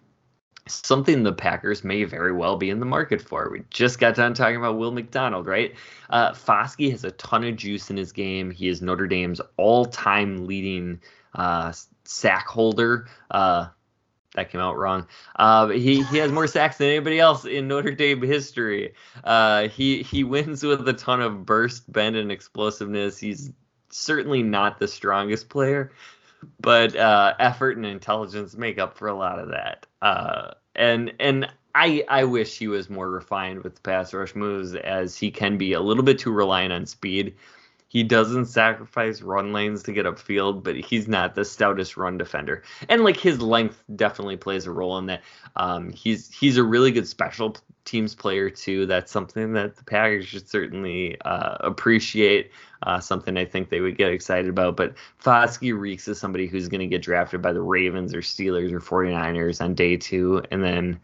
Something 0.73 1.23
the 1.23 1.33
Packers 1.33 1.83
may 1.83 2.03
very 2.03 2.31
well 2.31 2.57
be 2.57 2.69
in 2.69 2.79
the 2.79 2.85
market 2.85 3.21
for. 3.21 3.49
We 3.51 3.63
just 3.69 3.99
got 3.99 4.15
done 4.15 4.33
talking 4.33 4.57
about 4.57 4.77
Will 4.77 4.91
McDonald, 4.91 5.47
right? 5.47 5.75
Uh, 6.09 6.31
Foskey 6.31 6.91
has 6.91 7.03
a 7.03 7.11
ton 7.11 7.43
of 7.43 7.55
juice 7.55 7.89
in 7.89 7.97
his 7.97 8.11
game. 8.11 8.51
He 8.51 8.67
is 8.67 8.81
Notre 8.81 9.07
Dame's 9.07 9.41
all-time 9.57 10.45
leading 10.45 11.01
uh, 11.35 11.73
sack 12.03 12.47
holder. 12.47 13.07
Uh, 13.29 13.67
that 14.35 14.49
came 14.49 14.61
out 14.61 14.77
wrong. 14.77 15.07
Uh, 15.35 15.67
he 15.67 16.03
he 16.03 16.17
has 16.17 16.31
more 16.31 16.47
sacks 16.47 16.77
than 16.77 16.87
anybody 16.87 17.19
else 17.19 17.43
in 17.45 17.67
Notre 17.67 17.91
Dame 17.91 18.21
history. 18.21 18.93
Uh, 19.23 19.67
he 19.67 20.03
he 20.03 20.23
wins 20.23 20.63
with 20.63 20.87
a 20.87 20.93
ton 20.93 21.21
of 21.21 21.45
burst, 21.45 21.91
bend, 21.91 22.15
and 22.15 22.31
explosiveness. 22.31 23.17
He's 23.17 23.51
certainly 23.89 24.41
not 24.41 24.79
the 24.79 24.87
strongest 24.87 25.49
player, 25.49 25.91
but 26.61 26.95
uh, 26.95 27.33
effort 27.39 27.75
and 27.75 27.85
intelligence 27.85 28.55
make 28.55 28.79
up 28.79 28.97
for 28.97 29.09
a 29.09 29.13
lot 29.13 29.39
of 29.39 29.49
that. 29.49 29.85
And 30.75 31.13
and 31.19 31.47
I 31.75 32.03
I 32.07 32.23
wish 32.23 32.57
he 32.57 32.67
was 32.67 32.89
more 32.89 33.09
refined 33.09 33.63
with 33.63 33.75
the 33.75 33.81
pass 33.81 34.13
rush 34.13 34.35
moves, 34.35 34.75
as 34.75 35.17
he 35.17 35.31
can 35.31 35.57
be 35.57 35.73
a 35.73 35.81
little 35.81 36.03
bit 36.03 36.19
too 36.19 36.31
reliant 36.31 36.73
on 36.73 36.85
speed. 36.85 37.35
He 37.91 38.03
doesn't 38.03 38.45
sacrifice 38.45 39.21
run 39.21 39.51
lanes 39.51 39.83
to 39.83 39.91
get 39.91 40.05
upfield, 40.05 40.63
but 40.63 40.77
he's 40.77 41.09
not 41.09 41.35
the 41.35 41.43
stoutest 41.43 41.97
run 41.97 42.17
defender. 42.17 42.63
And 42.87 43.03
like 43.03 43.17
his 43.17 43.41
length 43.41 43.83
definitely 43.97 44.37
plays 44.37 44.65
a 44.65 44.71
role 44.71 44.97
in 44.97 45.07
that. 45.07 45.21
Um, 45.57 45.91
he's 45.91 46.33
he's 46.33 46.55
a 46.55 46.63
really 46.63 46.93
good 46.93 47.05
special 47.05 47.57
teams 47.83 48.15
player 48.15 48.49
too. 48.49 48.85
That's 48.85 49.11
something 49.11 49.51
that 49.53 49.75
the 49.75 49.83
Packers 49.83 50.25
should 50.25 50.47
certainly 50.47 51.19
uh, 51.25 51.57
appreciate. 51.59 52.51
Uh, 52.83 53.01
something 53.01 53.35
I 53.35 53.43
think 53.43 53.67
they 53.67 53.81
would 53.81 53.97
get 53.97 54.13
excited 54.13 54.49
about. 54.49 54.77
But 54.77 54.95
Foskey 55.21 55.77
reeks 55.77 56.07
is 56.07 56.17
somebody 56.17 56.47
who's 56.47 56.69
going 56.69 56.79
to 56.79 56.87
get 56.87 57.01
drafted 57.01 57.41
by 57.41 57.51
the 57.51 57.61
Ravens 57.61 58.13
or 58.13 58.21
Steelers 58.21 58.71
or 58.71 58.79
49ers 58.79 59.59
on 59.59 59.75
day 59.75 59.97
two, 59.97 60.41
and 60.49 60.63
then 60.63 60.99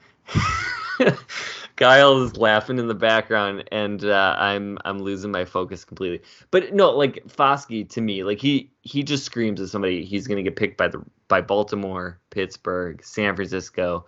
Kyle 1.77 2.23
is 2.23 2.35
laughing 2.37 2.79
in 2.79 2.87
the 2.87 2.95
background, 2.95 3.63
and 3.71 4.03
uh, 4.03 4.35
I'm 4.37 4.79
I'm 4.83 4.99
losing 4.99 5.31
my 5.31 5.45
focus 5.45 5.85
completely. 5.85 6.21
But 6.49 6.73
no, 6.73 6.89
like 6.89 7.27
Foskey 7.27 7.87
to 7.89 8.01
me, 8.01 8.23
like 8.23 8.39
he 8.39 8.71
he 8.81 9.03
just 9.03 9.23
screams 9.23 9.61
as 9.61 9.71
somebody 9.71 10.03
he's 10.03 10.27
to 10.27 10.43
get 10.43 10.55
picked 10.55 10.77
by 10.77 10.87
the 10.87 11.01
by 11.27 11.41
Baltimore, 11.41 12.19
Pittsburgh, 12.31 13.03
San 13.03 13.35
Francisco, 13.35 14.07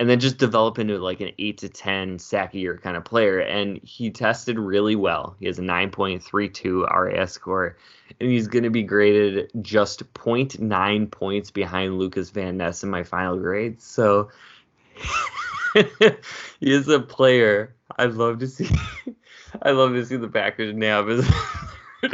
and 0.00 0.10
then 0.10 0.18
just 0.18 0.38
develop 0.38 0.80
into 0.80 0.98
like 0.98 1.20
an 1.20 1.30
eight 1.38 1.58
to 1.58 1.68
ten 1.68 2.18
sack 2.18 2.52
a 2.52 2.58
year 2.58 2.78
kind 2.78 2.96
of 2.96 3.04
player. 3.04 3.38
And 3.38 3.80
he 3.84 4.10
tested 4.10 4.58
really 4.58 4.96
well. 4.96 5.36
He 5.38 5.46
has 5.46 5.60
a 5.60 5.62
9.32 5.62 6.90
RAS 6.90 7.32
score, 7.32 7.76
and 8.18 8.28
he's 8.28 8.48
to 8.64 8.70
be 8.70 8.82
graded 8.82 9.52
just 9.62 10.12
0.9 10.14 11.10
points 11.12 11.50
behind 11.52 11.96
Lukas 11.96 12.30
Van 12.30 12.56
Ness 12.56 12.82
in 12.82 12.90
my 12.90 13.04
final 13.04 13.38
grade. 13.38 13.80
So. 13.80 14.30
he 16.60 16.72
is 16.72 16.88
a 16.88 17.00
player. 17.00 17.74
I'd 17.96 18.12
love 18.12 18.38
to 18.38 18.48
see. 18.48 18.68
I 19.62 19.70
love 19.70 19.92
to 19.92 20.04
see 20.04 20.16
the 20.16 20.28
Packers 20.28 20.74
nab 20.74 21.08
as. 21.08 21.28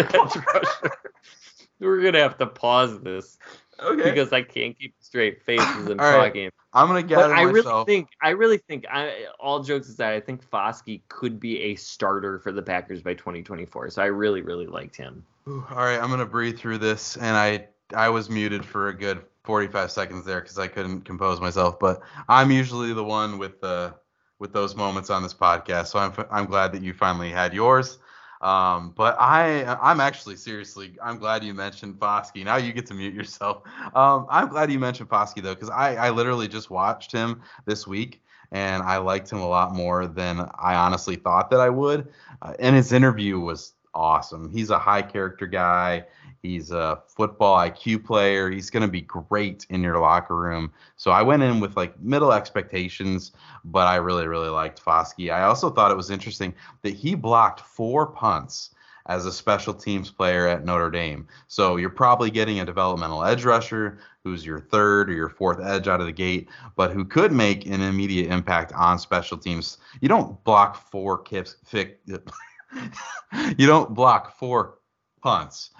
We're 1.81 2.03
gonna 2.03 2.21
have 2.21 2.39
to 2.39 2.47
pause 2.47 3.01
this 3.01 3.39
okay. 3.81 4.11
because 4.11 4.33
I 4.33 4.43
can't 4.43 4.79
keep 4.79 4.95
straight 5.01 5.43
face 5.43 5.61
as 5.61 5.87
I'm 5.87 6.01
all 6.01 6.13
talking. 6.13 6.45
Right. 6.45 6.53
I'm 6.73 6.87
gonna 6.87 7.03
get. 7.03 7.17
But 7.17 7.33
I 7.33 7.43
really 7.43 7.85
think. 7.85 8.09
I 8.23 8.31
really 8.31 8.59
think. 8.59 8.87
I, 8.91 9.27
all 9.39 9.63
jokes 9.63 9.89
aside, 9.89 10.15
I 10.15 10.21
think 10.21 10.49
Foskey 10.49 11.01
could 11.09 11.41
be 11.41 11.61
a 11.61 11.75
starter 11.77 12.39
for 12.39 12.53
the 12.53 12.63
Packers 12.63 13.03
by 13.03 13.15
2024. 13.15 13.91
So 13.91 14.03
I 14.03 14.07
really, 14.07 14.43
really 14.43 14.67
liked 14.67 14.97
him. 14.97 15.25
Ooh, 15.49 15.65
all 15.71 15.77
right, 15.77 15.99
I'm 15.99 16.11
gonna 16.11 16.27
breathe 16.27 16.59
through 16.59 16.79
this, 16.79 17.17
and 17.17 17.37
I 17.37 17.69
I 17.95 18.09
was 18.11 18.31
muted 18.31 18.65
for 18.65 18.89
a 18.89 18.95
good 18.95 19.23
45 19.45 19.91
seconds 19.91 20.25
there 20.25 20.41
because 20.41 20.59
I 20.59 20.69
couldn't 20.69 21.03
compose 21.03 21.41
myself. 21.41 21.79
But 21.79 22.03
I'm 22.29 22.51
usually 22.51 22.93
the 22.93 23.05
one 23.05 23.39
with 23.39 23.61
the 23.61 23.95
with 24.39 24.53
those 24.53 24.75
moments 24.75 25.11
on 25.11 25.23
this 25.23 25.35
podcast, 25.35 25.89
so 25.89 25.99
I'm 25.99 26.13
I'm 26.31 26.47
glad 26.47 26.73
that 26.73 26.83
you 26.83 26.93
finally 26.95 27.31
had 27.31 27.53
yours. 27.55 27.99
Um, 28.41 28.95
but 28.97 29.17
I 29.21 29.65
I'm 29.83 30.01
actually 30.01 30.37
seriously 30.37 30.97
I'm 31.03 31.19
glad 31.19 31.45
you 31.45 31.53
mentioned 31.53 31.97
Foskey. 31.97 32.45
Now 32.45 32.57
you 32.57 32.73
get 32.73 32.87
to 32.87 32.95
mute 32.95 33.15
yourself. 33.15 33.63
Um, 33.95 34.27
I'm 34.31 34.49
glad 34.49 34.73
you 34.73 34.79
mentioned 34.79 35.09
Foskey 35.11 35.43
though 35.43 35.55
because 35.55 35.71
I 35.71 35.97
I 35.97 36.11
literally 36.11 36.49
just 36.49 36.71
watched 36.71 37.13
him 37.13 37.43
this 37.67 37.87
week 37.87 38.23
and 38.53 38.83
I 38.83 38.97
liked 38.97 39.31
him 39.31 39.41
a 39.41 39.49
lot 39.49 39.75
more 39.75 40.07
than 40.07 40.41
I 40.59 40.75
honestly 40.75 41.17
thought 41.17 41.51
that 41.51 41.61
I 41.61 41.69
would. 41.69 42.09
Uh, 42.43 42.55
and 42.59 42.75
his 42.75 42.93
interview 42.93 43.39
was 43.39 43.75
awesome. 43.95 44.51
He's 44.51 44.71
a 44.71 44.79
high 44.79 45.03
character 45.03 45.47
guy. 45.47 46.05
He's 46.43 46.71
a 46.71 47.03
football 47.07 47.59
IQ 47.59 48.05
player. 48.05 48.51
He's 48.51 48.71
going 48.71 48.83
to 48.83 48.89
be 48.89 49.03
great 49.03 49.67
in 49.69 49.83
your 49.83 49.99
locker 49.99 50.37
room. 50.37 50.73
So 50.97 51.11
I 51.11 51.23
went 51.23 51.43
in 51.43 51.61
with 51.61 51.77
like 51.77 52.01
middle 52.01 52.33
expectations, 52.33 53.33
but 53.65 53.87
I 53.87 53.97
really, 53.97 54.27
really 54.27 54.49
liked 54.49 54.83
Foskey. 54.83 55.33
I 55.33 55.43
also 55.43 55.71
thought 55.71 55.91
it 55.91 55.97
was 55.97 56.11
interesting 56.11 56.55
that 56.83 56.95
he 56.95 57.15
blocked 57.15 57.61
four 57.61 58.07
punts 58.07 58.75
as 59.07 59.27
a 59.27 59.33
special 59.33 59.75
teams 59.75 60.11
player 60.11 60.47
at 60.47 60.65
Notre 60.65 60.91
Dame. 60.91 61.27
So 61.49 61.77
you're 61.77 61.91
probably 61.91 62.31
getting 62.31 62.61
a 62.61 62.65
developmental 62.65 63.25
edge 63.25 63.45
rusher 63.45 63.99
who's 64.25 64.45
your 64.45 64.61
third 64.61 65.11
or 65.11 65.15
your 65.15 65.29
fourth 65.29 65.61
edge 65.61 65.89
out 65.89 66.01
of 66.01 66.07
the 66.07 66.13
gate, 66.13 66.49
but 66.77 66.91
who 66.91 67.05
could 67.05 67.33
make 67.33 67.67
an 67.67 67.81
immediate 67.81 68.31
impact 68.31 68.73
on 68.75 68.99
special 68.99 69.37
teams. 69.37 69.79
You 70.01 70.09
don't 70.09 70.43
block 70.45 70.91
four 70.91 71.19
kicks. 71.19 71.57
you 71.73 73.67
don't 73.67 73.95
block 73.95 74.39
four 74.39 74.79
punts 75.23 75.71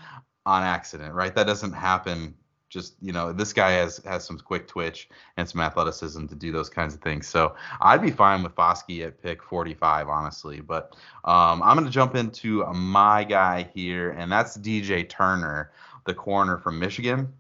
on 0.47 0.63
accident, 0.63 1.15
right? 1.15 1.35
That 1.35 1.47
doesn't 1.47 1.73
happen 1.73 2.35
just 2.71 2.95
you 3.03 3.13
know 3.13 3.33
this 3.33 3.53
guy 3.53 3.73
has 3.73 3.99
has 4.05 4.25
some 4.25 4.39
quick 4.39 4.69
twitch 4.69 5.09
and 5.37 5.47
some 5.47 5.61
athleticism 5.61 6.27
to 6.27 6.35
do 6.37 6.53
those 6.53 6.71
kinds 6.71 6.95
of 6.95 7.01
things. 7.03 7.27
So 7.27 7.57
I'd 7.81 8.01
be 8.01 8.13
fine 8.13 8.43
with 8.43 8.55
Foskey 8.55 9.05
at 9.05 9.21
pick 9.21 9.43
45, 9.43 10.09
honestly. 10.09 10.61
But 10.61 10.97
um, 11.25 11.63
I'm 11.63 11.77
going 11.77 11.85
to 11.85 11.93
jump 11.93 12.15
into 12.15 12.65
my 12.73 13.25
guy 13.25 13.69
here, 13.75 14.13
and 14.13 14.33
that's 14.33 14.57
DJ 14.57 15.07
Turner, 15.07 15.73
the 16.07 16.15
corner 16.15 16.57
from 16.57 16.79
Michigan. 16.79 17.33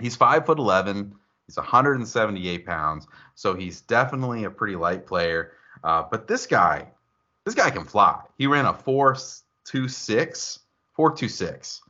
He's 0.00 0.16
five 0.16 0.46
foot 0.46 0.58
11. 0.58 1.14
He's 1.46 1.56
178 1.58 2.64
pounds, 2.64 3.06
so 3.34 3.54
he's 3.54 3.82
definitely 3.82 4.44
a 4.44 4.50
pretty 4.50 4.76
light 4.76 5.06
player. 5.06 5.52
Uh, 5.82 6.04
but 6.10 6.26
this 6.26 6.46
guy, 6.46 6.86
this 7.44 7.54
guy 7.54 7.68
can 7.68 7.84
fly. 7.84 8.22
He 8.38 8.46
ran 8.46 8.64
a 8.64 8.72
4.26, 8.72 10.58
4.26 10.96 11.80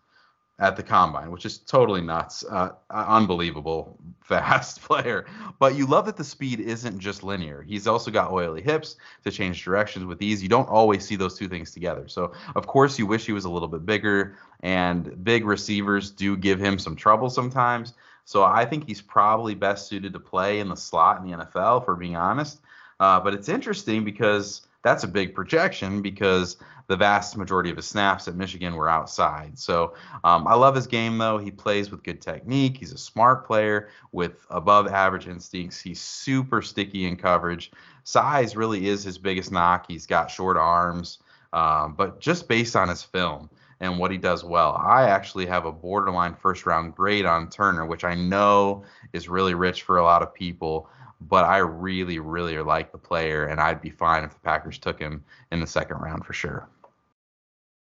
at 0.60 0.76
the 0.76 0.82
combine, 0.82 1.30
which 1.30 1.44
is 1.44 1.58
totally 1.58 2.00
nuts. 2.00 2.44
Uh, 2.48 2.70
unbelievable 2.90 3.98
fast 4.20 4.80
player. 4.82 5.26
But 5.58 5.74
you 5.74 5.86
love 5.86 6.06
that 6.06 6.16
the 6.16 6.24
speed 6.24 6.60
isn't 6.60 6.98
just 6.98 7.24
linear. 7.24 7.62
He's 7.62 7.86
also 7.86 8.10
got 8.10 8.30
oily 8.30 8.62
hips 8.62 8.96
to 9.24 9.30
change 9.30 9.64
directions 9.64 10.04
with 10.04 10.22
ease. 10.22 10.42
You 10.42 10.48
don't 10.48 10.68
always 10.68 11.04
see 11.04 11.16
those 11.16 11.36
two 11.36 11.48
things 11.48 11.72
together. 11.72 12.06
So, 12.08 12.32
of 12.54 12.66
course, 12.66 12.98
you 12.98 13.06
wish 13.06 13.26
he 13.26 13.32
was 13.32 13.44
a 13.44 13.50
little 13.50 13.68
bit 13.68 13.84
bigger, 13.84 14.36
and 14.60 15.24
big 15.24 15.44
receivers 15.44 16.10
do 16.10 16.36
give 16.36 16.60
him 16.60 16.78
some 16.78 16.94
trouble 16.94 17.30
sometimes. 17.30 17.94
So, 18.24 18.44
I 18.44 18.64
think 18.64 18.86
he's 18.86 19.02
probably 19.02 19.54
best 19.54 19.88
suited 19.88 20.12
to 20.12 20.20
play 20.20 20.60
in 20.60 20.68
the 20.68 20.76
slot 20.76 21.20
in 21.20 21.30
the 21.30 21.36
NFL, 21.44 21.84
for 21.84 21.96
being 21.96 22.16
honest. 22.16 22.60
Uh, 23.00 23.18
but 23.18 23.34
it's 23.34 23.48
interesting 23.48 24.04
because 24.04 24.62
that's 24.84 25.02
a 25.02 25.08
big 25.08 25.34
projection 25.34 26.02
because 26.02 26.58
the 26.86 26.96
vast 26.96 27.36
majority 27.36 27.70
of 27.70 27.76
his 27.76 27.86
snaps 27.86 28.28
at 28.28 28.36
Michigan 28.36 28.76
were 28.76 28.88
outside. 28.88 29.58
So 29.58 29.94
um, 30.22 30.46
I 30.46 30.54
love 30.54 30.74
his 30.74 30.86
game, 30.86 31.16
though. 31.16 31.38
He 31.38 31.50
plays 31.50 31.90
with 31.90 32.02
good 32.02 32.20
technique. 32.20 32.76
He's 32.76 32.92
a 32.92 32.98
smart 32.98 33.46
player 33.46 33.88
with 34.12 34.46
above 34.50 34.86
average 34.88 35.26
instincts. 35.26 35.80
He's 35.80 36.00
super 36.00 36.60
sticky 36.60 37.06
in 37.06 37.16
coverage. 37.16 37.72
Size 38.04 38.54
really 38.54 38.86
is 38.86 39.02
his 39.02 39.16
biggest 39.16 39.50
knock. 39.50 39.86
He's 39.88 40.06
got 40.06 40.30
short 40.30 40.58
arms, 40.58 41.18
um, 41.54 41.94
but 41.94 42.20
just 42.20 42.46
based 42.46 42.76
on 42.76 42.90
his 42.90 43.02
film 43.02 43.48
and 43.80 43.98
what 43.98 44.10
he 44.10 44.18
does 44.18 44.44
well, 44.44 44.80
I 44.84 45.08
actually 45.08 45.46
have 45.46 45.64
a 45.64 45.72
borderline 45.72 46.34
first 46.34 46.66
round 46.66 46.94
grade 46.94 47.24
on 47.24 47.48
Turner, 47.48 47.86
which 47.86 48.04
I 48.04 48.14
know 48.14 48.84
is 49.14 49.28
really 49.28 49.54
rich 49.54 49.82
for 49.82 49.96
a 49.96 50.04
lot 50.04 50.22
of 50.22 50.34
people 50.34 50.90
but 51.20 51.44
I 51.44 51.58
really, 51.58 52.18
really 52.18 52.58
like 52.58 52.92
the 52.92 52.98
player, 52.98 53.46
and 53.46 53.60
I'd 53.60 53.80
be 53.80 53.90
fine 53.90 54.24
if 54.24 54.34
the 54.34 54.40
Packers 54.40 54.78
took 54.78 54.98
him 54.98 55.24
in 55.50 55.60
the 55.60 55.66
second 55.66 55.98
round 55.98 56.24
for 56.24 56.32
sure. 56.32 56.68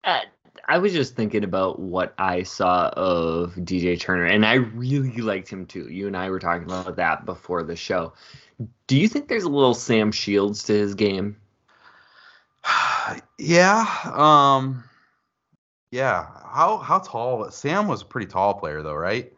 Uh, 0.04 0.22
I 0.68 0.78
was 0.78 0.94
just 0.94 1.16
thinking 1.16 1.44
about 1.44 1.80
what 1.80 2.14
I 2.18 2.44
saw 2.44 2.90
of 2.90 3.56
DJ 3.56 4.00
Turner, 4.00 4.26
and 4.26 4.46
I 4.46 4.56
really 4.56 5.18
liked 5.18 5.50
him 5.50 5.66
too. 5.66 5.88
You 5.90 6.08
and 6.08 6.16
I 6.16 6.30
were 6.30 6.40
talking 6.40 6.64
about 6.64 6.96
that 6.96 7.26
before 7.26 7.64
the 7.64 7.76
show. 7.76 8.14
Do 8.88 8.98
you 8.98 9.08
think 9.08 9.28
there's 9.28 9.44
a 9.44 9.50
little 9.50 9.74
Sam 9.74 10.12
Shields 10.12 10.64
to 10.64 10.74
his 10.74 10.96
game? 10.96 11.38
yeah. 13.38 13.86
Um. 14.06 14.84
Yeah. 15.92 16.28
How 16.46 16.78
how 16.78 17.00
tall? 17.00 17.50
Sam 17.52 17.88
was 17.88 18.02
a 18.02 18.06
pretty 18.06 18.28
tall 18.28 18.54
player 18.54 18.82
though, 18.82 18.94
right? 18.94 19.34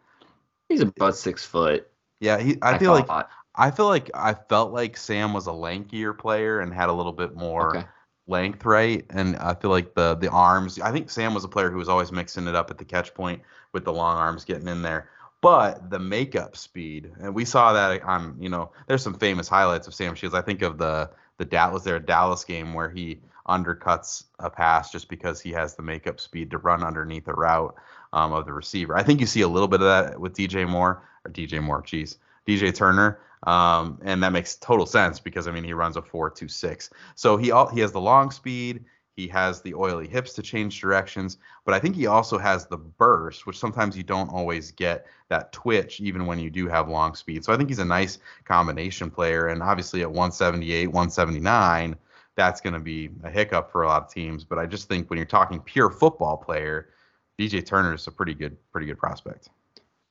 He's 0.69 0.81
about 0.81 1.15
six 1.15 1.45
foot. 1.45 1.89
Yeah. 2.19 2.39
He. 2.39 2.57
I, 2.61 2.75
I 2.75 2.77
feel 2.77 2.95
thought. 2.97 3.09
like 3.09 3.27
I 3.55 3.71
feel 3.71 3.87
like 3.87 4.09
I 4.13 4.33
felt 4.33 4.71
like 4.71 4.97
Sam 4.97 5.33
was 5.33 5.47
a 5.47 5.51
lankier 5.51 6.17
player 6.17 6.59
and 6.59 6.73
had 6.73 6.89
a 6.89 6.93
little 6.93 7.11
bit 7.11 7.35
more 7.35 7.77
okay. 7.77 7.87
length, 8.27 8.65
right? 8.65 9.05
And 9.09 9.35
I 9.37 9.53
feel 9.53 9.69
like 9.69 9.93
the 9.93 10.15
the 10.15 10.29
arms. 10.29 10.79
I 10.79 10.91
think 10.91 11.09
Sam 11.09 11.33
was 11.33 11.43
a 11.43 11.49
player 11.49 11.69
who 11.69 11.77
was 11.77 11.89
always 11.89 12.11
mixing 12.11 12.47
it 12.47 12.55
up 12.55 12.71
at 12.71 12.77
the 12.77 12.85
catch 12.85 13.13
point 13.13 13.41
with 13.71 13.85
the 13.85 13.93
long 13.93 14.17
arms 14.17 14.45
getting 14.45 14.67
in 14.67 14.81
there. 14.81 15.09
But 15.41 15.89
the 15.89 15.99
makeup 15.99 16.55
speed, 16.55 17.11
and 17.19 17.35
we 17.35 17.43
saw 17.43 17.73
that 17.73 18.01
on, 18.03 18.37
you 18.39 18.47
know, 18.47 18.71
there's 18.87 19.03
some 19.03 19.13
famous 19.13 19.49
highlights 19.49 19.87
of 19.87 19.93
Sam 19.93 20.15
Shields. 20.15 20.33
I 20.33 20.41
think 20.41 20.61
of 20.61 20.77
the 20.77 21.09
the 21.37 21.45
Dallas 21.45 21.83
there 21.83 21.99
Dallas 21.99 22.43
game 22.43 22.73
where 22.73 22.89
he 22.89 23.19
undercuts 23.47 24.23
a 24.39 24.49
pass 24.49 24.91
just 24.91 25.09
because 25.09 25.41
he 25.41 25.51
has 25.51 25.75
the 25.75 25.83
makeup 25.83 26.19
speed 26.19 26.49
to 26.51 26.57
run 26.57 26.83
underneath 26.83 27.25
the 27.25 27.33
route 27.33 27.75
um, 28.13 28.31
of 28.31 28.45
the 28.45 28.53
receiver. 28.53 28.95
I 28.95 29.03
think 29.03 29.19
you 29.19 29.25
see 29.25 29.41
a 29.41 29.47
little 29.47 29.67
bit 29.67 29.81
of 29.81 29.87
that 29.87 30.19
with 30.19 30.33
DJ 30.33 30.67
Moore 30.67 31.03
or 31.25 31.31
DJ 31.31 31.61
Moore, 31.61 31.81
geez, 31.81 32.17
DJ 32.47 32.73
Turner. 32.73 33.19
Um, 33.43 33.99
and 34.03 34.23
that 34.23 34.31
makes 34.31 34.55
total 34.55 34.85
sense 34.85 35.19
because 35.19 35.47
I 35.47 35.51
mean 35.51 35.63
he 35.63 35.73
runs 35.73 35.97
a 35.97 36.01
four 36.01 36.29
two 36.29 36.47
six. 36.47 36.89
So 37.15 37.37
he 37.37 37.51
all, 37.51 37.67
he 37.67 37.81
has 37.81 37.91
the 37.91 38.01
long 38.01 38.31
speed, 38.31 38.85
he 39.15 39.27
has 39.27 39.61
the 39.61 39.75
oily 39.75 40.07
hips 40.07 40.33
to 40.33 40.41
change 40.41 40.79
directions, 40.79 41.37
but 41.65 41.75
I 41.75 41.79
think 41.79 41.95
he 41.95 42.07
also 42.07 42.37
has 42.37 42.65
the 42.65 42.77
burst, 42.77 43.45
which 43.45 43.59
sometimes 43.59 43.95
you 43.95 44.03
don't 44.03 44.29
always 44.29 44.71
get 44.71 45.05
that 45.29 45.51
twitch 45.51 45.99
even 45.99 46.25
when 46.25 46.39
you 46.39 46.49
do 46.49 46.67
have 46.67 46.89
long 46.89 47.13
speed. 47.15 47.43
So 47.45 47.53
I 47.53 47.57
think 47.57 47.69
he's 47.69 47.79
a 47.79 47.85
nice 47.85 48.17
combination 48.45 49.11
player, 49.11 49.47
and 49.47 49.61
obviously 49.61 50.01
at 50.01 50.09
178, 50.09 50.87
179, 50.87 51.95
that's 52.35 52.61
going 52.61 52.73
to 52.73 52.79
be 52.79 53.11
a 53.23 53.29
hiccup 53.29 53.71
for 53.71 53.83
a 53.83 53.87
lot 53.87 54.03
of 54.03 54.11
teams. 54.11 54.43
But 54.43 54.57
I 54.57 54.65
just 54.65 54.87
think 54.87 55.09
when 55.09 55.17
you're 55.17 55.25
talking 55.25 55.59
pure 55.59 55.91
football 55.91 56.37
player, 56.37 56.89
DJ 57.39 57.63
Turner 57.63 57.93
is 57.93 58.07
a 58.07 58.11
pretty 58.11 58.33
good 58.33 58.57
pretty 58.71 58.87
good 58.87 58.97
prospect. 58.97 59.49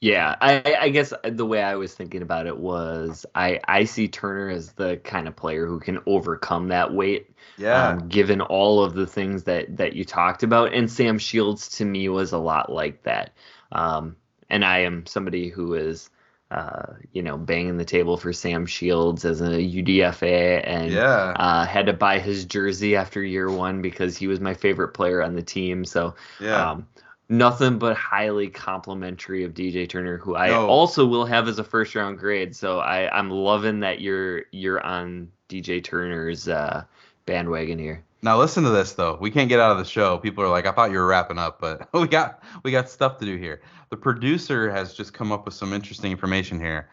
Yeah, 0.03 0.35
I, 0.41 0.77
I, 0.81 0.89
guess 0.89 1.13
the 1.23 1.47
way 1.47 1.63
I 1.63 1.77
was 1.77 1.95
thinking 1.95 2.23
about 2.23 2.49
it 2.49 2.59
was 2.59 3.25
I, 3.37 3.61
I 3.69 3.85
see 3.85 4.09
Turner 4.09 4.49
as 4.49 4.73
the 4.73 4.97
kind 4.97 5.29
of 5.29 5.37
player 5.37 5.65
who 5.65 5.79
can 5.79 6.01
overcome 6.07 6.69
that 6.69 6.93
weight. 6.93 7.31
Yeah. 7.57 7.91
Um, 7.91 8.09
given 8.09 8.41
all 8.41 8.83
of 8.83 8.95
the 8.95 9.07
things 9.07 9.45
that 9.45 9.77
that 9.77 9.93
you 9.93 10.05
talked 10.05 10.43
about, 10.43 10.75
and 10.75 10.91
Sam 10.91 11.21
Shields 11.21 11.69
to 11.77 11.85
me 11.85 12.09
was 12.09 12.33
a 12.33 12.39
lot 12.39 12.73
like 12.73 13.05
that. 13.05 13.33
Um, 13.71 14.17
and 14.51 14.65
I 14.65 14.81
am 14.81 15.07
somebody 15.07 15.49
who 15.51 15.75
is, 15.75 16.11
uh, 16.51 16.95
you 17.13 17.23
know, 17.23 17.39
banging 17.39 17.77
the 17.77 17.85
table 17.85 18.17
for 18.17 18.33
Sam 18.33 18.67
Shields 18.67 19.25
as 19.25 19.41
a 19.41 19.51
UDFA, 19.51 20.63
and 20.65 20.91
yeah. 20.91 21.33
uh, 21.37 21.65
had 21.65 21.87
to 21.87 21.93
buy 21.93 22.19
his 22.19 22.45
jersey 22.45 22.97
after 22.97 23.23
year 23.23 23.49
one 23.49 23.83
because 23.83 24.17
he 24.17 24.27
was 24.27 24.41
my 24.41 24.55
favorite 24.55 24.95
player 24.95 25.23
on 25.23 25.37
the 25.37 25.43
team. 25.43 25.85
So 25.85 26.17
yeah. 26.41 26.71
Um, 26.73 26.89
nothing 27.29 27.79
but 27.79 27.97
highly 27.97 28.49
complimentary 28.49 29.45
of 29.45 29.55
DJ 29.55 29.89
Turner, 29.89 30.19
who 30.19 30.37
I 30.37 30.49
no. 30.49 30.67
also 30.67 31.07
will 31.07 31.25
have 31.25 31.49
as 31.49 31.59
a 31.59 31.65
first 31.65 31.95
round 31.95 32.19
grade. 32.19 32.55
So 32.55 32.81
I, 32.81 33.11
I'm 33.17 33.31
loving 33.31 33.81
that 33.81 34.01
you're 34.01 34.45
you're 34.53 34.85
on 34.85 35.31
DJ 35.49 35.83
Turner's 35.83 36.49
uh, 36.49 36.85
bandwagon 37.27 37.79
here. 37.79 38.05
Now 38.25 38.39
listen 38.39 38.63
to 38.65 38.71
this 38.71 38.93
though. 38.93 39.19
We 39.21 39.31
can't 39.31 39.49
get 39.49 39.59
out 39.59 39.73
of 39.73 39.79
the 39.79 39.85
show. 39.85 40.19
People 40.19 40.45
are 40.45 40.49
like, 40.49 40.67
I 40.67 40.73
thought 40.73 40.93
you 40.93 40.99
were 40.99 41.07
wrapping 41.07 41.39
up, 41.39 41.61
but 41.61 41.89
we 41.95 42.07
got 42.07 42.43
we 42.63 42.71
got 42.71 42.89
stuff 42.89 43.19
to 43.19 43.25
do 43.25 43.37
here. 43.37 43.63
The 43.91 43.97
producer 43.97 44.71
has 44.71 44.95
just 44.95 45.13
come 45.13 45.33
up 45.33 45.45
with 45.45 45.55
some 45.55 45.73
interesting 45.73 46.13
information 46.13 46.61
here. 46.61 46.89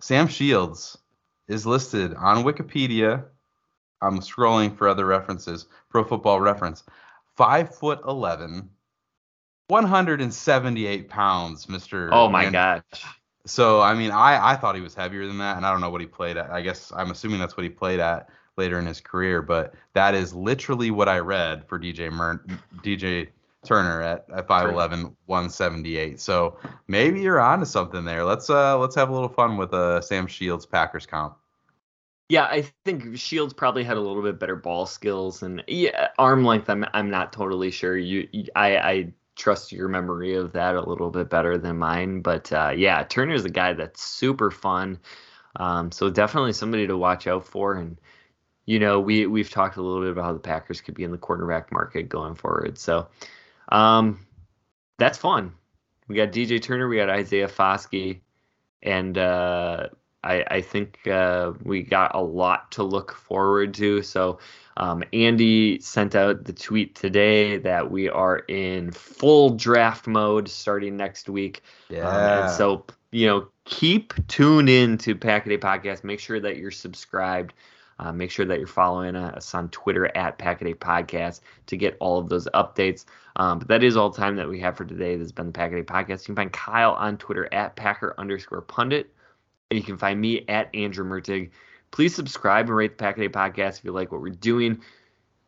Sam 0.00 0.26
Shields 0.28 0.98
is 1.46 1.64
listed 1.64 2.14
on 2.14 2.44
Wikipedia. 2.44 3.24
I'm 4.02 4.18
scrolling 4.18 4.76
for 4.76 4.88
other 4.88 5.06
references. 5.06 5.66
Pro 5.88 6.04
Football 6.04 6.40
Reference. 6.40 6.82
Five 7.36 7.74
foot 7.74 8.00
eleven, 8.06 8.68
178 9.68 11.08
pounds, 11.08 11.66
Mr. 11.66 12.10
Oh 12.12 12.28
my 12.28 12.50
gosh. 12.50 12.82
So 13.46 13.80
I 13.80 13.94
mean, 13.94 14.10
I 14.10 14.52
I 14.52 14.56
thought 14.56 14.74
he 14.74 14.80
was 14.80 14.94
heavier 14.94 15.26
than 15.26 15.38
that, 15.38 15.56
and 15.56 15.66
I 15.66 15.72
don't 15.72 15.80
know 15.80 15.90
what 15.90 16.00
he 16.00 16.06
played 16.06 16.36
at. 16.36 16.50
I 16.50 16.62
guess 16.62 16.92
I'm 16.94 17.10
assuming 17.10 17.40
that's 17.40 17.56
what 17.56 17.64
he 17.64 17.70
played 17.70 18.00
at 18.00 18.28
later 18.56 18.78
in 18.78 18.86
his 18.86 19.00
career, 19.00 19.42
but 19.42 19.74
that 19.94 20.14
is 20.14 20.34
literally 20.34 20.90
what 20.90 21.08
I 21.08 21.18
read 21.18 21.66
for 21.68 21.78
DJ 21.78 22.10
Mer- 22.10 22.44
DJ 22.82 23.28
Turner 23.64 24.02
at, 24.02 24.26
at 24.34 24.46
5'11, 24.46 25.14
178. 25.26 26.20
So 26.20 26.56
maybe 26.86 27.20
you're 27.20 27.40
onto 27.40 27.64
something 27.64 28.04
there. 28.04 28.24
Let's 28.24 28.48
uh 28.50 28.78
let's 28.78 28.94
have 28.94 29.08
a 29.08 29.12
little 29.12 29.28
fun 29.28 29.56
with 29.56 29.72
uh 29.74 30.00
Sam 30.00 30.26
Shields 30.26 30.66
Packers 30.66 31.06
comp. 31.06 31.36
Yeah, 32.28 32.44
I 32.44 32.70
think 32.84 33.18
Shields 33.18 33.52
probably 33.52 33.84
had 33.84 33.96
a 33.96 34.00
little 34.00 34.22
bit 34.22 34.38
better 34.38 34.56
ball 34.56 34.86
skills 34.86 35.42
and 35.42 35.62
yeah, 35.66 36.08
arm 36.18 36.44
length. 36.44 36.70
I'm 36.70 36.84
I'm 36.94 37.10
not 37.10 37.32
totally 37.32 37.70
sure. 37.70 37.96
You, 37.96 38.28
I 38.54 38.76
I 38.76 39.12
trust 39.36 39.72
your 39.72 39.88
memory 39.88 40.34
of 40.34 40.52
that 40.52 40.76
a 40.76 40.88
little 40.88 41.10
bit 41.10 41.28
better 41.28 41.58
than 41.58 41.78
mine. 41.78 42.20
But 42.20 42.52
uh, 42.52 42.72
yeah, 42.76 43.02
Turner's 43.04 43.44
a 43.44 43.50
guy 43.50 43.72
that's 43.72 44.02
super 44.02 44.50
fun. 44.50 44.98
Um, 45.56 45.92
so 45.92 46.10
definitely 46.10 46.52
somebody 46.52 46.86
to 46.86 46.96
watch 46.96 47.26
out 47.26 47.46
for. 47.46 47.74
And 47.74 47.98
you 48.66 48.78
know, 48.78 49.00
we 49.00 49.26
we've 49.26 49.50
talked 49.50 49.76
a 49.76 49.82
little 49.82 50.02
bit 50.02 50.10
about 50.10 50.24
how 50.24 50.32
the 50.32 50.38
Packers 50.38 50.80
could 50.80 50.94
be 50.94 51.04
in 51.04 51.10
the 51.10 51.18
quarterback 51.18 51.72
market 51.72 52.08
going 52.08 52.34
forward. 52.34 52.78
So 52.78 53.08
um, 53.70 54.26
that's 54.98 55.18
fun. 55.18 55.52
We 56.08 56.16
got 56.16 56.32
DJ 56.32 56.60
Turner, 56.62 56.88
we 56.88 56.96
got 56.96 57.08
Isaiah 57.08 57.48
Foskey, 57.48 58.20
and 58.82 59.16
uh, 59.16 59.88
I, 60.22 60.44
I 60.50 60.60
think 60.60 61.06
uh, 61.06 61.52
we 61.62 61.82
got 61.82 62.14
a 62.14 62.20
lot 62.20 62.72
to 62.72 62.82
look 62.82 63.14
forward 63.14 63.74
to. 63.74 64.02
So 64.02 64.38
um, 64.76 65.04
Andy 65.12 65.80
sent 65.80 66.14
out 66.14 66.44
the 66.44 66.52
tweet 66.52 66.94
today 66.94 67.58
that 67.58 67.90
we 67.90 68.08
are 68.08 68.38
in 68.48 68.90
full 68.90 69.50
draft 69.50 70.06
mode 70.06 70.48
starting 70.48 70.96
next 70.96 71.28
week. 71.28 71.62
Yeah. 71.88 72.08
Um, 72.08 72.42
and 72.42 72.50
so, 72.50 72.84
you 73.12 73.26
know, 73.26 73.48
keep 73.64 74.14
tuned 74.26 74.68
in 74.68 74.98
to 74.98 75.14
Pack 75.14 75.46
a 75.46 75.50
Day 75.50 75.58
Podcast. 75.58 76.02
Make 76.02 76.20
sure 76.20 76.40
that 76.40 76.56
you're 76.56 76.72
subscribed. 76.72 77.54
Uh, 78.00 78.12
make 78.12 78.30
sure 78.30 78.44
that 78.44 78.58
you're 78.58 78.66
following 78.66 79.14
us 79.14 79.54
on 79.54 79.68
Twitter 79.68 80.10
at 80.16 80.36
Packaday 80.38 80.74
Podcast 80.74 81.40
to 81.66 81.76
get 81.76 81.96
all 82.00 82.18
of 82.18 82.28
those 82.28 82.48
updates. 82.52 83.04
Um, 83.36 83.60
but 83.60 83.68
that 83.68 83.84
is 83.84 83.96
all 83.96 84.10
the 84.10 84.16
time 84.16 84.34
that 84.36 84.48
we 84.48 84.58
have 84.60 84.76
for 84.76 84.84
today. 84.84 85.16
This 85.16 85.26
has 85.26 85.32
been 85.32 85.46
the 85.46 85.52
Packaday 85.52 85.84
Podcast. 85.84 86.22
You 86.22 86.26
can 86.26 86.36
find 86.36 86.52
Kyle 86.52 86.92
on 86.92 87.16
Twitter 87.18 87.48
at 87.54 87.76
Packer 87.76 88.14
underscore 88.18 88.62
pundit. 88.62 89.12
And 89.70 89.78
you 89.78 89.84
can 89.84 89.96
find 89.96 90.20
me 90.20 90.44
at 90.48 90.74
Andrew 90.74 91.04
Mertig. 91.04 91.50
Please 91.94 92.12
subscribe 92.12 92.66
and 92.66 92.74
rate 92.76 92.98
the 92.98 93.04
Packaday 93.04 93.28
Podcast 93.30 93.78
if 93.78 93.84
you 93.84 93.92
like 93.92 94.10
what 94.10 94.20
we're 94.20 94.30
doing. 94.30 94.80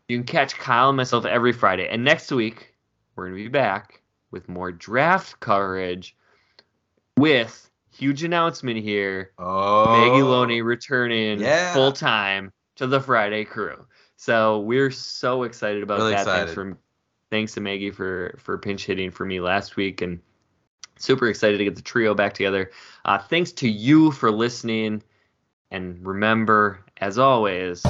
You 0.08 0.16
can 0.18 0.24
catch 0.24 0.56
Kyle 0.56 0.90
and 0.90 0.96
myself 0.96 1.24
every 1.24 1.52
Friday. 1.52 1.88
And 1.88 2.04
next 2.04 2.30
week, 2.30 2.72
we're 3.16 3.24
going 3.24 3.36
to 3.36 3.42
be 3.42 3.48
back 3.48 4.00
with 4.30 4.48
more 4.48 4.70
draft 4.70 5.40
coverage 5.40 6.16
with 7.16 7.68
huge 7.90 8.22
announcement 8.22 8.78
here. 8.78 9.32
Oh, 9.40 9.86
Maggie 9.86 10.22
Loney 10.22 10.62
returning 10.62 11.40
Yeah. 11.40 11.72
full 11.74 11.90
time 11.90 12.52
to 12.76 12.86
the 12.86 13.00
Friday 13.00 13.44
crew. 13.44 13.84
So 14.16 14.60
we're 14.60 14.92
so 14.92 15.42
excited 15.42 15.82
about 15.82 15.98
Really 15.98 16.12
that. 16.12 16.20
excited. 16.20 16.44
Thanks 16.46 16.54
for 16.54 16.78
thanks 17.30 17.54
to 17.54 17.60
Maggie 17.60 17.90
for 17.90 18.36
for 18.38 18.56
pinch 18.56 18.86
hitting 18.86 19.10
for 19.10 19.24
me 19.26 19.40
last 19.40 19.74
week 19.74 20.00
and 20.00 20.20
super 20.96 21.26
excited 21.26 21.58
to 21.58 21.64
get 21.64 21.74
the 21.74 21.82
trio 21.82 22.14
back 22.14 22.34
together. 22.34 22.70
Uh, 23.04 23.18
thanks 23.18 23.50
to 23.52 23.68
you 23.68 24.12
for 24.12 24.30
listening. 24.30 25.02
And 25.70 26.06
remember, 26.06 26.84
as 27.00 27.18
always, 27.18 27.82